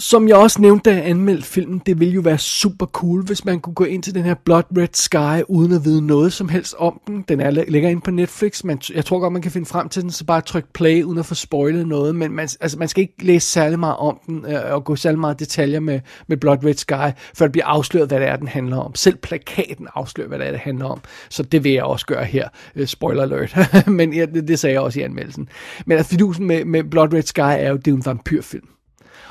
[0.01, 3.44] Som jeg også nævnte, da jeg anmeldte filmen, det ville jo være super cool, hvis
[3.44, 6.48] man kunne gå ind til den her Blood Red Sky, uden at vide noget som
[6.48, 7.24] helst om den.
[7.28, 10.02] Den er ligger inde på Netflix, men jeg tror godt, man kan finde frem til
[10.02, 12.14] den, så bare tryk play, uden at få spoilet noget.
[12.14, 15.20] Men man, altså, man skal ikke læse særlig meget om den, øh, og gå særlig
[15.20, 18.48] meget detaljer med, med Blood Red Sky, før det bliver afsløret, hvad det er, den
[18.48, 18.94] handler om.
[18.94, 21.01] Selv plakaten afslører, hvad det er, det handler om.
[21.28, 22.48] Så det vil jeg også gøre her.
[22.77, 23.56] Øh, spoiler alert.
[23.98, 25.48] men ja, det, det sagde jeg også i anmeldelsen.
[25.86, 28.68] Men at fidusen med, med Blood Red Sky er jo, det er jo en vampyrfilm.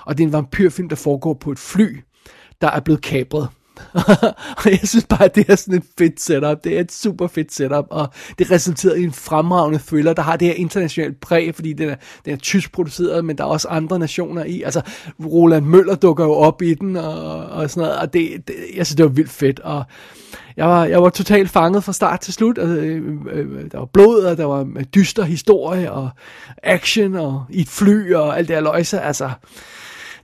[0.09, 1.99] Og det er en vampyrfilm, der foregår på et fly,
[2.61, 3.47] der er blevet kabret.
[4.63, 6.63] og jeg synes bare, at det er sådan et fedt setup.
[6.63, 8.09] Det er et super fedt setup, og
[8.39, 11.95] det resulterer i en fremragende thriller, der har det her internationalt præg, fordi den er,
[12.25, 14.61] den er tysk produceret, men der er også andre nationer i.
[14.61, 14.81] Altså,
[15.25, 18.85] Roland Møller dukker jo op i den, og, og sådan noget, og det, det, jeg
[18.85, 19.83] synes, det var vildt fedt, og
[20.57, 22.57] jeg var, jeg var totalt fanget fra start til slut.
[22.57, 26.09] Altså, øh, øh, der var blod, og der var dyster historie, og
[26.63, 29.01] action, og i et fly, og alt det her løjse.
[29.01, 29.29] Altså,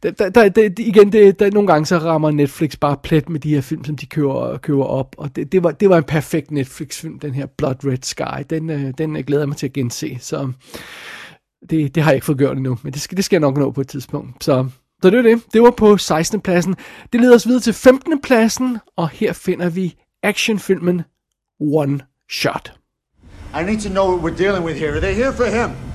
[0.06, 3.40] der, der, der, der, igen, det, der, nogle gange så rammer Netflix bare plet med
[3.40, 5.16] de her film, som de køber, køber op.
[5.18, 8.46] Og det, det, var, det var en perfekt Netflix-film, den her Blood Red Sky.
[8.50, 10.18] Den, øh, den øh, glæder jeg mig til at gense.
[10.22, 10.52] Så
[11.70, 13.58] det, det har jeg ikke fået gjort endnu, men det skal, det skal jeg nok
[13.58, 14.44] nå på et tidspunkt.
[14.44, 14.68] Så,
[15.02, 15.42] så det var det.
[15.54, 16.42] Det var på 16.
[16.42, 16.76] pladsen.
[17.14, 18.22] Det leder os videre til 15.
[18.22, 21.02] pladsen, og her finder vi actionfilmen
[21.60, 22.00] One
[22.32, 22.74] Shot.
[23.60, 24.92] I need to know what we're dealing with here.
[24.92, 25.95] Are they here for him?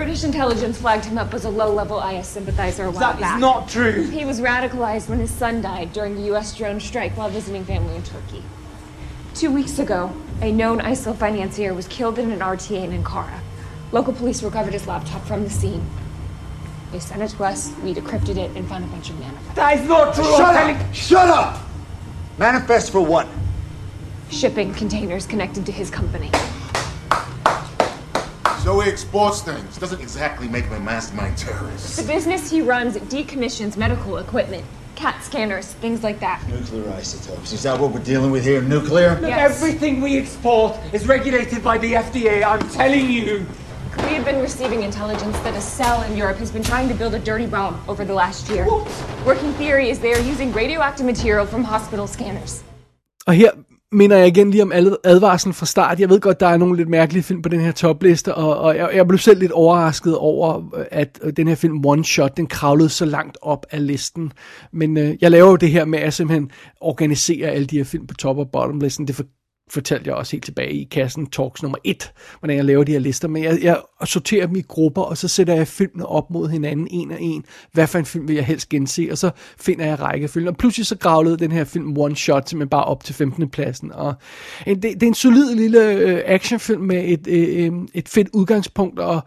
[0.00, 3.38] British intelligence flagged him up as a low-level IS sympathizer a while That is back.
[3.38, 4.04] not true.
[4.08, 6.56] He was radicalized when his son died during the U.S.
[6.56, 8.42] drone strike while visiting family in Turkey.
[9.34, 10.10] Two weeks ago,
[10.40, 13.40] a known ISIL financier was killed in an RTA in Ankara.
[13.92, 15.86] Local police recovered his laptop from the scene.
[16.92, 19.54] They sent it to us, we decrypted it, and found a bunch of manifests.
[19.56, 20.24] That is not true.
[20.24, 20.94] Shut up!
[20.94, 21.60] Shut up!
[22.38, 23.28] Manifest for what?
[24.30, 26.30] Shipping containers connected to his company.
[28.70, 29.78] So he exports things.
[29.78, 31.96] Doesn't exactly make him a mastermind terrorist.
[31.96, 34.64] The business he runs decommissions medical equipment,
[34.94, 36.40] CAT scanners, things like that.
[36.46, 37.52] Nuclear isotopes.
[37.52, 38.62] Is that what we're dealing with here?
[38.62, 39.18] Nuclear?
[39.20, 42.44] Look, everything we export is regulated by the FDA.
[42.44, 43.44] I'm telling you.
[43.96, 47.14] We have been receiving intelligence that a cell in Europe has been trying to build
[47.14, 48.68] a dirty bomb over the last year.
[49.26, 52.62] Working theory is they are using radioactive material from hospital scanners.
[53.26, 53.50] Og her
[53.92, 54.72] minder jeg igen lige om
[55.04, 56.00] advarslen fra start.
[56.00, 58.76] Jeg ved godt, der er nogle lidt mærkelige film på den her topliste, og, og
[58.76, 62.88] jeg, jeg blev selv lidt overrasket over, at den her film One Shot, den kravlede
[62.88, 64.32] så langt op af listen.
[64.72, 66.50] Men øh, jeg laver jo det her med at simpelthen
[66.80, 69.06] organisere alle de her film på top- og bottom-listen.
[69.06, 69.24] Det for,
[69.70, 72.98] fortalte jeg også helt tilbage i kassen Talks nummer 1, hvordan jeg laver de her
[72.98, 73.28] lister.
[73.28, 76.88] Men jeg, jeg sorterer dem i grupper, og så sætter jeg filmene op mod hinanden,
[76.90, 77.44] en og en.
[77.72, 79.08] Hvad for en film vil jeg helst gense?
[79.10, 79.30] Og så
[79.60, 80.48] finder jeg rækkefølgen.
[80.48, 83.48] Og pludselig så gravlede den her film One Shot simpelthen bare op til 15.
[83.48, 83.92] pladsen.
[83.92, 84.14] Og
[84.66, 88.28] en, det, det er en solid lille øh, actionfilm med et, øh, øh et fedt
[88.32, 89.22] udgangspunkt og,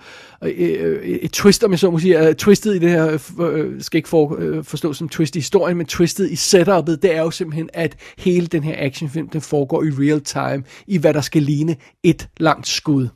[0.45, 2.33] Øh, øh, et twist, om jeg så må sige.
[2.33, 5.85] Twistet i det her, øh, skal ikke for, øh, forstås som twist i historien, men
[5.85, 9.89] twistet i setupet, det er jo simpelthen, at hele den her actionfilm, den foregår i
[9.89, 13.07] real time, i hvad der skal ligne et langt skud.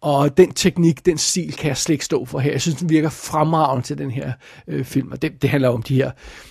[0.00, 2.52] Og den teknik, den stil kan jeg slet ikke stå for her.
[2.52, 4.32] Jeg synes, den virker fremragende til den her
[4.68, 5.12] øh, film.
[5.12, 6.10] Og det, det handler om de her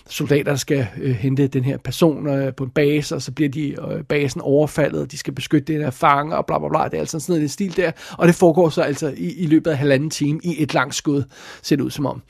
[0.10, 3.50] soldater, der skal øh, hente den her person øh, på en base, og så bliver
[3.50, 6.84] de øh, basen overfaldet, og de skal beskytte den her fange, og bla bla bla.
[6.84, 7.92] Det er altså sådan noget i den stil der.
[8.18, 11.24] Og det foregår så altså i, i løbet af halvanden time i et langt skud,
[11.62, 12.22] ser det ud som om.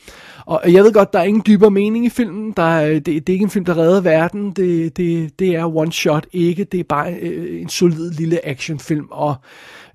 [0.45, 2.51] Og jeg ved godt, der er ingen dybere mening i filmen.
[2.51, 4.51] Der er, øh, det, det er ikke en film, der redder verden.
[4.51, 6.63] Det, det, det er one shot ikke.
[6.63, 9.07] Det er bare øh, en solid lille actionfilm.
[9.11, 9.35] Og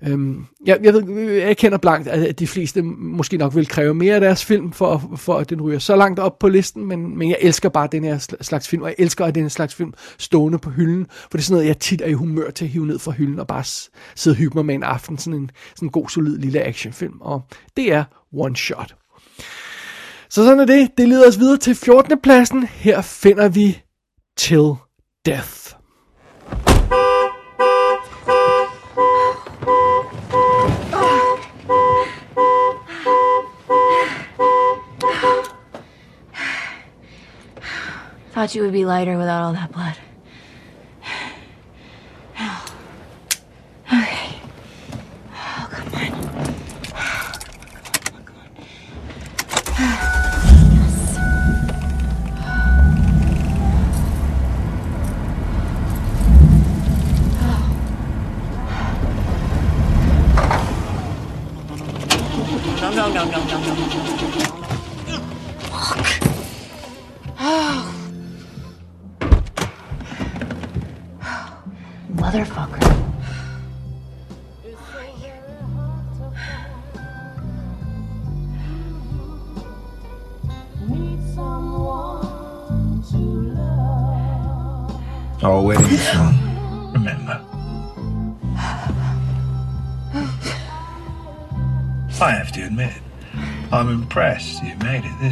[0.07, 4.15] øhm, jeg, jeg, ved, jeg kender blankt, at de fleste måske nok vil kræve mere
[4.15, 6.85] af deres film, for, for at den ryger så langt op på listen.
[6.85, 9.49] Men, men jeg elsker bare den her slags film, og jeg elsker at den her
[9.49, 11.05] slags film stående på hylden.
[11.09, 13.11] For det er sådan noget, jeg tit er i humør til at hive ned fra
[13.11, 13.63] hylden og bare
[14.15, 15.17] sidde og hygge mig med en aften.
[15.17, 17.21] Sådan en, sådan en god, solid lille actionfilm.
[17.21, 17.41] Og
[17.77, 18.03] det er
[18.33, 18.95] One Shot.
[20.29, 20.89] Så sådan er det.
[20.97, 22.21] Det leder os videre til 14.
[22.21, 22.67] pladsen.
[22.67, 23.81] Her finder vi
[24.37, 24.73] Till
[25.25, 25.62] Death.
[38.33, 39.95] Thought you would be lighter without all that blood.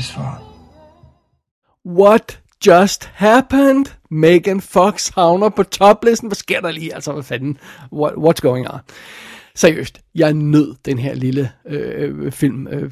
[0.09, 0.23] You.
[1.83, 3.85] What just happened?
[4.09, 6.27] Megan Fox havner på toplisten.
[6.27, 6.95] Hvad sker der lige?
[6.95, 7.57] Altså, hvad fanden?
[7.93, 8.79] What, what's going on?
[9.55, 12.91] Seriøst, jeg nød den her lille øh, film, øh,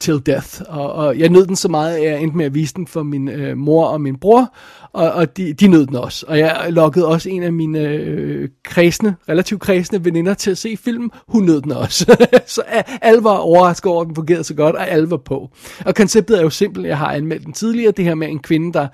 [0.00, 2.74] Till Death, og, og jeg nød den så meget, at jeg endte med at vise
[2.74, 4.54] den for min øh, mor og min bror,
[4.92, 6.26] og, og de, de nød den også.
[6.28, 10.76] Og jeg lokkede også en af mine øh, kredsende, relativt kredsende veninder til at se
[10.76, 11.10] filmen.
[11.28, 12.26] Hun nød den også.
[12.46, 12.62] så
[13.02, 15.50] alle var overrasket over, at den fungerede så godt, og alle var på.
[15.86, 16.86] Og konceptet er jo simpelt.
[16.86, 18.88] Jeg har anmeldt den tidligere, det her med en kvinde, der,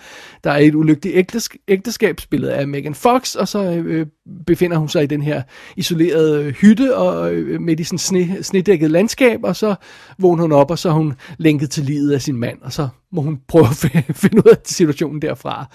[0.44, 4.06] der er i et ulykkeligt ægtes, ægteskab, spillet af Megan Fox, og så øh,
[4.46, 5.42] befinder hun sig i den her
[5.76, 9.74] isolerede hytte, hytte, og øh, midt i sådan sne, snedækket landskab, og så
[10.18, 12.88] vågner hun op, og så er hun lænket til livet af sin mand, og så
[13.12, 13.76] må hun prøve at
[14.22, 15.66] finde ud af situationen derfra.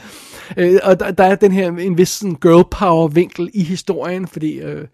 [0.57, 4.27] Øh, og der, der er den her en vis sådan girl power vinkel i historien,
[4.27, 4.87] fordi øh,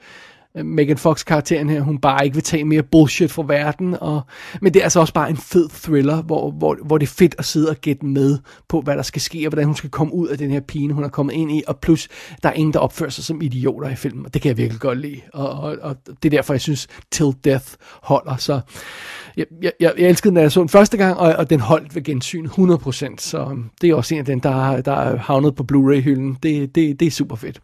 [0.58, 4.22] Øh, Megan Fox karakteren her, hun bare ikke vil tage mere bullshit fra verden, og,
[4.62, 7.36] men det er altså også bare en fed thriller, hvor, hvor, hvor det er fedt
[7.38, 8.38] at sidde og gætte med
[8.70, 10.94] på, hvad der skal ske, og hvordan hun skal komme ud af den her pine,
[10.94, 12.08] hun er kommet ind i, og plus,
[12.44, 14.82] der er ingen, der opfører sig som idioter i filmen, og det kan jeg virkelig
[14.82, 17.68] godt lide, og, og, og det er derfor, jeg synes, Till Death
[18.04, 18.62] holder, så
[19.38, 21.96] jeg, jeg, jeg elskede den, da jeg så den første gang, og, og den holdt
[21.96, 25.56] ved gensyn 100%, så øhm, det er også en af den, der, der er havnet
[25.56, 27.60] på Blu-ray-hylden, det, det, det er super fedt.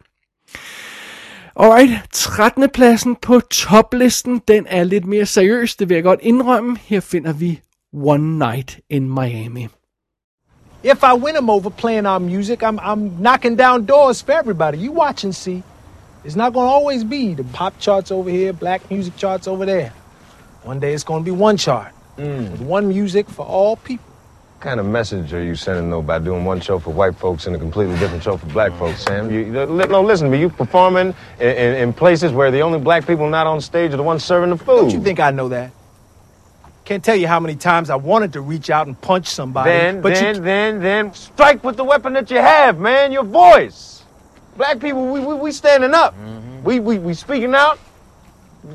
[1.60, 2.68] Alright, 13.
[2.68, 6.76] pladsen på toplisten, den er lidt mere seriøs, det vil jeg godt indrømme.
[6.76, 7.60] Her finder vi
[7.92, 9.68] One Night in Miami.
[10.84, 14.76] If I win them over playing our music, I'm, I'm knocking down doors for everybody.
[14.76, 15.62] You watch and see.
[16.24, 19.66] It's not going to always be the pop charts over here, black music charts over
[19.66, 19.92] there.
[20.64, 24.15] One day it's going to be one chart with one music for all people.
[24.56, 27.46] What kind of message are you sending though by doing one show for white folks
[27.46, 29.30] and a completely different show for black folks, Sam?
[29.30, 30.40] You, you- no, listen to me.
[30.40, 33.98] You performing in, in, in places where the only black people not on stage are
[33.98, 34.66] the ones serving the food.
[34.80, 35.72] Don't you think I know that?
[36.86, 39.68] Can't tell you how many times I wanted to reach out and punch somebody.
[39.68, 43.12] Then, but then, you, then, then, strike with the weapon that you have, man.
[43.12, 44.04] Your voice.
[44.56, 46.14] Black people, we we, we standing up.
[46.14, 46.62] Mm-hmm.
[46.64, 47.78] We, we we speaking out.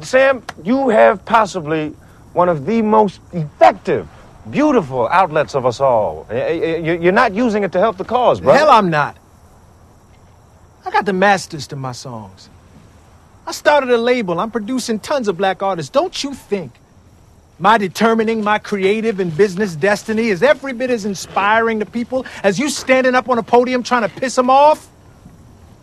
[0.01, 1.95] Sam, you have possibly
[2.33, 4.07] one of the most effective,
[4.49, 6.25] beautiful outlets of us all.
[6.31, 8.59] You- You're not using it to help the cause, brother.
[8.59, 9.17] hell, I'm not.
[10.85, 12.49] I got the masters to my songs.
[13.45, 14.39] I started a label.
[14.39, 15.89] I'm producing tons of black artists.
[15.89, 16.71] Don't you think
[17.59, 22.57] my determining my creative and business destiny is every bit as inspiring to people as
[22.59, 24.89] you standing up on a podium trying to piss them off?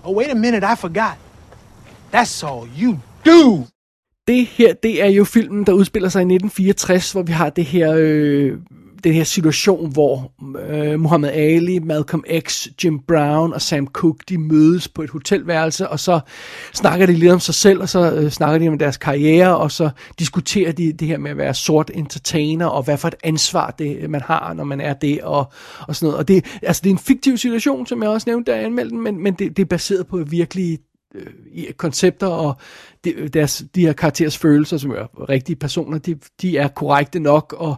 [0.04, 1.18] Oh, wait a minute, I forgot.
[2.10, 3.66] That's all you do.
[4.28, 7.64] Det her, det er jo filmen, der udspiller sig i 1964, hvor vi har det
[7.64, 8.58] her, øh,
[9.04, 10.32] den her situation, hvor
[10.68, 15.88] øh, Muhammad Ali, Malcolm X, Jim Brown og Sam Cooke, de mødes på et hotelværelse,
[15.88, 16.20] og så
[16.74, 19.70] snakker de lidt om sig selv, og så øh, snakker de om deres karriere, og
[19.72, 23.70] så diskuterer de det her med at være sort entertainer, og hvad for et ansvar
[23.70, 26.18] det, man har, når man er det, og, og sådan noget.
[26.18, 28.94] Og det, altså, det er en fiktiv situation, som jeg også nævnte, da jeg anmeldte
[28.94, 30.78] den, men, men det, det er baseret på virkelige
[31.14, 32.56] øh, koncepter og
[33.04, 37.54] de, deres, de her karakteres følelser, som er rigtige personer, de, de er korrekte nok,
[37.58, 37.76] og,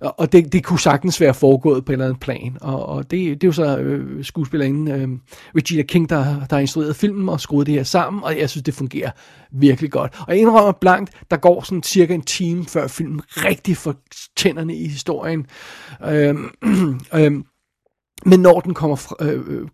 [0.00, 2.56] og og det, det kunne sagtens være foregået på en eller anden plan.
[2.60, 5.08] Og, og det, det er jo så øh, skuespillerinden øh,
[5.56, 8.64] Regina King, der, der har instrueret filmen og skruet det her sammen, og jeg synes,
[8.64, 9.10] det fungerer
[9.52, 10.14] virkelig godt.
[10.20, 13.94] Og jeg indrømmer blankt, der går sådan cirka en time, før filmen rigtig får
[14.36, 15.46] tænderne i historien.
[16.06, 16.34] Øh,
[17.14, 17.32] øh,
[18.26, 19.68] men når den kommer fra, øh, øh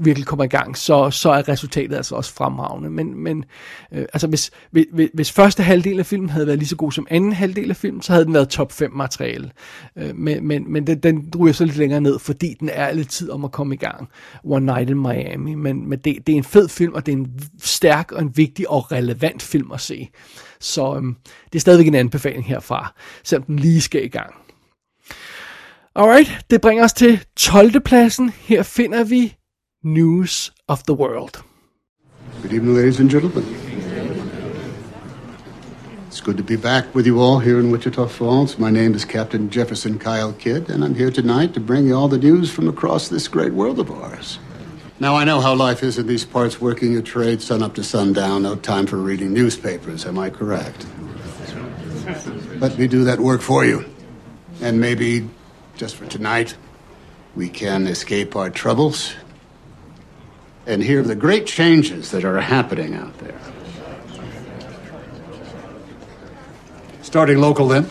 [0.00, 2.90] virkelig kommer i gang, så, så er resultatet altså også fremragende.
[2.90, 3.44] Men, men
[3.92, 7.06] øh, altså hvis, hvis, hvis første halvdel af filmen havde været lige så god som
[7.10, 9.50] anden halvdel af filmen, så havde den været top 5 materiale.
[9.96, 13.08] Øh, men men, men den, den ryger så lidt længere ned, fordi den er lidt
[13.08, 14.08] tid om at komme i gang.
[14.44, 15.54] One Night in Miami.
[15.54, 18.36] Men, men det, det er en fed film, og det er en stærk og en
[18.36, 20.08] vigtig og relevant film at se.
[20.60, 21.02] Så øh,
[21.52, 22.94] det er stadigvæk en anbefaling herfra,
[23.24, 24.34] selvom den lige skal i gang.
[25.96, 27.80] Alright, det bringer os til 12.
[27.80, 28.30] pladsen.
[28.30, 29.36] Her finder vi
[29.84, 31.42] News of the World.
[32.42, 33.44] Good evening, ladies and gentlemen.
[36.08, 38.58] It's good to be back with you all here in Wichita Falls.
[38.58, 42.08] My name is Captain Jefferson Kyle Kidd, and I'm here tonight to bring you all
[42.08, 44.38] the news from across this great world of ours.
[44.98, 47.84] Now, I know how life is in these parts, working your trade sun up to
[47.84, 50.86] sundown, no time for reading newspapers, am I correct?
[52.60, 53.84] Let me do that work for you.
[54.60, 55.28] And maybe,
[55.76, 56.56] just for tonight,
[57.34, 59.14] we can escape our troubles
[60.66, 63.38] and hear the great changes that are happening out there.
[67.02, 67.88] Starting local then.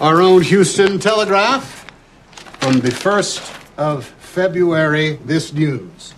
[0.00, 1.82] Our own Houston Telegraph.
[2.60, 6.14] From the 1st of February, this news.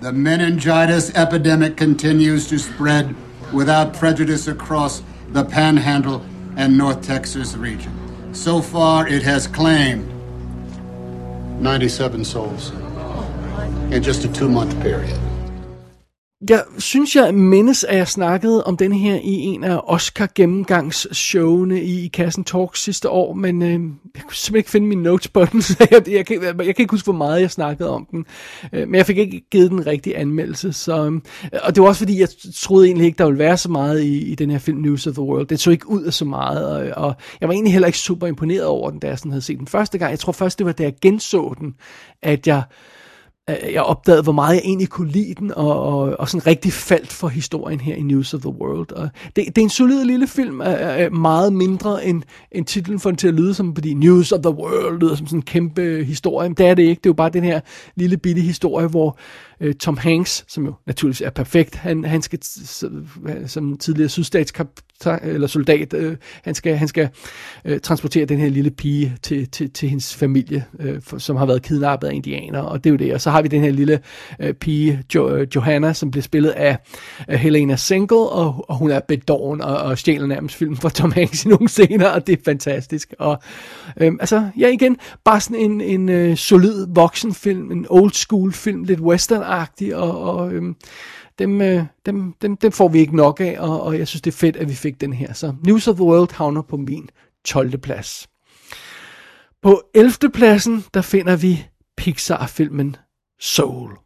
[0.00, 3.16] The meningitis epidemic continues to spread
[3.52, 6.24] without prejudice across the Panhandle
[6.56, 8.07] and North Texas region.
[8.38, 10.08] So far, it has claimed
[11.60, 12.70] 97 souls
[13.90, 15.18] in just a two month period.
[16.50, 22.04] Jeg synes, jeg mindes, at jeg snakkede om den her i en af Oscar-gennemgangsshowene i,
[22.04, 25.44] i Kassen Talks sidste år, men øh, jeg kunne simpelthen ikke finde min notes på
[25.44, 28.26] den, så jeg, jeg, kan, jeg kan ikke huske, hvor meget jeg snakkede om den.
[28.72, 31.20] Øh, men jeg fik ikke givet den rigtige anmeldelse, så, øh,
[31.62, 34.30] og det var også fordi, jeg troede egentlig ikke, der ville være så meget i,
[34.30, 35.46] i den her film News of the World.
[35.46, 38.26] Det så ikke ud af så meget, og, og jeg var egentlig heller ikke super
[38.26, 40.10] imponeret over den, da jeg sådan havde set den første gang.
[40.10, 41.74] Jeg tror først, det var, da jeg genså den,
[42.22, 42.62] at jeg
[43.48, 46.72] Øh, jeg opdagede, hvor meget jeg egentlig kunne lide den, og, og, og sådan rigtig
[46.72, 48.92] faldt for historien her i News of the World.
[48.92, 52.22] Og det, det er en solid lille film, øh, øh, øh, meget mindre end,
[52.52, 55.26] end titlen får den til at lyde som, fordi News of the World lyder som
[55.26, 57.00] sådan en kæmpe historie, men det er det ikke.
[57.00, 57.60] Det er jo bare den her
[57.96, 59.18] lille bitte historie, hvor
[59.60, 62.38] øh, Tom Hanks, som jo naturligvis er perfekt, han, han skal
[63.46, 67.08] som tidligere sydstatskaptajn eller soldat, øh, han skal, han skal
[67.64, 71.46] øh, transportere den her lille pige til, til, til hendes familie, øh, for, som har
[71.46, 73.14] været kidnappet af indianer, og det er jo det.
[73.14, 74.00] Og så har vi den her lille
[74.40, 76.78] øh, pige, jo, øh, Johanna, som bliver spillet af
[77.30, 81.12] øh, Helena Single, og, og hun er bedåren og, og stjæler nærmest filmen fra Tom
[81.12, 83.14] Hanks i nogle scener, og det er fantastisk.
[83.18, 83.38] Og
[83.96, 88.84] øh, altså, ja igen, bare sådan en, en øh, solid voksenfilm, en old school film,
[88.84, 90.74] lidt western agtig og, og øh,
[91.38, 94.32] dem, øh, dem, dem, dem får vi ikke nok af, og, og jeg synes, det
[94.32, 95.32] er fedt, at vi fik den her.
[95.32, 97.10] Så News of the World havner på min
[97.44, 97.78] 12.
[97.78, 98.28] plads.
[99.62, 100.12] På 11.
[100.34, 101.66] pladsen, der finder vi
[101.96, 102.96] Pixar-filmen
[103.40, 103.98] Soul.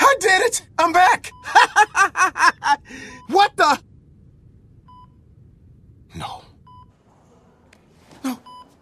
[0.00, 0.68] I did it!
[0.80, 1.30] I'm back!
[3.36, 3.82] what the?
[6.14, 6.26] No.
[8.24, 8.30] No.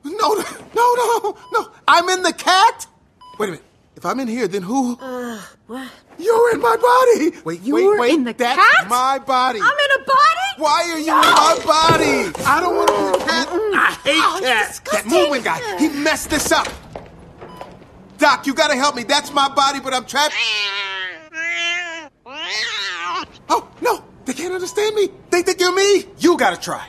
[0.05, 0.29] No,
[0.75, 1.61] no, no, no.
[1.89, 2.89] I'm in the cat?
[3.39, 3.68] Wait a minute.
[3.99, 4.97] If I'm in here, then who?
[5.01, 5.91] Uh, what?
[6.21, 7.37] You're in my body!
[7.45, 8.15] Wait, You're wait, wait.
[8.15, 8.89] in the That's cat?
[8.89, 9.59] my body.
[9.61, 10.47] I'm in a body?
[10.59, 12.45] Why are you in my body?
[12.47, 13.49] I don't want to be a cat.
[13.51, 14.79] I hate Oh, cats.
[14.93, 16.69] That moving guy, he messed this up.
[18.19, 19.03] Doc, you gotta help me.
[19.03, 20.33] That's my body, but I'm trapped.
[23.49, 24.05] Oh, no.
[24.27, 25.09] They can't understand me.
[25.31, 26.05] They think you're me.
[26.19, 26.87] You gotta try.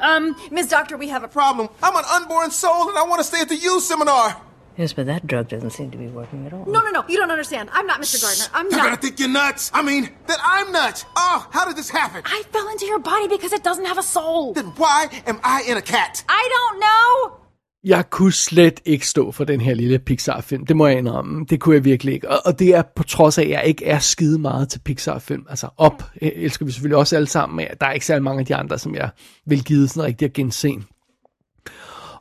[0.00, 1.68] um, Miss Doctor, we have a problem.
[1.82, 4.40] I'm an unborn soul and I want to stay at the U seminar.
[4.78, 6.64] Yes, but that drug doesn't seem to be working at all.
[6.64, 7.04] No, no, no.
[7.08, 7.68] You don't understand.
[7.72, 8.22] I'm not Mr.
[8.22, 8.48] Gardner.
[8.54, 8.84] I'm not.
[8.84, 9.72] gonna think you're nuts.
[9.74, 11.04] I mean, that I'm nuts.
[11.16, 12.22] Oh, how did this happen?
[12.24, 14.54] I fell into your body because it doesn't have a soul.
[14.54, 16.24] Then why am I in a cat?
[16.28, 17.38] I don't know.
[17.84, 20.66] Jeg kunne slet ikke stå for den her lille Pixar-film.
[20.66, 21.46] Det må jeg indrømme.
[21.50, 22.30] Det kunne jeg virkelig ikke.
[22.30, 25.46] Og, og det er på trods af, at jeg ikke er skide meget til Pixar-film.
[25.50, 28.40] Altså op øh, elsker vi selvfølgelig også alle sammen, men der er ikke særlig mange
[28.40, 29.10] af de andre, som jeg
[29.46, 30.74] vil give sådan rigtig at gense.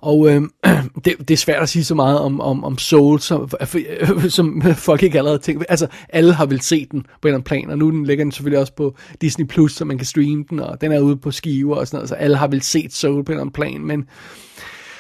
[0.02, 0.42] Og øh,
[1.06, 3.50] det, det er svært at sige så meget om, om, om Soul, som,
[4.30, 5.66] som folk ikke allerede tænker.
[5.70, 8.26] Altså, alle har vel set den på en eller anden plan, og nu den ligger
[8.26, 11.18] den selvfølgelig også på Disney+, Plus, så man kan streame den, og den er ude
[11.18, 13.54] på skiver og sådan noget, så alle har vel set Soul på en eller anden
[13.54, 14.06] plan, men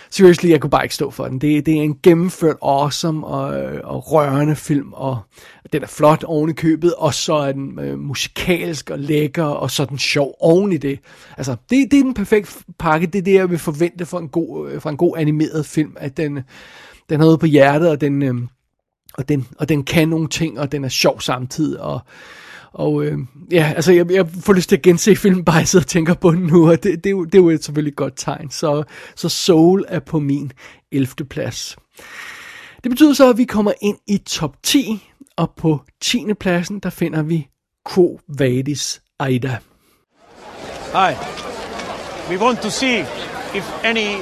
[0.09, 1.41] seriously, jeg kunne bare ikke stå for den.
[1.41, 3.47] Det, det er en gennemført awesome og,
[3.83, 5.19] og rørende film, og
[5.73, 9.71] den er flot oven i købet, og så er den øh, musikalsk og lækker, og
[9.71, 10.99] så er den sjov oven i det.
[11.37, 13.07] Altså, det, det er den perfekte pakke.
[13.07, 15.95] Det er det, jeg vil forvente for en god, fra for en god animeret film,
[15.99, 16.33] at den,
[17.09, 18.35] den har noget på hjertet, og den, øh,
[19.13, 21.99] og, den, og den kan nogle ting, og den er sjov samtidig, og
[22.77, 23.17] og øh,
[23.51, 26.13] ja, altså jeg, jeg får lyst til at gense filmen, bare jeg sidder og tænker
[26.13, 28.51] på den nu, og det, det, er jo, det er jo et selvfølgelig godt tegn.
[28.51, 28.83] Så,
[29.15, 30.51] så Soul er på min
[30.91, 31.07] 11.
[31.29, 31.77] plads.
[32.83, 36.33] Det betyder så, at vi kommer ind i top 10, og på 10.
[36.39, 37.47] pladsen, der finder vi
[37.93, 39.57] Quo Vadis Aida.
[40.93, 41.13] Hi.
[42.29, 42.99] We want to see
[43.55, 44.21] if any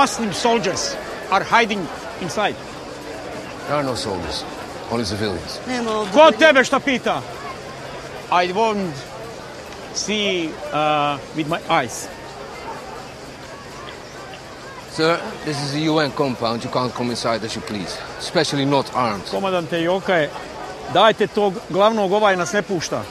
[0.00, 0.96] Muslim soldiers
[1.30, 1.80] are hiding
[2.22, 2.54] inside.
[3.66, 4.44] There are no soldiers,
[4.90, 5.60] only civilians.
[6.12, 7.22] Ko tebe šta pita?
[8.30, 8.94] I won't
[9.94, 12.08] see uh, with my eyes.
[14.90, 16.62] Sir, this is a UN compound.
[16.64, 19.24] You can't come inside as you please, especially not armed.
[19.24, 20.28] Komandante Joka,
[20.92, 23.04] dajte tog glavnog ovaj nas ne pušta.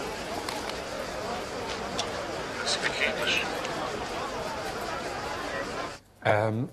[6.26, 6.70] Um,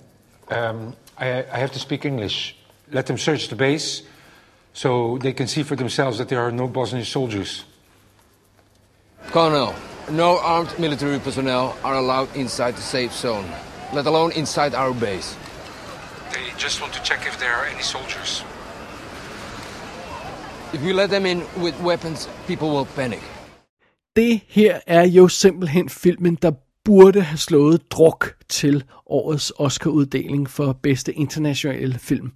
[0.51, 2.57] um, I, I have to speak English.
[2.93, 4.03] Let them search the base
[4.73, 7.65] so they can see for themselves that there are no Bosnian soldiers.
[9.33, 9.75] Colonel,
[10.11, 13.47] no armed military personnel are allowed inside the safe zone,
[13.93, 15.37] let alone inside our base.
[16.33, 18.45] They just want to check if there are any soldiers.
[20.73, 23.23] If we let them in with weapons, people will panic.
[24.17, 26.51] Det her er jo simpelthen filmen, der
[26.85, 32.33] burde have slået druk til årets Oscar-uddeling for bedste internationale film.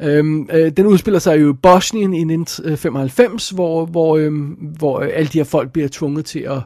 [0.00, 4.46] Øhm, øh, den udspiller sig jo i Bosnien i 1995, hvor, hvor, øhm,
[4.78, 6.58] hvor alle de her folk bliver tvunget til at,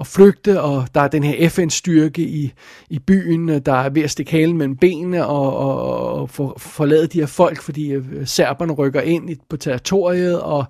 [0.00, 2.52] at flygte, og der er den her FN-styrke i,
[2.90, 6.54] i byen, øh, der er ved at stikke halen mellem benene og, og, og for,
[6.58, 10.64] forlade de her folk, fordi øh, serberne rykker ind i, på territoriet, og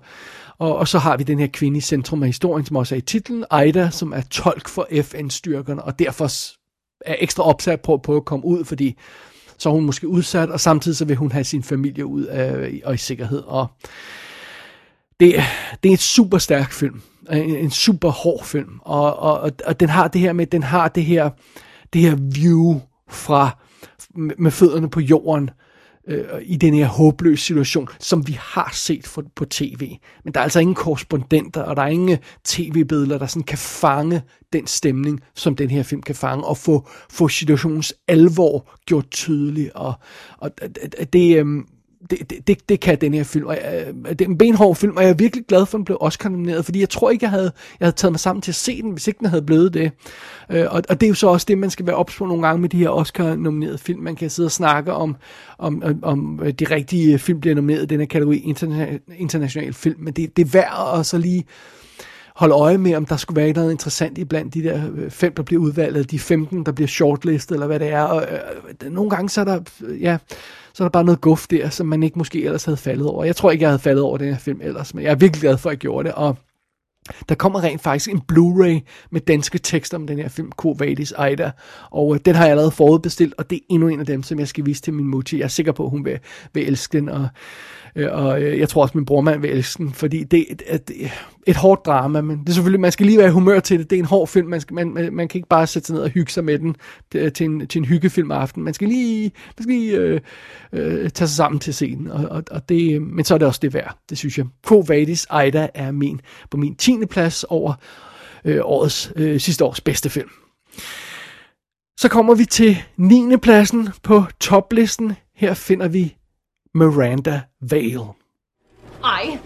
[0.59, 2.97] og, og så har vi den her kvinde i centrum af historien, som også er
[2.97, 6.31] i titlen, Ida, som er tolk for FN-styrkerne, og derfor
[7.05, 8.97] er ekstra opsat på, på at komme ud, fordi
[9.57, 12.81] så er hun måske udsat, og samtidig så vil hun have sin familie ud af,
[12.85, 13.39] og i sikkerhed.
[13.39, 13.67] Og
[15.19, 15.35] det,
[15.83, 17.01] det er et super stærk film.
[17.31, 18.79] En, en super hård film.
[18.81, 21.29] Og, og, og, den har det her med, den har det her,
[21.93, 23.57] det her view fra,
[24.15, 25.66] med, med fødderne på jorden, øh,
[26.07, 29.97] Øh, i den her håbløse situation, som vi har set for, på tv.
[30.23, 34.21] Men der er altså ingen korrespondenter, og der er ingen tv-billeder, der sådan kan fange
[34.53, 39.75] den stemning, som den her film kan fange, og få, få situationens alvor gjort tydelig.
[39.75, 39.93] Og,
[40.37, 41.45] og det, det,
[42.09, 43.45] det, det, det, det kan den her film.
[43.45, 45.79] Og, jeg, øh, det er en benhård film, og jeg er virkelig glad for, at
[45.79, 48.41] den blev Oscar nomineret, fordi jeg tror ikke, jeg havde, jeg havde taget mig sammen
[48.41, 49.91] til at se den, hvis ikke den havde blevet det.
[50.49, 52.47] Øh, og, og det er jo så også det, man skal være ops på nogle
[52.47, 53.99] gange med de her Oscar-nominerede film.
[53.99, 55.15] Man kan sidde og snakke om,
[55.57, 59.73] om, om, om øh, de rigtige øh, film bliver nomineret i her kategori interna- international
[59.73, 61.45] film, men det, det er værd at så lige
[62.37, 65.43] holde øje med, om der skulle være noget interessant i blandt de der fem, der
[65.43, 68.01] bliver udvalgt, de 15, der bliver shortlistet, eller hvad det er.
[68.01, 69.59] Og, øh, nogle gange så er der,
[70.01, 70.17] ja,
[70.77, 73.23] så er der bare noget guf der, som man ikke måske ellers havde faldet over.
[73.25, 75.41] Jeg tror ikke, jeg havde faldet over den her film ellers, men jeg er virkelig
[75.41, 76.37] glad for, at jeg gjorde det, og
[77.29, 81.13] Der kommer rent faktisk en Blu-ray med danske tekster om den her film, Quo Vadis
[81.91, 84.39] og øh, den har jeg allerede forudbestilt, og det er endnu en af dem, som
[84.39, 85.37] jeg skal vise til min mutti.
[85.37, 86.19] Jeg er sikker på, at hun vil,
[86.53, 87.27] vil elske den, og,
[87.95, 90.63] Øh, og øh, jeg tror også, min brormand vil elske den, fordi det er et,
[90.89, 91.11] et,
[91.47, 93.89] et hårdt drama, men det er selvfølgelig, man skal lige være i humør til det.
[93.89, 96.03] Det er en hård film, man, skal, man, man, kan ikke bare sætte sig ned
[96.03, 96.75] og hygge sig med den
[97.15, 98.63] øh, til en, til en hyggefilm aften.
[98.63, 100.21] Man skal lige, man skal lige øh,
[100.73, 103.47] øh, tage sig sammen til scenen, og, og, og det, øh, men så er det
[103.47, 104.45] også det værd, det synes jeg.
[104.67, 107.05] Quo Vadis Ida er min, på min 10.
[107.09, 107.73] plads over
[108.45, 110.29] øh, årets, øh, sidste års bedste film.
[111.99, 113.37] Så kommer vi til 9.
[113.37, 115.13] pladsen på toplisten.
[115.35, 116.15] Her finder vi
[116.73, 118.15] Miranda Vale.
[119.03, 119.39] I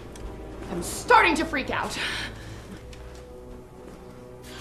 [0.70, 1.96] am starting to freak out.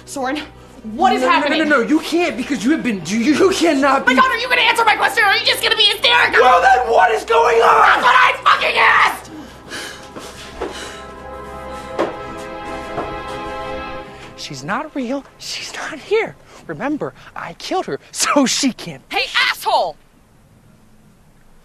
[0.06, 0.38] Soren,
[0.84, 1.60] what is no, no, happening?
[1.60, 3.02] No, no, no, you can't because you have been.
[3.06, 4.14] You, you cannot be.
[4.14, 5.78] My God, are you going to answer my question or are you just going to
[5.78, 6.42] be hysterical?
[6.42, 7.82] Well, then what is going on?
[7.88, 9.32] That's what I fucking asked!
[14.38, 15.24] She's not real.
[15.38, 16.36] She's not here.
[16.68, 19.04] Remember, I killed her, so she can't.
[19.10, 19.96] Hey, asshole!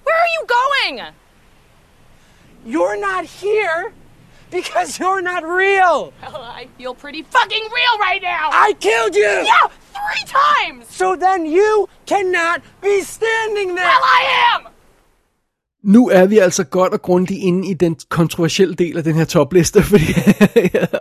[0.07, 1.15] Where are you going?
[2.65, 3.93] You're not here
[4.51, 6.13] because you're not real.
[6.23, 8.51] Well, I feel pretty fucking real right now.
[8.53, 9.23] I killed you.
[9.23, 10.87] Yeah, three times.
[10.89, 13.85] So then you cannot be standing there.
[13.85, 14.73] Well, I am.
[15.87, 19.25] Nu er vi altså godt og grundigt inde i den kontroversielle del af den her
[19.25, 20.05] topliste, fordi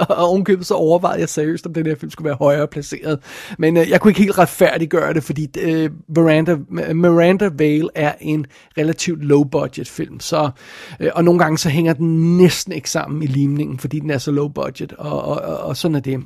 [0.09, 3.19] og ovenkøbet så overvejede jeg seriøst, om den her film skulle være højere placeret.
[3.57, 6.57] Men øh, jeg kunne ikke helt retfærdiggøre det, fordi øh, Miranda,
[6.93, 8.45] Miranda Vale er en
[8.77, 10.49] relativt low-budget film, så,
[10.99, 14.17] øh, og nogle gange så hænger den næsten ikke sammen i limningen, fordi den er
[14.17, 16.19] så low-budget, og, og, og, og sådan er det.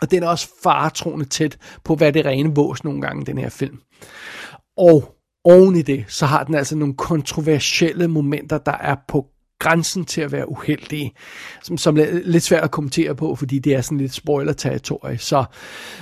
[0.00, 3.48] Og den er også faretroende tæt på, hvad det rene vås nogle gange, den her
[3.48, 3.78] film.
[4.76, 5.17] Og
[5.48, 9.26] oven i det, så har den altså nogle kontroversielle momenter, der er på
[9.60, 11.12] grænsen til at være uheldige,
[11.62, 15.18] som, som er lidt svært at kommentere på, fordi det er sådan lidt spoiler-territorie.
[15.18, 15.44] Så,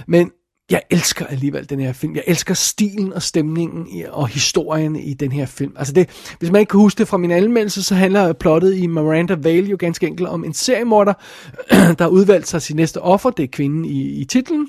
[0.06, 0.30] men
[0.70, 2.14] jeg elsker alligevel den her film.
[2.14, 5.72] Jeg elsker stilen og stemningen og historien i den her film.
[5.76, 8.86] Altså det, hvis man ikke kan huske det fra min anmeldelse, så handler plottet i
[8.86, 11.12] Miranda Vale jo ganske enkelt om en seriemorder,
[11.98, 14.68] der udvalgte sig sin næste offer, det er kvinden i, i titlen,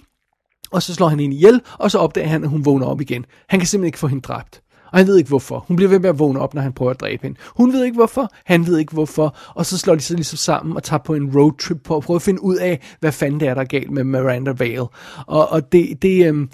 [0.71, 3.25] og så slår han hende ihjel, og så opdager han, at hun vågner op igen.
[3.49, 4.61] Han kan simpelthen ikke få hende dræbt.
[4.91, 5.65] Og han ved ikke hvorfor.
[5.67, 7.39] Hun bliver ved med at vågne op, når han prøver at dræbe hende.
[7.57, 9.37] Hun ved ikke hvorfor, han ved ikke hvorfor.
[9.55, 12.15] Og så slår de sig ligesom sammen og tager på en roadtrip på at prøve
[12.15, 14.87] at finde ud af, hvad fanden det er, der er galt med Miranda Vale.
[15.27, 16.49] Og, og det, det, øhm,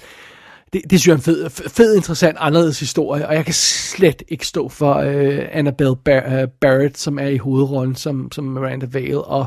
[0.74, 4.24] det, det synes jeg er en fed, fed, interessant, anderledes historie, og jeg kan slet
[4.28, 8.88] ikke stå for øh, Annabelle Bar- øh, Barrett, som er i hovedrollen som, som Miranda
[8.92, 9.46] Vale, og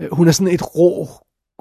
[0.00, 1.08] øh, hun er sådan et rå,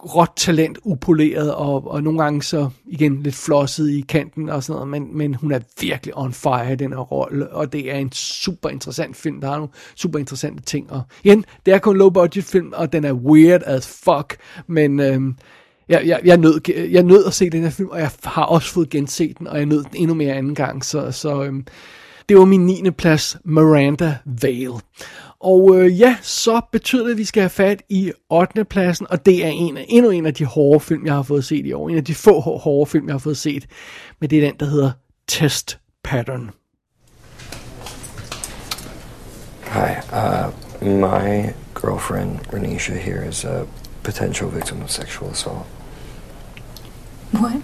[0.06, 4.76] råt talent, upoleret, og, og nogle gange så igen lidt flosset i kanten og sådan
[4.76, 7.96] noget, men, men hun er virkelig on fire i den her rolle, og det er
[7.96, 11.98] en super interessant film, der har nogle super interessante ting, og igen, det er kun
[11.98, 15.36] low budget film, og den er weird as fuck, men øhm,
[15.90, 16.62] jeg, jeg, jeg, nød,
[16.92, 19.58] jeg nød at se den her film, og jeg har også fået genset den, og
[19.58, 21.66] jeg nød den endnu mere anden gang, så, så øhm,
[22.30, 22.92] det var min 9.
[22.92, 24.80] plads, Miranda Vale.
[25.40, 28.66] Og øh, ja, så betyder det, at vi skal have fat i 8.
[28.66, 31.66] pladsen, og det er en, endnu en af de hårde film, jeg har fået set
[31.66, 31.90] i år.
[31.90, 33.66] En af de få hårde film, jeg har fået set.
[34.20, 34.92] Men det er den, der hedder
[35.28, 36.52] Test Pattern.
[39.64, 40.52] Hi, uh,
[40.82, 43.66] my girlfriend Renisha here is a
[44.04, 45.66] potential victim of sexual assault.
[47.34, 47.62] What?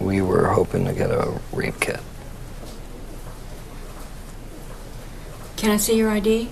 [0.00, 2.00] We were hoping to get a rape kit.
[5.56, 6.50] Can I see your ID?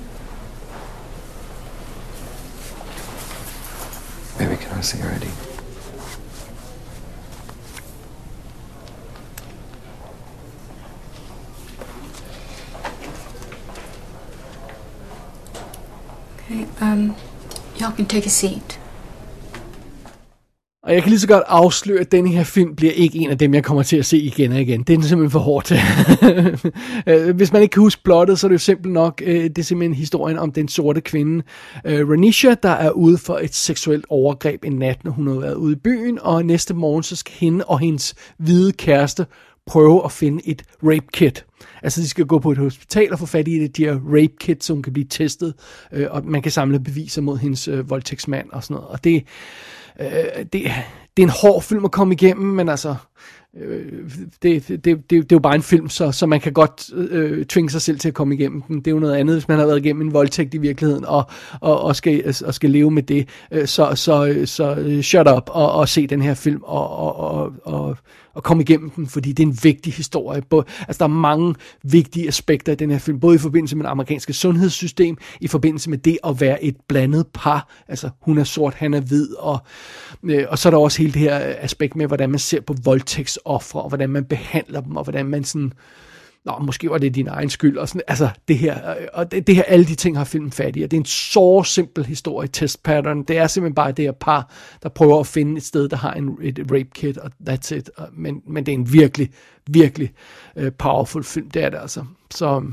[4.38, 5.28] Maybe can I see your ID?
[16.38, 17.14] Okay, um,
[17.76, 18.78] y'all can take a seat.
[20.84, 23.38] Og jeg kan lige så godt afsløre, at denne her film bliver ikke en af
[23.38, 24.82] dem, jeg kommer til at se igen og igen.
[24.82, 25.72] Det er simpelthen for hårdt.
[27.06, 29.58] Øh, hvis man ikke kan huske plottet, så er det jo simpelt nok, øh, det
[29.58, 31.44] er simpelthen historien om den sorte kvinde,
[31.84, 35.54] øh, Renisha, der er ude for et seksuelt overgreb en nat, når hun har været
[35.54, 39.26] ude i byen, og næste morgen så skal hende og hendes hvide kæreste
[39.66, 41.44] prøve at finde et rape kit.
[41.82, 44.34] Altså de skal gå på et hospital og få fat i det, de her rape
[44.40, 45.54] kit, som kan blive testet,
[46.10, 48.88] og man kan samle beviser mod hendes voldtægtsmand og sådan noget.
[48.88, 49.24] Og det,
[50.00, 50.52] øh, det,
[51.16, 52.94] det er en hård film at komme igennem, men altså,
[53.56, 54.10] øh,
[54.42, 57.44] det, det, det, det er jo bare en film, så, så man kan godt øh,
[57.46, 58.78] tvinge sig selv til at komme igennem den.
[58.78, 61.24] Det er jo noget andet, hvis man har været igennem en voldtægt i virkeligheden, og,
[61.60, 63.28] og, og, skal, og skal leve med det.
[63.50, 67.16] Øh, så, så, så øh, shut up og, og se den her film, og, og,
[67.16, 67.96] og, og,
[68.34, 70.42] og komme igennem den, fordi det er en vigtig historie.
[70.52, 73.90] Altså, der er mange vigtige aspekter i den her film, både i forbindelse med det
[73.90, 78.74] amerikanske sundhedssystem, i forbindelse med det at være et blandet par, altså hun er sort,
[78.74, 79.58] han er hvid, og,
[80.22, 82.76] øh, og så er der også hele det her aspekt med, hvordan man ser på
[82.84, 85.72] voldtægtsoffre, og hvordan man behandler dem, og hvordan man sådan,
[86.44, 89.46] Nå, måske var det din egen skyld, og sådan, altså det her, øh, og det,
[89.46, 92.06] det her, alle de ting har filmen fat i, og det er en så simpel
[92.06, 94.50] historie, test pattern, det er simpelthen bare det her par,
[94.82, 97.90] der prøver at finde et sted, der har en, et rape kit, og that's it,
[97.96, 99.30] og, men, men det er en virkelig,
[99.66, 100.10] virkelig
[100.56, 102.64] uh, powerful film, det er det altså, så,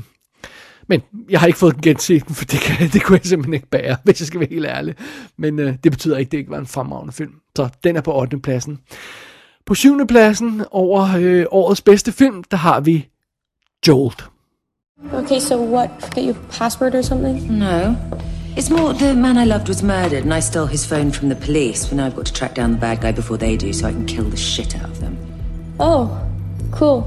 [0.88, 3.70] men jeg har ikke fået den genset, for det, kan, det kunne jeg simpelthen ikke
[3.70, 4.94] bære, hvis jeg skal være helt ærlig,
[5.36, 8.00] men uh, det betyder ikke, at det ikke var en fremragende film, så den er
[8.00, 8.38] på 8.
[8.38, 8.78] pladsen.
[9.66, 10.06] På 7.
[10.06, 13.08] pladsen over øh, årets bedste film, der har vi
[13.86, 14.24] Jolt.
[15.12, 15.90] Okay, so what?
[16.00, 17.58] Forget your password or something?
[17.58, 17.96] No.
[18.56, 21.36] It's more the man I loved was murdered, and I stole his phone from the
[21.36, 21.88] police.
[21.88, 23.92] But now I've got to track down the bad guy before they do, so I
[23.92, 25.16] can kill the shit out of them.
[25.80, 26.08] Oh,
[26.72, 27.04] cool.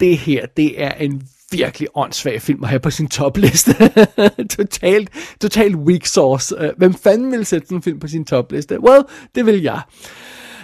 [0.00, 3.74] Det her, det er en virkelig åndssvag film at have på sin topliste.
[4.56, 5.10] totalt,
[5.40, 6.54] totalt weak sauce.
[6.58, 8.80] Øh, hvem fanden vil sætte sådan en film på sin topliste?
[8.80, 9.02] Well,
[9.34, 9.80] det vil jeg.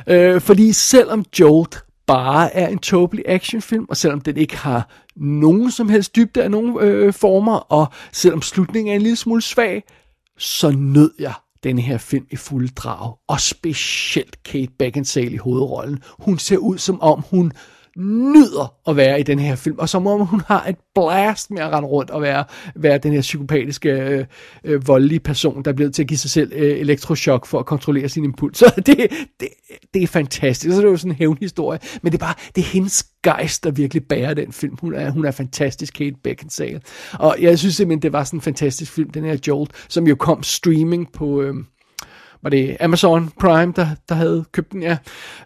[0.07, 5.70] Øh, fordi selvom Jolt bare er en tåbelig actionfilm, og selvom den ikke har nogen
[5.70, 9.82] som helst dybde af nogen øh, former, og selvom slutningen er en lille smule svag,
[10.38, 11.32] så nød jeg
[11.64, 13.14] denne her film i fuld drag.
[13.28, 16.02] Og specielt Kate Beckinsale i hovedrollen.
[16.18, 17.52] Hun ser ud som om hun
[17.97, 21.62] nyder at være i den her film, og som om hun har et blast med
[21.62, 22.44] at rende rundt og være,
[22.74, 24.24] være den her psykopatiske, øh,
[24.64, 28.09] øh, voldelige person, der bliver til at give sig selv øh, elektroshock for at kontrollere
[28.09, 28.59] sin impuls.
[28.66, 29.10] Så det,
[29.40, 29.48] det,
[29.94, 30.74] det er fantastisk.
[30.74, 33.64] Så det er jo sådan en hævnhistorie, men det er bare, det er hendes gejst,
[33.64, 34.77] der virkelig bærer den film.
[34.81, 36.81] Hun er, hun er fantastisk, Kate Beckinsale.
[37.12, 40.14] Og jeg synes simpelthen, det var sådan en fantastisk film, den her Jolt, som jo
[40.14, 41.43] kom streaming på...
[41.43, 41.55] Øh,
[42.42, 44.96] var det Amazon Prime, der, der havde købt den, ja.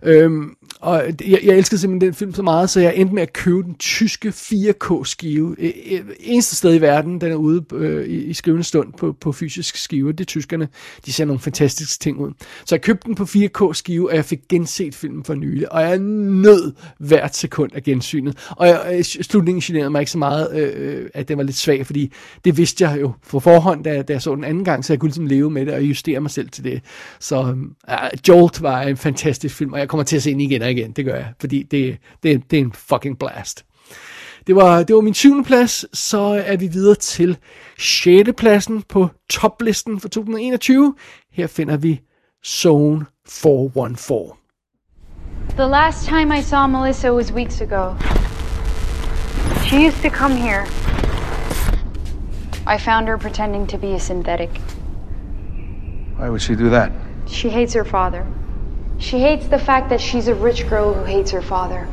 [0.02, 3.32] Øhm, og jeg, jeg elskede simpelthen den film så meget, så jeg endte med at
[3.32, 5.56] købe den tyske 4K-skive.
[5.58, 9.16] E, e, eneste sted i verden, den er ude øh, i, i skrivende stund på,
[9.20, 10.12] på fysisk skive.
[10.12, 10.68] Det er tyskerne.
[11.06, 12.30] De ser nogle fantastiske ting ud.
[12.64, 15.72] Så jeg købte den på 4K-skive, og jeg fik genset filmen for nylig.
[15.72, 18.38] Og jeg nød hvert sekund af gensynet.
[18.50, 21.56] Og jeg, øh, slutningen generede mig ikke så meget, øh, øh, at den var lidt
[21.56, 22.12] svag, fordi
[22.44, 25.00] det vidste jeg jo på forhånd, da, da jeg så den anden gang, så jeg
[25.00, 26.82] kunne ligesom leve med det og justere mig selv til det.
[27.20, 27.94] Så uh,
[28.28, 30.92] Jolt var en fantastisk film, og jeg kommer til at se den igen og igen.
[30.92, 33.64] Det gør jeg, fordi det, det, det er en fucking blast.
[34.46, 37.38] Det var, det var min syvende plads, så er vi videre til
[37.78, 38.30] 6.
[38.36, 40.94] pladsen på toplisten for 2021.
[41.32, 42.00] Her finder vi
[42.46, 44.36] Zone 414.
[45.56, 47.94] The last time I saw Melissa was weeks ago.
[49.64, 50.66] She used to come here.
[52.66, 54.50] I found her pretending to be a synthetic.
[56.20, 56.92] Why would she do that?
[57.26, 58.26] She hates her father.
[58.98, 61.88] She hates the fact that she's a rich girl who hates her father.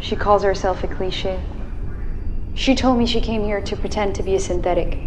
[0.00, 1.40] She calls herself a cliche.
[2.54, 4.98] She told me she came here to pretend to be a synthetic.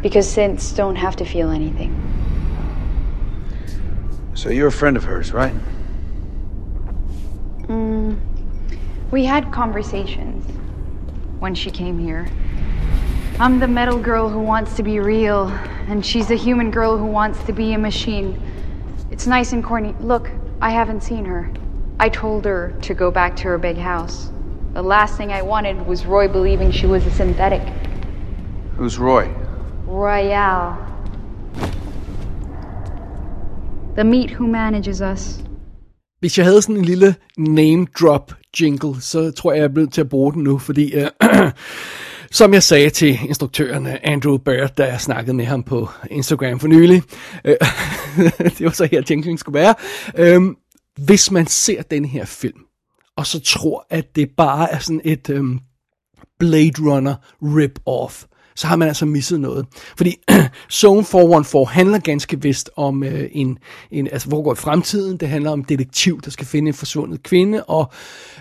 [0.00, 1.92] Because synths don't have to feel anything.
[4.32, 5.54] So you're a friend of hers, right?
[7.64, 8.18] Mm,
[9.10, 10.42] we had conversations
[11.38, 12.28] when she came here.
[13.40, 15.48] I'm the metal girl who wants to be real,
[15.88, 18.40] and she's the human girl who wants to be a machine.
[19.10, 19.92] It's nice and corny.
[19.98, 20.30] Look,
[20.62, 21.50] I haven't seen her.
[21.98, 24.30] I told her to go back to her big house.
[24.74, 27.62] The last thing I wanted was Roy believing she was a synthetic.
[28.76, 29.28] Who's Roy?
[29.84, 30.78] Royale.
[33.96, 35.40] The meat who manages us.
[36.20, 39.92] Hvis jeg havde sådan en lille name drop jingle, så tror jeg, jeg er blevet
[39.92, 41.08] til at bruge den nu, fordi uh,
[42.34, 46.68] som jeg sagde til instruktøren Andrew Bird, da jeg snakkede med ham på Instagram for
[46.68, 47.02] nylig,
[47.44, 47.56] øh,
[48.58, 49.74] det var så her jinglen skulle være,
[50.18, 50.42] øh,
[50.98, 52.60] hvis man ser den her film,
[53.16, 55.44] og så tror, at det bare er sådan et øh,
[56.38, 59.66] Blade Runner rip-off, så har man altså misset noget.
[59.96, 60.16] Fordi
[60.72, 63.58] Zone 414 handler ganske vist om øh, en,
[63.90, 66.74] en, altså hvor går i fremtiden, det handler om en detektiv, der skal finde en
[66.74, 67.92] forsvundet kvinde, og,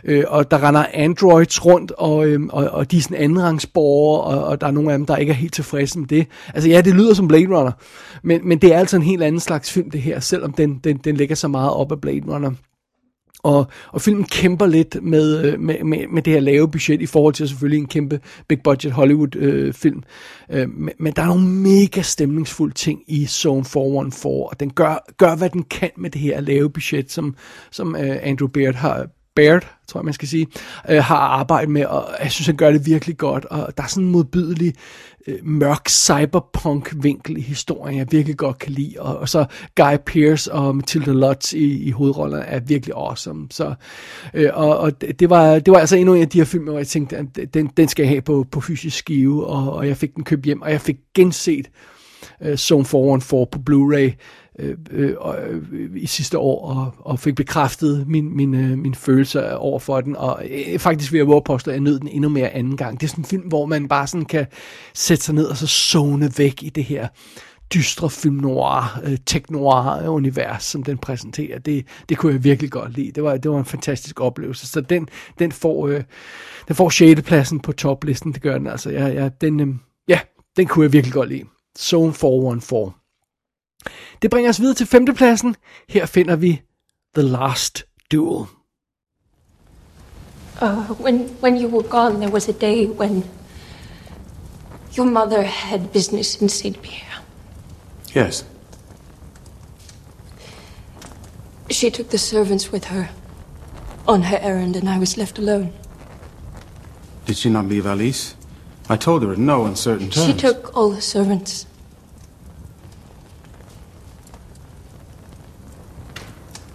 [0.03, 4.43] øh, og der render androids rundt, og, øh, og, og de er sådan andenrangsborgere, og,
[4.43, 6.27] og der er nogle af dem, der ikke er helt tilfredse med det.
[6.53, 7.71] Altså ja, det lyder som Blade Runner,
[8.23, 10.97] men, men det er altså en helt anden slags film det her, selvom den, den,
[10.97, 12.51] den lægger så meget op af Blade Runner.
[13.43, 17.05] Og, og filmen kæmper lidt med, øh, med, med, med det her lave budget i
[17.05, 20.03] forhold til selvfølgelig en kæmpe big budget Hollywood øh, film.
[20.51, 25.05] Øh, men, men der er nogle mega stemningsfulde ting i Zone 414, og den gør,
[25.17, 27.35] gør hvad den kan med det her lave budget, som,
[27.71, 30.47] som øh, Andrew Baird har, Baird, tror jeg man skal sige,
[30.89, 33.87] øh, har arbejdet med, og jeg synes, han gør det virkelig godt, og der er
[33.87, 34.73] sådan en modbydelig
[35.27, 38.95] øh, mørk cyberpunk-vinkel i historien, jeg virkelig godt kan lide.
[38.99, 39.45] Og, og så
[39.75, 43.47] Guy Pearce og Matilda Lutz i, i hovedrollerne er virkelig awesome.
[43.51, 43.73] Så,
[44.33, 46.63] øh, og og det, det, var, det var altså endnu en af de her film,
[46.63, 49.87] hvor jeg tænkte, at den, den skal jeg have på, på fysisk skive, og, og
[49.87, 51.69] jeg fik den købt hjem, og jeg fik genset
[52.41, 54.11] øh, Zone 414 på Blu-ray
[54.59, 55.15] øh, øh,
[55.71, 60.01] øh, i sidste år, og, og fik bekræftet min, min, øh, min følelse over for
[60.01, 62.77] den, og øh, faktisk vil jeg våge påstå, at jeg nød den endnu mere anden
[62.77, 62.99] gang.
[62.99, 64.45] Det er sådan en film, hvor man bare sådan kan
[64.93, 67.07] sætte sig ned og så zone væk i det her
[67.73, 71.59] dystre film noir, øh, tech noir univers, som den præsenterer.
[71.59, 73.11] Det, det kunne jeg virkelig godt lide.
[73.11, 74.67] Det var, det var en fantastisk oplevelse.
[74.67, 75.07] Så den,
[75.39, 76.03] den får, øh,
[76.67, 77.21] den får 6.
[77.21, 78.89] pladsen på toplisten, det gør den altså.
[78.89, 79.67] Ja, ja, den, øh,
[80.07, 80.19] ja,
[80.57, 81.43] den kunne jeg virkelig godt lide.
[81.79, 83.02] Zone 414.
[84.21, 85.55] Det bringer os videre til femtepladsen.
[85.89, 86.61] Her finder vi
[87.15, 88.45] The Last Duel.
[90.61, 93.23] Uh, when when you were gone, there was a day when
[94.97, 97.21] your mother had business in Saint Pierre.
[98.15, 98.45] Yes.
[101.71, 103.05] She took the servants with her
[104.07, 105.69] on her errand, and I was left alone.
[107.25, 108.35] Did she not leave Alice?
[108.89, 110.25] I told her in no uncertain terms.
[110.25, 111.65] She took all the servants.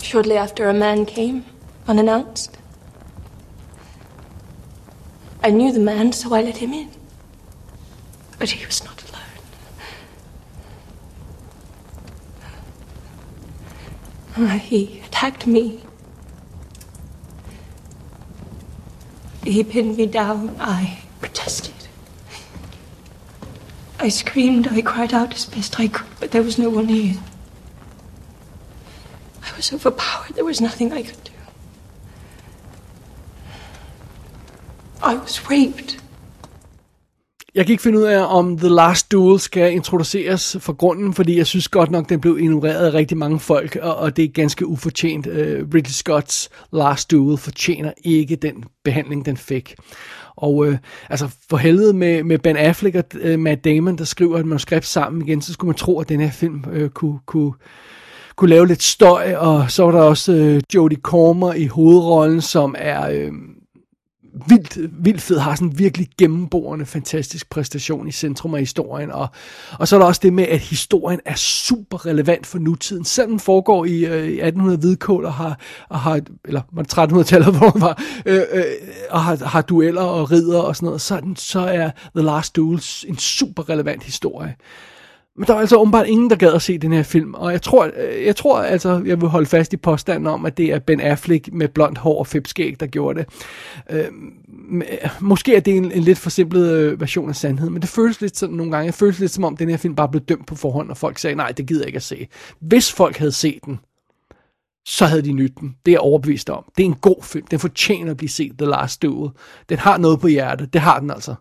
[0.08, 1.44] Shortly after, a man came,
[1.86, 2.56] unannounced.
[5.44, 6.88] I knew the man, so I let him in.
[8.38, 9.20] But he was not alone.
[14.48, 15.82] Uh, he attacked me.
[19.44, 20.56] He pinned me down.
[20.58, 21.74] I protested.
[23.98, 27.16] I screamed, I cried out as best I could, but there was no one near.
[29.58, 30.34] Was overpowered.
[30.34, 31.32] There was nothing I could do.
[35.02, 35.98] I was raped.
[37.54, 41.36] Jeg kan ikke finde ud af, om The Last Duel skal introduceres for grunden, fordi
[41.36, 44.28] jeg synes godt nok, den blev ignoreret af rigtig mange folk, og, og det er
[44.28, 45.26] ganske ufortjent.
[45.26, 45.32] Uh,
[45.74, 49.74] Ridley Scotts Last Duel fortjener ikke den behandling, den fik.
[50.36, 50.74] Og uh,
[51.10, 54.86] altså for helvede med, med Ben Affleck og uh, Matt Damon, der skriver et manuskript
[54.86, 57.52] sammen igen, så skulle man tro, at den her film uh, kunne, kunne,
[58.38, 62.74] kunne lave lidt støj, og så var der også øh, Jodie Comer i hovedrollen, som
[62.78, 63.08] er...
[63.10, 63.32] øh,
[64.46, 69.28] vildt, vildt fed, har sådan en virkelig gennemborende, fantastisk præstation i centrum af historien, og,
[69.78, 73.30] og så er der også det med, at historien er super relevant for nutiden, selvom
[73.30, 75.58] den foregår i, øh, 1800 hvidkål, og har,
[75.88, 76.60] og har eller
[76.92, 78.64] 1300-tallet, hvor den var, øh, øh,
[79.10, 82.24] og har, har dueller og ridder og sådan noget, så er, den, så er The
[82.24, 84.54] Last Duel en super relevant historie.
[85.38, 87.62] Men der var altså åbenbart ingen, der gad at se den her film, og jeg
[87.62, 90.78] tror, øh, jeg tror altså, jeg vil holde fast i påstanden om, at det er
[90.78, 93.28] Ben Affleck med blondt hår og fipskæg, der gjorde det.
[93.90, 94.04] Øh,
[95.20, 98.36] måske er det en, en lidt forsimplet øh, version af sandheden, men det føles lidt
[98.36, 100.54] sådan nogle gange, det føles lidt som om, den her film bare blev dømt på
[100.54, 102.28] forhånd, og folk sagde, nej, det gider jeg ikke at se.
[102.60, 103.78] Hvis folk havde set den,
[104.86, 105.76] så havde de nyt den.
[105.86, 106.64] Det er jeg overbevist om.
[106.76, 107.46] Det er en god film.
[107.46, 109.30] Den fortjener at blive set, The Last Duel.
[109.68, 110.72] Den har noget på hjertet.
[110.72, 111.34] Det har den altså.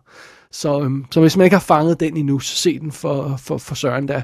[0.52, 3.58] Så, øhm, så hvis man ikke har fanget den endnu, så se den for, for,
[3.58, 4.22] for Søren der.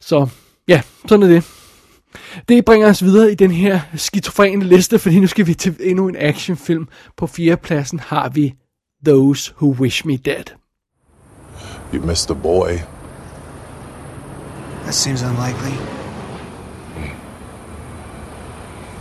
[0.00, 0.28] Så
[0.68, 1.44] ja, sådan er det.
[2.48, 6.08] Det bringer os videre i den her skizofrene liste, fordi nu skal vi til endnu
[6.08, 6.88] en actionfilm.
[7.16, 8.54] På fjerdepladsen har vi
[9.06, 10.44] Those Who Wish Me Dead.
[11.94, 12.70] You missed the boy.
[14.82, 15.74] That seems unlikely.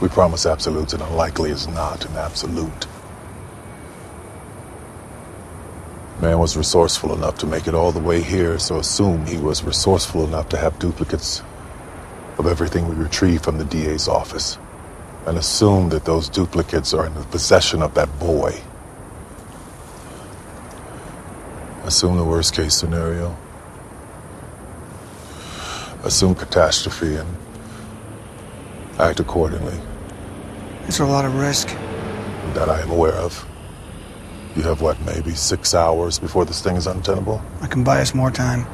[0.02, 2.88] We promise absolutes, and unlikely is not an absolute.
[6.22, 9.64] Man was resourceful enough to make it all the way here, so assume he was
[9.64, 11.44] resourceful enough to have duplicates
[12.40, 14.58] of everything we retrieve from the DA's office.
[15.28, 18.60] And assume that those duplicates are in the possession of that boy.
[21.84, 23.38] Assume the worst case scenario.
[26.04, 27.38] Assume catastrophe and
[28.98, 29.80] act accordingly.
[30.88, 31.68] It's a lot of risk.
[32.56, 33.47] That I am aware of.
[34.58, 37.44] You have what, maybe six hours before this thing is untenable?
[37.62, 38.66] I can buy us more time.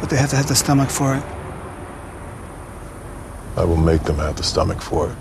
[0.00, 1.22] But they have to have the stomach for it.
[3.58, 5.16] I will make them have the stomach for it.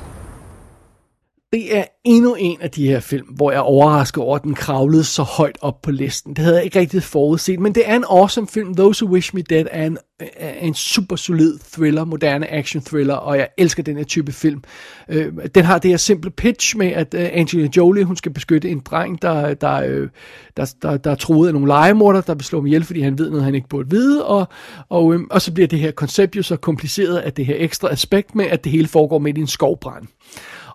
[1.53, 4.53] Det er endnu en af de her film, hvor jeg er overrasket over, at den
[4.53, 6.33] kravlede så højt op på listen.
[6.33, 8.75] Det havde jeg ikke rigtig forudset, men det er en awesome film.
[8.75, 13.13] Those Who Wish Me Dead er en, er en super solid thriller, moderne action thriller,
[13.13, 14.63] og jeg elsker den her type film.
[15.09, 18.69] Øh, den har det her simple pitch med, at øh, Angelina Jolie, hun skal beskytte
[18.69, 20.09] en dreng, der, der, øh,
[20.57, 23.17] der, der, der er troet af nogle legemorder, der vil slå ham ihjel, fordi han
[23.17, 24.47] ved noget, han ikke burde vide, og,
[24.89, 27.87] og, øh, og så bliver det her koncept jo så kompliceret af det her ekstra
[27.91, 30.07] aspekt med, at det hele foregår midt i en skovbrand.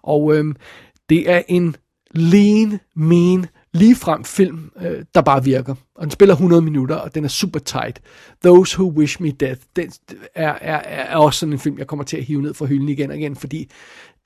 [0.05, 0.57] Og øhm,
[1.09, 1.77] det er en
[2.11, 5.75] lean, mean ligefrem film, øh, der bare virker.
[5.95, 8.01] Og den spiller 100 minutter, og den er super tight.
[8.45, 9.93] Those Who Wish Me Death, den
[10.35, 12.89] er, er, er også sådan en film, jeg kommer til at hive ned fra hylden
[12.89, 13.71] igen og igen, fordi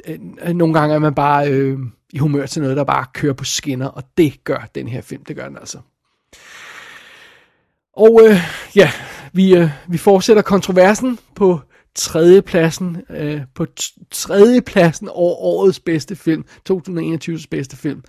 [0.09, 0.19] øh,
[0.55, 1.79] nogle gange er man bare øh,
[2.13, 5.25] i humør til noget, der bare kører på skinner, og det gør den her film,
[5.25, 5.79] det gør den altså.
[7.97, 8.37] Og øh,
[8.77, 8.91] ja,
[9.33, 11.61] vi, øh, vi fortsætter kontroversen på
[11.99, 13.67] tredjepladsen, øh, på
[14.11, 18.03] tredjepladsen over årets bedste film, 2021's bedste film,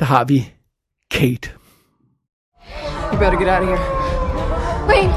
[0.00, 0.52] der har vi
[1.10, 1.50] Kate.
[3.12, 3.80] You better get out of here.
[4.88, 5.10] Wait!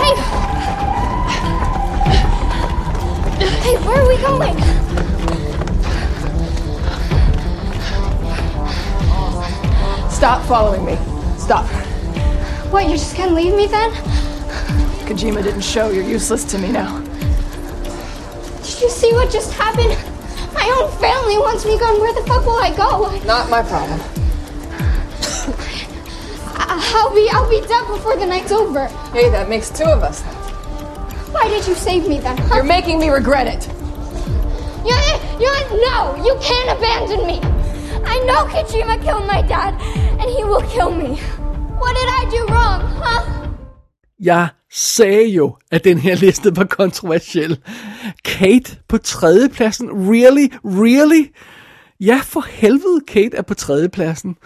[0.00, 0.14] Hey!
[3.64, 4.56] Hey, where are we going?
[10.10, 10.96] Stop following me.
[11.38, 11.64] Stop.
[12.72, 14.19] What, you're just gonna leave me then?
[15.10, 17.00] Kojima didn't show you're useless to me now.
[18.62, 19.90] Did you see what just happened?
[20.54, 22.00] My own family wants me gone.
[22.00, 23.10] Where the fuck will I go?
[23.26, 23.98] Not my problem.
[26.54, 28.86] I- I'll be I'll be dead before the night's over.
[29.12, 30.22] Hey, that makes two of us.
[31.32, 32.38] Why did you save me then?
[32.38, 32.54] huh?
[32.54, 33.66] You're making me regret it.
[34.86, 34.94] You,
[35.42, 35.52] you,
[35.90, 37.40] no, you can't abandon me.
[38.06, 39.74] I know Kojima killed my dad,
[40.20, 41.16] and he will kill me.
[41.82, 43.48] What did I do wrong, huh?
[44.20, 47.58] Jeg sagde jo, at den her liste var kontroversiel.
[48.24, 49.88] Kate på tredjepladsen.
[49.90, 50.48] Really?
[50.64, 51.26] Really?
[52.00, 54.36] Ja, for helvede, Kate er på tredjepladsen.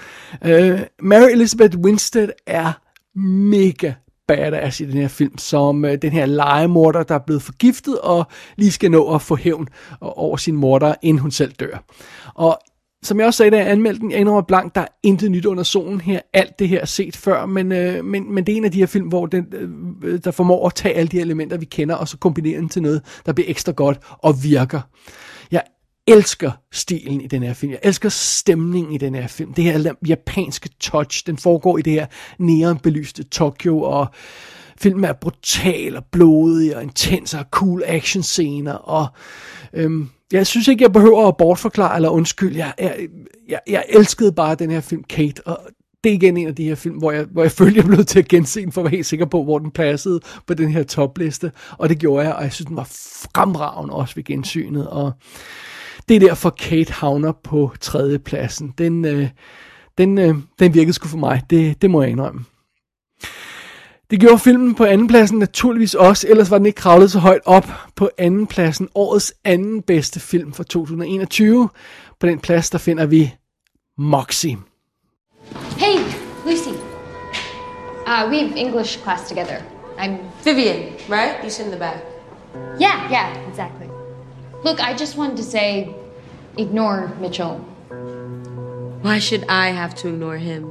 [0.44, 2.72] Uh, Mary Elizabeth Winstead er
[3.18, 3.92] mega
[4.28, 8.26] badass i den her film, som uh, den her legemorder, der er blevet forgiftet, og
[8.56, 9.68] lige skal nå at få hævn
[10.00, 11.84] over sin morder, inden hun selv dør.
[12.34, 12.58] Og
[13.04, 15.44] som jeg også sagde, da jeg anmeldte den, jeg indrømmer blank, der er intet nyt
[15.44, 16.20] under solen her.
[16.32, 18.78] Alt det her er set før, men, øh, men, men det er en af de
[18.78, 19.70] her film, hvor den, øh,
[20.04, 22.82] øh der formår at tage alle de elementer, vi kender, og så kombinere dem til
[22.82, 24.80] noget, der bliver ekstra godt og virker.
[25.50, 25.62] Jeg
[26.06, 27.72] elsker stilen i den her film.
[27.72, 29.54] Jeg elsker stemningen i den her film.
[29.54, 32.06] Det her japanske touch, den foregår i det her
[32.38, 34.06] neonbelyste Tokyo, og
[34.78, 39.06] filmen er brutal og blodig og intens og cool action scener og
[39.72, 42.58] øhm, jeg synes ikke, jeg behøver at bortforklare eller undskylde.
[42.58, 43.08] Jeg, jeg,
[43.48, 45.58] jeg, jeg elskede bare den her film Kate, og
[46.04, 48.04] det er igen en af de her film, hvor jeg, hvor jeg følte, jeg blev
[48.04, 50.68] til at gense den, for at være helt sikker på, hvor den passede på den
[50.68, 51.52] her topliste.
[51.70, 52.88] Og det gjorde jeg, og jeg synes, den var
[53.34, 54.88] fremragende også ved gensynet.
[54.88, 55.12] Og
[56.08, 58.74] det er derfor, Kate havner på tredjepladsen.
[58.78, 59.28] Den, øh,
[59.98, 62.44] den, øh, den virkede sgu for mig, det, det må jeg indrømme.
[64.14, 67.66] Det gjorde filmen på andenpladsen naturligvis også, ellers var den ikke kravlet så højt op
[67.96, 68.88] på andenpladsen.
[68.94, 71.68] Årets anden bedste film for 2021.
[72.20, 73.34] På den plads, der finder vi
[73.98, 74.56] Moxie.
[75.78, 75.98] Hey,
[76.46, 76.68] Lucy.
[78.06, 79.56] Uh, we have English class together.
[79.98, 81.34] I'm Vivian, right?
[81.42, 82.04] You sit in the back.
[82.80, 83.88] Yeah, yeah, exactly.
[84.64, 85.88] Look, I just wanted to say,
[86.58, 87.54] ignore Mitchell.
[89.02, 90.62] Why should I have to ignore him?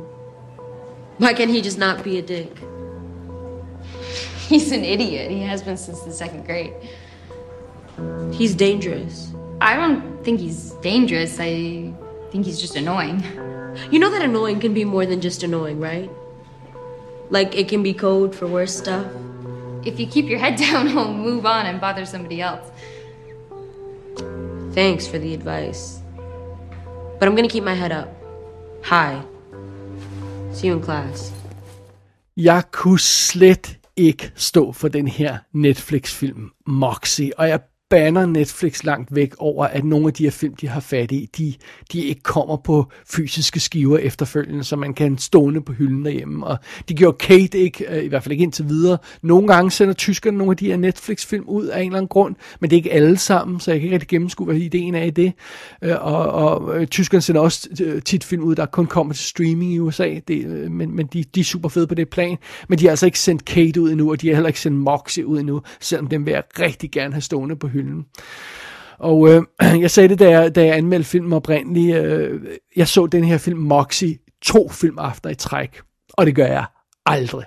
[1.18, 2.73] Why can't he just not be a dick?
[4.54, 5.32] He's an idiot.
[5.32, 6.76] He has been since the second grade.
[8.32, 9.34] He's dangerous.
[9.60, 11.40] I don't think he's dangerous.
[11.40, 11.92] I
[12.30, 13.24] think he's just annoying.
[13.90, 16.08] You know that annoying can be more than just annoying, right?
[17.32, 19.08] Like it can be code for worse stuff.
[19.86, 22.70] If you keep your head down, he'll move on and bother somebody else.
[24.76, 26.00] Thanks for the advice.
[27.18, 28.14] But I'm gonna keep my head up.
[28.84, 29.20] Hi.
[30.52, 31.32] See you in class.
[32.38, 37.60] Jeg kunne slet ikke stå for den her Netflix-film Moxie, og jeg
[37.94, 41.30] banner Netflix langt væk over, at nogle af de her film, de har fat i,
[41.38, 41.54] de,
[41.92, 46.46] de ikke kommer på fysiske skiver efterfølgende, så man kan stående på hylden derhjemme.
[46.46, 46.58] Og
[46.90, 48.98] de gjorde Kate ikke, øh, i hvert fald ikke indtil videre.
[49.22, 52.36] Nogle gange sender tyskerne nogle af de her Netflix-film ud af en eller anden grund,
[52.60, 55.04] men det er ikke alle sammen, så jeg kan ikke rigtig gennemskue, hvad ideen er
[55.04, 55.34] i det.
[55.82, 57.70] Øh, og, og øh, tyskerne sender også
[58.06, 61.40] tit film ud, der kun kommer til streaming i USA, det, men, men de, de
[61.40, 62.38] er super fede på det plan.
[62.68, 64.78] Men de har altså ikke sendt Kate ud endnu, og de har heller ikke sendt
[64.78, 67.83] Moxie ud endnu, selvom dem vil jeg rigtig gerne have stående på hylden.
[69.00, 69.44] Og øh,
[69.82, 71.96] jeg sagde det, da jeg, da jeg anmeldte filmen oprindeligt.
[71.96, 72.42] Øh,
[72.76, 75.82] jeg så den her film Moxie to filmaftener i træk,
[76.14, 76.66] og det gør jeg
[77.06, 77.46] aldrig.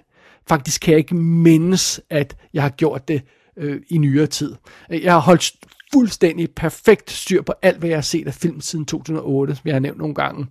[0.48, 3.22] Faktisk kan jeg ikke mindes, at jeg har gjort det
[3.56, 4.54] øh, i nyere tid.
[4.90, 5.52] Jeg har holdt
[5.92, 9.74] fuldstændig perfekt styr på alt, hvad jeg har set af film siden 2008, som jeg
[9.74, 10.46] har nævnt nogle gange.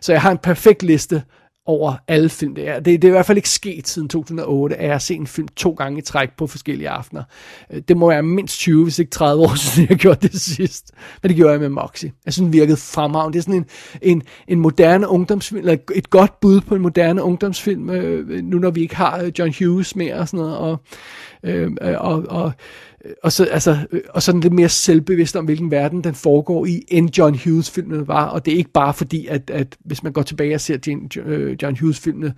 [0.00, 1.22] Så jeg har en perfekt liste
[1.70, 2.54] over alle film.
[2.54, 4.98] Det er, det, det er i hvert fald ikke sket siden 2008, at jeg har
[4.98, 7.22] set en film to gange i træk på forskellige aftener.
[7.72, 10.92] Øh, det må være mindst 20, hvis ikke 30 år siden, jeg gjorde det sidst.
[11.22, 12.12] Men det gjorde jeg med Moxie.
[12.24, 13.32] Jeg synes, den virkede fremragende.
[13.32, 13.66] Det er sådan en,
[14.02, 18.70] en, en moderne ungdomsfilm, eller et godt bud på en moderne ungdomsfilm, øh, nu når
[18.70, 20.56] vi ikke har øh, John Hughes mere og sådan noget.
[20.56, 20.80] Og,
[21.42, 22.52] øh, øh og, og
[23.04, 26.66] Øh, og, så, altså, øh, og sådan lidt mere selvbevidst om, hvilken verden den foregår
[26.66, 28.26] i, end John Hughes-filmene var.
[28.26, 30.92] Og det er ikke bare fordi, at, at hvis man går tilbage og ser øh,
[31.16, 32.34] John, John Hughes-filmene,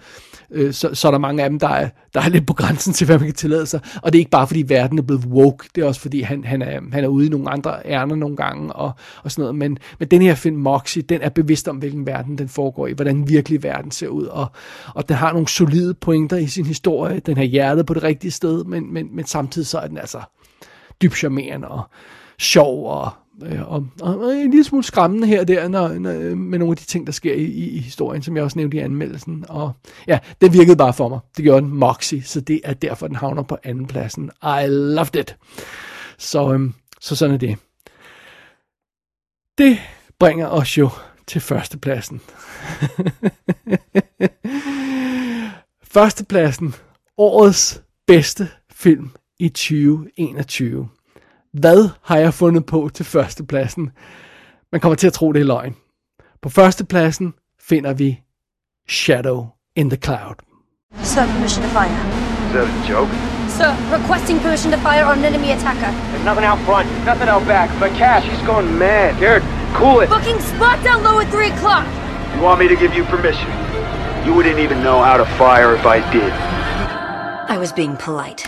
[0.50, 2.92] øh, så, så er der mange af dem, der er, der er lidt på grænsen
[2.92, 3.80] til, hvad man kan tillade sig.
[4.02, 5.68] Og det er ikke bare fordi, verden er blevet woke.
[5.74, 8.36] Det er også fordi, han, han, er, han er ude i nogle andre ærner nogle
[8.36, 9.54] gange og, og sådan noget.
[9.54, 12.92] Men, men den her film, Moxie, den er bevidst om, hvilken verden den foregår i,
[12.92, 14.24] hvordan virkelig verden ser ud.
[14.24, 14.46] Og,
[14.94, 17.20] og den har nogle solide pointer i sin historie.
[17.20, 20.18] Den har hjertet på det rigtige sted, men, men, men samtidig så er den altså
[21.02, 21.82] dybt charmerende og
[22.38, 23.10] sjov og,
[23.42, 26.58] øh, og, og, og en lille smule skræmmende her og der når, når, øh, med
[26.58, 28.80] nogle af de ting, der sker i, i, i historien, som jeg også nævnte i
[28.80, 29.44] anmeldelsen.
[29.48, 29.72] Og
[30.06, 31.20] ja, det virkede bare for mig.
[31.36, 34.30] Det gjorde den Moxie, så det er derfor, den havner på anden pladsen.
[34.42, 35.36] I loved it.
[36.18, 37.58] Så, øhm, så sådan er det.
[39.58, 39.78] Det
[40.18, 40.90] bringer os jo
[41.26, 42.20] til førstepladsen.
[45.94, 46.74] førstepladsen.
[47.18, 49.10] Årets bedste film
[49.42, 50.88] i 2021.
[51.52, 53.90] Hvad har jeg fundet på til førstepladsen?
[54.72, 55.76] Man kommer til at tro, det er løgn.
[56.42, 57.34] På førstepladsen
[57.68, 58.20] finder vi
[58.88, 59.46] Shadow
[59.76, 60.36] in the Cloud.
[61.02, 61.96] Sir, permission to fire.
[62.46, 63.12] Is that a joke?
[63.58, 65.90] Sir, requesting permission to fire on an enemy attacker.
[66.10, 67.68] There's nothing out front, nothing out back.
[67.82, 69.10] But Cash, she's going mad.
[69.22, 69.44] Garrett,
[69.80, 70.08] cool it.
[70.16, 71.86] Booking spot down low at 3 o'clock.
[72.34, 73.50] You want me to give you permission?
[74.24, 76.32] You wouldn't even know how to fire if I did.
[77.54, 78.42] I was being polite.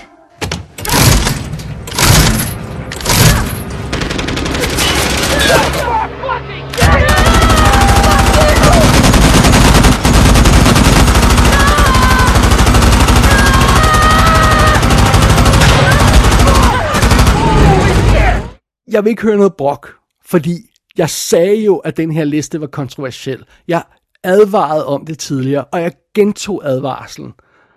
[18.94, 19.94] Jeg vil ikke høre noget brok,
[20.26, 23.44] fordi jeg sagde jo, at den her liste var kontroversiel.
[23.68, 23.82] Jeg
[24.24, 27.32] advarede om det tidligere, og jeg gentog advarslen.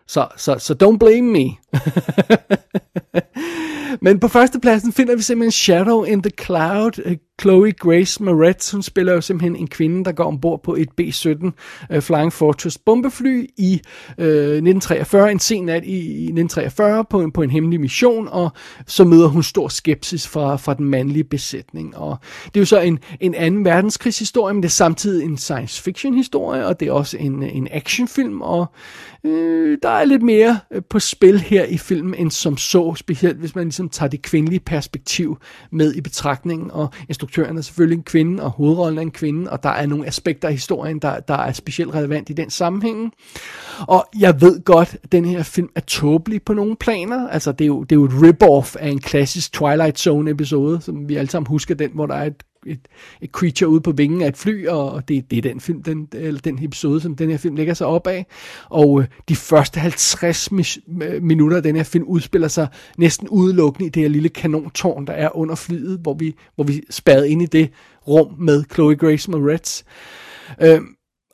[0.07, 1.49] Så, så, så don't blame me.
[4.06, 7.18] Men på førstepladsen finder vi simpelthen Shadow in the Cloud.
[7.41, 11.45] Chloe Grace Moretz, hun spiller jo simpelthen en kvinde, der går ombord på et B-17
[11.45, 11.51] uh,
[11.91, 13.81] øh, Flying Fortress bombefly i
[14.18, 18.49] øh, uh, 1943, en sen nat i, 1943 på en, på en hemmelig mission, og
[18.88, 21.97] så møder hun stor skepsis fra, fra den mandlige besætning.
[21.97, 25.81] Og det er jo så en, en anden verdenskrigshistorie, men det er samtidig en science
[25.81, 28.65] fiction historie, og det er også en, en actionfilm, og
[29.23, 33.38] øh, der er lidt mere øh, på spil her i filmen end som så, specielt
[33.38, 35.38] hvis man ligesom tager det kvindelige perspektiv
[35.72, 39.64] med i betragtningen, og instruktøren er selvfølgelig en kvinde, og hovedrollen er en kvinde, og
[39.64, 43.14] der er nogle aspekter af historien, der, der er specielt relevant i den sammenhæng.
[43.80, 47.30] Og jeg ved godt, at den her film er tåbelig på nogle planer.
[47.30, 51.10] Altså, det er jo, det er jo et rip-off af en klassisk Twilight Zone-episode, som
[51.10, 52.88] vi alle sammen husker den, hvor der er et et,
[53.22, 56.07] et creature ude på vingen af et fly, og det, det er den film, den,
[56.14, 58.26] eller den episode, som den her film lægger sig op af.
[58.69, 60.49] Og øh, de første 50
[61.02, 62.68] øh, minutter af den her film udspiller sig
[62.98, 66.84] næsten udelukkende i det her lille kanontårn, der er under flyet, hvor vi, hvor vi
[66.89, 67.72] spadet ind i det
[68.07, 69.84] rum med Chloe Grace Moretz.
[70.61, 70.81] Øh,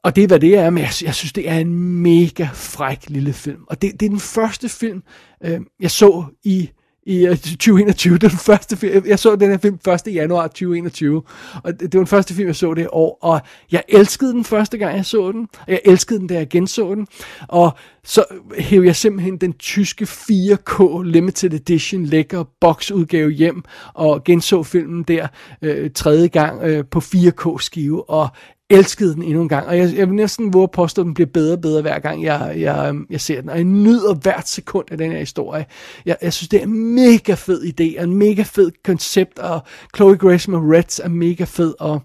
[0.03, 3.09] og det er, hvad det er, men jeg, jeg synes, det er en mega fræk
[3.09, 3.63] lille film.
[3.67, 5.03] Og det, det er den første film,
[5.43, 6.69] øh, jeg så i
[7.05, 8.13] i øh, 2021.
[8.13, 9.05] Det var den første film.
[9.07, 10.13] Jeg så den her film 1.
[10.13, 11.23] januar 2021.
[11.63, 13.17] Og det var den første film, jeg så det år.
[13.21, 15.47] Og jeg elskede den første gang, jeg så den.
[15.59, 17.07] Og jeg elskede den, da jeg genså den.
[17.47, 17.71] Og
[18.03, 18.25] så
[18.57, 23.63] hævde jeg simpelthen den tyske 4K Limited Edition lækker boxudgave hjem.
[23.93, 25.27] Og genså filmen der
[25.61, 28.09] øh, tredje gang øh, på 4K skive.
[28.09, 28.27] Og
[28.73, 31.13] elskede den endnu en gang, og jeg, jeg vil næsten våge at påstå, at den
[31.13, 34.49] bliver bedre og bedre hver gang, jeg, jeg, jeg ser den, og jeg nyder hvert
[34.49, 35.65] sekund af den her historie.
[36.05, 39.61] Jeg, jeg synes, det er en mega fed idé, og en mega fed koncept, og
[39.95, 42.01] Chloe Grace Moretz er mega fed, og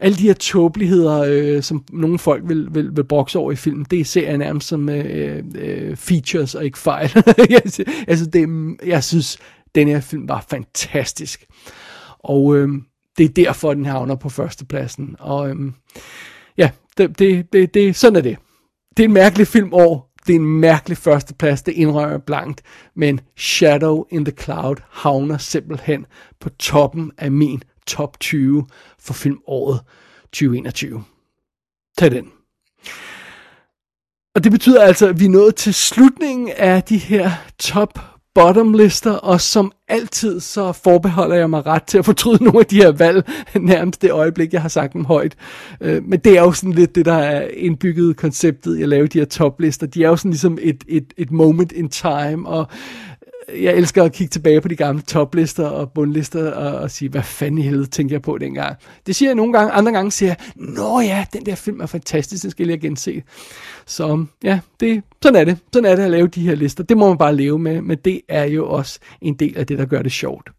[0.00, 3.86] alle de her tåbeligheder, øh, som nogle folk vil, vil, vil brokse over i filmen,
[3.90, 7.10] det ser jeg nærmest som øh, øh, features og ikke fejl.
[8.08, 8.48] altså, det,
[8.86, 9.38] jeg synes,
[9.74, 11.46] den her film var fantastisk.
[12.18, 12.68] Og øh,
[13.18, 15.16] det er derfor, den havner på førstepladsen.
[15.18, 15.74] Og øhm,
[16.56, 18.36] ja, det, det, det, det, sådan er det.
[18.96, 20.12] Det er en mærkelig filmår.
[20.26, 22.62] Det er en mærkelig førsteplads, det indrømmer blankt.
[22.94, 26.06] Men Shadow in the Cloud havner simpelthen
[26.40, 28.66] på toppen af min top 20
[28.98, 29.80] for filmåret
[30.32, 31.04] 2021.
[31.98, 32.30] Tag den.
[34.34, 39.10] Og det betyder altså, at vi er nået til slutningen af de her top bottomlister,
[39.10, 42.92] og som altid, så forbeholder jeg mig ret til at fortryde nogle af de her
[42.92, 43.30] valg,
[43.60, 45.36] nærmest det øjeblik, jeg har sagt dem højt.
[45.80, 49.18] Øh, men det er jo sådan lidt det, der er indbygget konceptet, jeg laver de
[49.18, 49.86] her toplister.
[49.86, 52.66] De er jo sådan ligesom et, et, et moment in time, og
[53.48, 57.22] jeg elsker at kigge tilbage på de gamle toplister og bundlister og, og sige, hvad
[57.22, 58.76] fanden i helvede tænker jeg på dengang.
[59.06, 61.86] Det siger jeg nogle gange, andre gange siger jeg, nå ja, den der film er
[61.86, 63.22] fantastisk, den skal jeg gense.
[63.86, 65.58] Så ja, det, sådan er det.
[65.72, 66.84] Sådan er det at lave de her lister.
[66.84, 69.78] Det må man bare leve med, men det er jo også en del af det,
[69.78, 70.50] der gør det sjovt.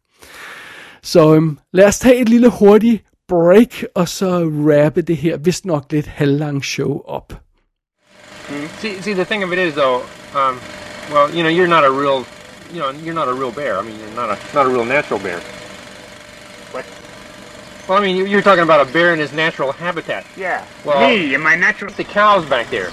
[1.03, 5.65] Så øhm, lad os tage et lille hurtigt break, og så rappe det her, vist
[5.65, 7.34] nok lidt halvlang show op.
[8.49, 8.55] Mm.
[8.80, 10.01] See, see, the thing of it is, though,
[10.35, 10.60] um,
[11.14, 12.26] well, you know, you're not a real,
[12.73, 13.77] you know, you're not a real bear.
[13.77, 15.39] I mean, you're not a not a real natural bear.
[16.71, 16.85] What?
[17.87, 20.25] Well, I mean, you- you're talking about a bear in his natural habitat.
[20.35, 20.63] Yeah.
[20.83, 21.93] Well, Me and my natural.
[21.93, 22.89] The cows back there.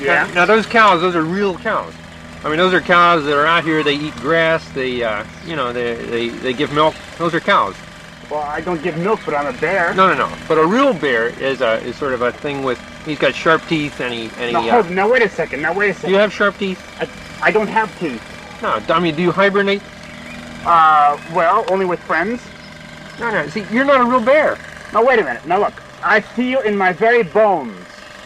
[0.00, 0.26] Yeah.
[0.28, 1.92] Now, now those cows, those are real cows.
[2.42, 3.82] I mean, those are cows that are out here.
[3.84, 4.66] They eat grass.
[4.70, 6.94] They, uh, you know, they, they they give milk.
[7.18, 7.74] Those are cows.
[8.30, 9.92] Well, I don't give milk, but I'm a bear.
[9.94, 10.32] No, no, no.
[10.48, 12.78] But a real bear is a is sort of a thing with.
[13.04, 14.52] He's got sharp teeth and he and he.
[14.52, 15.60] No, uh, hold, now wait a second.
[15.62, 16.08] Now wait a second.
[16.10, 16.80] Do you have sharp teeth?
[17.00, 17.08] I,
[17.48, 18.22] I don't have teeth.
[18.62, 19.82] No, I mean, do you hibernate?
[20.64, 22.42] Uh, well, only with friends.
[23.18, 23.46] No, no.
[23.48, 24.58] See, you're not a real bear.
[24.92, 25.46] Now wait a minute.
[25.46, 27.76] Now look, I feel in my very bones.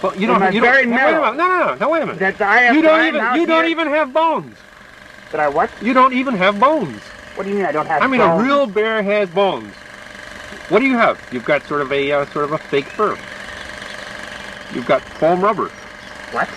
[0.03, 0.41] But you don't.
[0.41, 0.91] my you very don't.
[0.91, 1.33] Now, wait a marrow.
[1.33, 1.37] minute.
[1.37, 1.75] No, no, no.
[1.77, 2.19] No, wait a minute.
[2.19, 2.75] That I am.
[2.75, 3.35] you don't even.
[3.37, 4.57] You don't even have bones.
[5.31, 5.71] That I what?
[5.81, 7.01] You don't even have bones.
[7.35, 8.01] What do you mean I don't have?
[8.01, 8.09] Bones?
[8.09, 8.43] I mean, bones?
[8.43, 9.73] a real bear has bones.
[10.69, 11.21] What do you have?
[11.33, 13.19] You've got sort of a uh, sort of a fake fur.
[14.75, 15.69] You've got foam rubber.
[16.33, 16.49] What?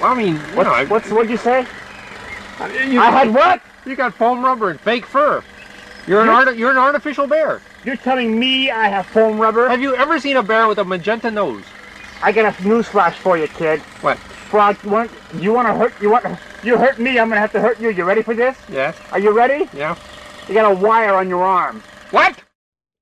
[0.00, 1.66] Well, I mean, you What's, know, what's what you say?
[2.60, 3.60] You, I had what?
[3.86, 5.42] You got foam rubber and fake fur.
[6.06, 7.60] You're an You're- art, You're an artificial bear.
[7.84, 9.68] You're telling me I have foam rubber?
[9.68, 11.64] Have you ever seen a bear with a magenta nose?
[12.22, 13.80] I got a newsflash for you, kid.
[14.00, 14.18] What?
[14.50, 16.24] Frog, you want you want to hurt you want
[16.64, 17.18] you hurt me?
[17.18, 17.90] I'm gonna have to hurt you.
[17.90, 18.56] You ready for this?
[18.68, 18.96] Yes.
[19.12, 19.68] Are you ready?
[19.74, 19.94] Yeah.
[20.48, 21.82] You got a wire on your arm.
[22.10, 22.34] What?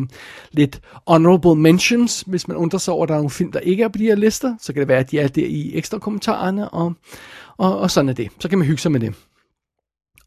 [0.53, 3.83] lidt honorable mentions, hvis man undrer sig over, at der er nogle film, der ikke
[3.83, 4.55] er på de her lister.
[4.61, 6.93] Så kan det være, at de er der i ekstra kommentarerne, og,
[7.57, 8.29] og, og sådan er det.
[8.39, 9.15] Så kan man hygge sig med det.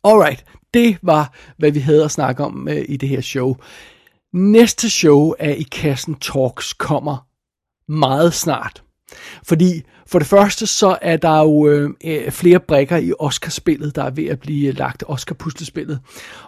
[0.03, 3.55] Alright, det var, hvad vi havde at snakke om øh, i det her show.
[4.33, 7.27] Næste show af I Kassen Talks kommer
[7.91, 8.83] meget snart.
[9.43, 14.03] Fordi for det første så er der jo øh, øh, flere brækker i Oscarspillet, der
[14.03, 15.99] er ved at blive øh, lagt Oscar-puslespillet.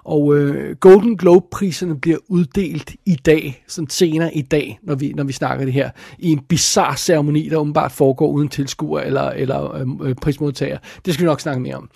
[0.04, 5.24] Og øh, Golden Globe-priserne bliver uddelt i dag, sådan senere i dag, når vi, når
[5.24, 9.76] vi snakker det her, i en bizarre ceremoni, der åbenbart foregår uden tilskuer eller, eller
[9.76, 10.78] øhm, øh, prismodtager.
[11.06, 11.90] Det skal vi nok snakke mere om.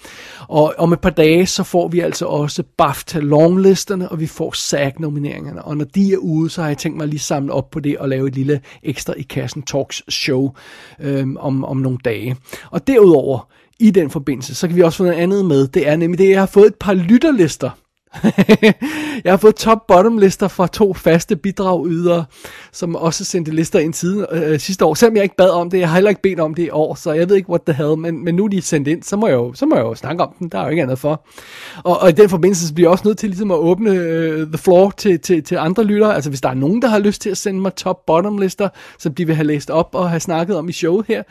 [0.48, 4.52] Og om et par dage, så får vi altså også BAFTA longlisterne, og vi får
[4.52, 5.66] SAG-nomineringerne.
[5.66, 7.98] Og når de er ude, så har jeg tænkt mig lige samle op på det
[7.98, 10.52] og lave et lille ekstra i kassen Talks show
[11.00, 12.36] øh, om, om nogle dage.
[12.72, 13.48] Og derudover,
[13.80, 15.68] i den forbindelse, så kan vi også få noget andet med.
[15.68, 17.70] Det er nemlig det, jeg har fået et par lytterlister.
[19.24, 22.26] jeg har fået top-bottom lister fra to faste bidragydere,
[22.72, 24.94] som også sendte lister ind siden øh, sidste år.
[24.94, 26.96] Selvom jeg ikke bad om det, jeg har heller ikke bedt om det i år,
[26.96, 29.18] så jeg ved ikke, what the hell, men, men nu er de sendt ind, så
[29.18, 31.00] må, jeg jo, så må jeg jo snakke om dem, der er jo ikke andet
[31.00, 31.26] for.
[31.84, 34.48] Og, og i den forbindelse så bliver jeg også nødt til ligesom at åbne øh,
[34.48, 36.16] the floor til, til, til andre lyttere.
[36.16, 38.70] Altså hvis der er nogen, der har lyst til at sende mig top-bottom lister,
[39.00, 41.24] som de vil have læst op og have snakket om i showet her,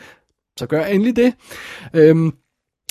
[0.59, 1.33] så gør endelig det.
[1.93, 2.33] Øhm,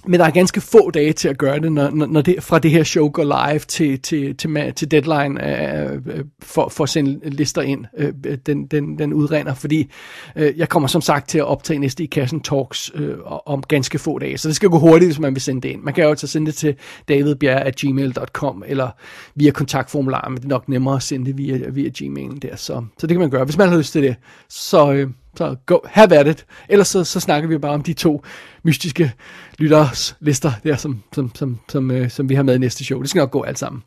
[0.06, 2.70] men der er ganske få dage til at gøre det, når, når det, fra det
[2.70, 7.30] her show går live til, til, til, til deadline øh, øh, for, for at sende
[7.30, 8.12] lister ind, øh,
[8.46, 9.90] den, den, den udregner, fordi
[10.36, 13.16] øh, jeg kommer som sagt til at optage næste i kassen talks øh,
[13.46, 15.82] om ganske få dage, så det skal gå hurtigt, hvis man vil sende det ind.
[15.82, 16.74] Man kan jo altså sende det til
[17.08, 18.88] davidbjerg.gmail.com eller
[19.34, 22.84] via kontaktformular, men det er nok nemmere at sende det via, via Gmailen der, så,
[22.98, 24.16] så det kan man gøre, hvis man har lyst til det.
[24.48, 26.46] Så, øh, så go, have at it.
[26.68, 28.24] Ellers så, så snakker vi bare om de to
[28.62, 29.12] mystiske
[29.58, 33.00] lytters lister der, som, som, som, som, øh, som vi har med i næste show.
[33.00, 33.82] Det skal nok gå alt sammen.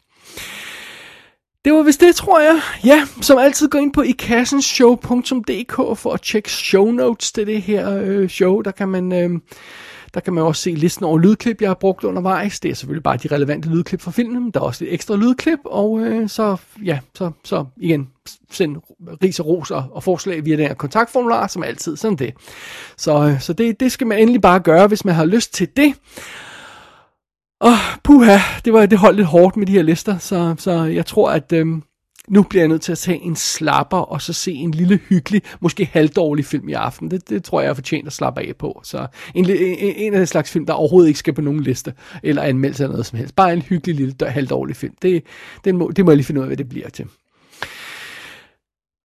[1.65, 2.61] Det var vist det, tror jeg.
[2.85, 7.99] Ja, som altid gå ind på ikassenshow.dk for at tjekke show notes til det her
[8.03, 8.61] øh, show.
[8.61, 9.13] Der kan man...
[9.13, 9.39] Øh,
[10.13, 12.59] der kan man også se listen over lydklip, jeg har brugt undervejs.
[12.59, 15.15] Det er selvfølgelig bare de relevante lydklip fra filmen, men der er også lidt ekstra
[15.15, 18.09] lydklip, og øh, så, ja, så, så igen,
[18.52, 18.80] sende
[19.23, 22.34] ris og ros og, og forslag via den her kontaktformular, som altid, sådan det.
[22.97, 25.68] Så, øh, så det, det skal man endelig bare gøre, hvis man har lyst til
[25.77, 25.93] det.
[27.61, 31.06] Åh, puha, det, var, det holdt lidt hårdt med de her lister, så, så jeg
[31.06, 31.84] tror, at øhm,
[32.27, 35.41] nu bliver jeg nødt til at tage en slapper, og så se en lille hyggelig,
[35.60, 37.11] måske halvdårlig film i aften.
[37.11, 38.81] Det, det tror jeg, jeg er fortjent at slappe af på.
[38.84, 41.93] Så en, en, en af de slags film, der overhovedet ikke skal på nogen liste,
[42.23, 43.35] eller anmeldelse eller noget som helst.
[43.35, 44.93] Bare en hyggelig lille halvdårlig film.
[45.02, 45.23] Det,
[45.65, 47.06] det, må, det må jeg lige finde ud af, hvad det bliver til.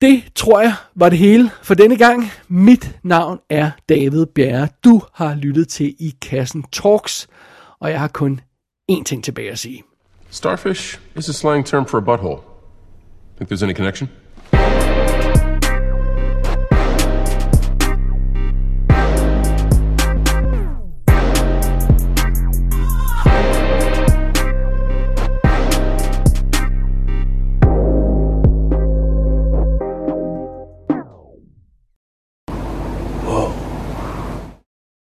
[0.01, 2.25] Det tror jeg var det hele for denne gang.
[2.49, 4.69] Mit navn er David Bjerre.
[4.85, 7.29] Du har lyttet til I Kassen Talks,
[7.81, 8.41] og jeg har kun
[8.93, 9.83] én ting tilbage at sige.
[10.31, 12.41] Starfish is a slang term for a butthole.
[13.37, 14.09] Think there's any connection?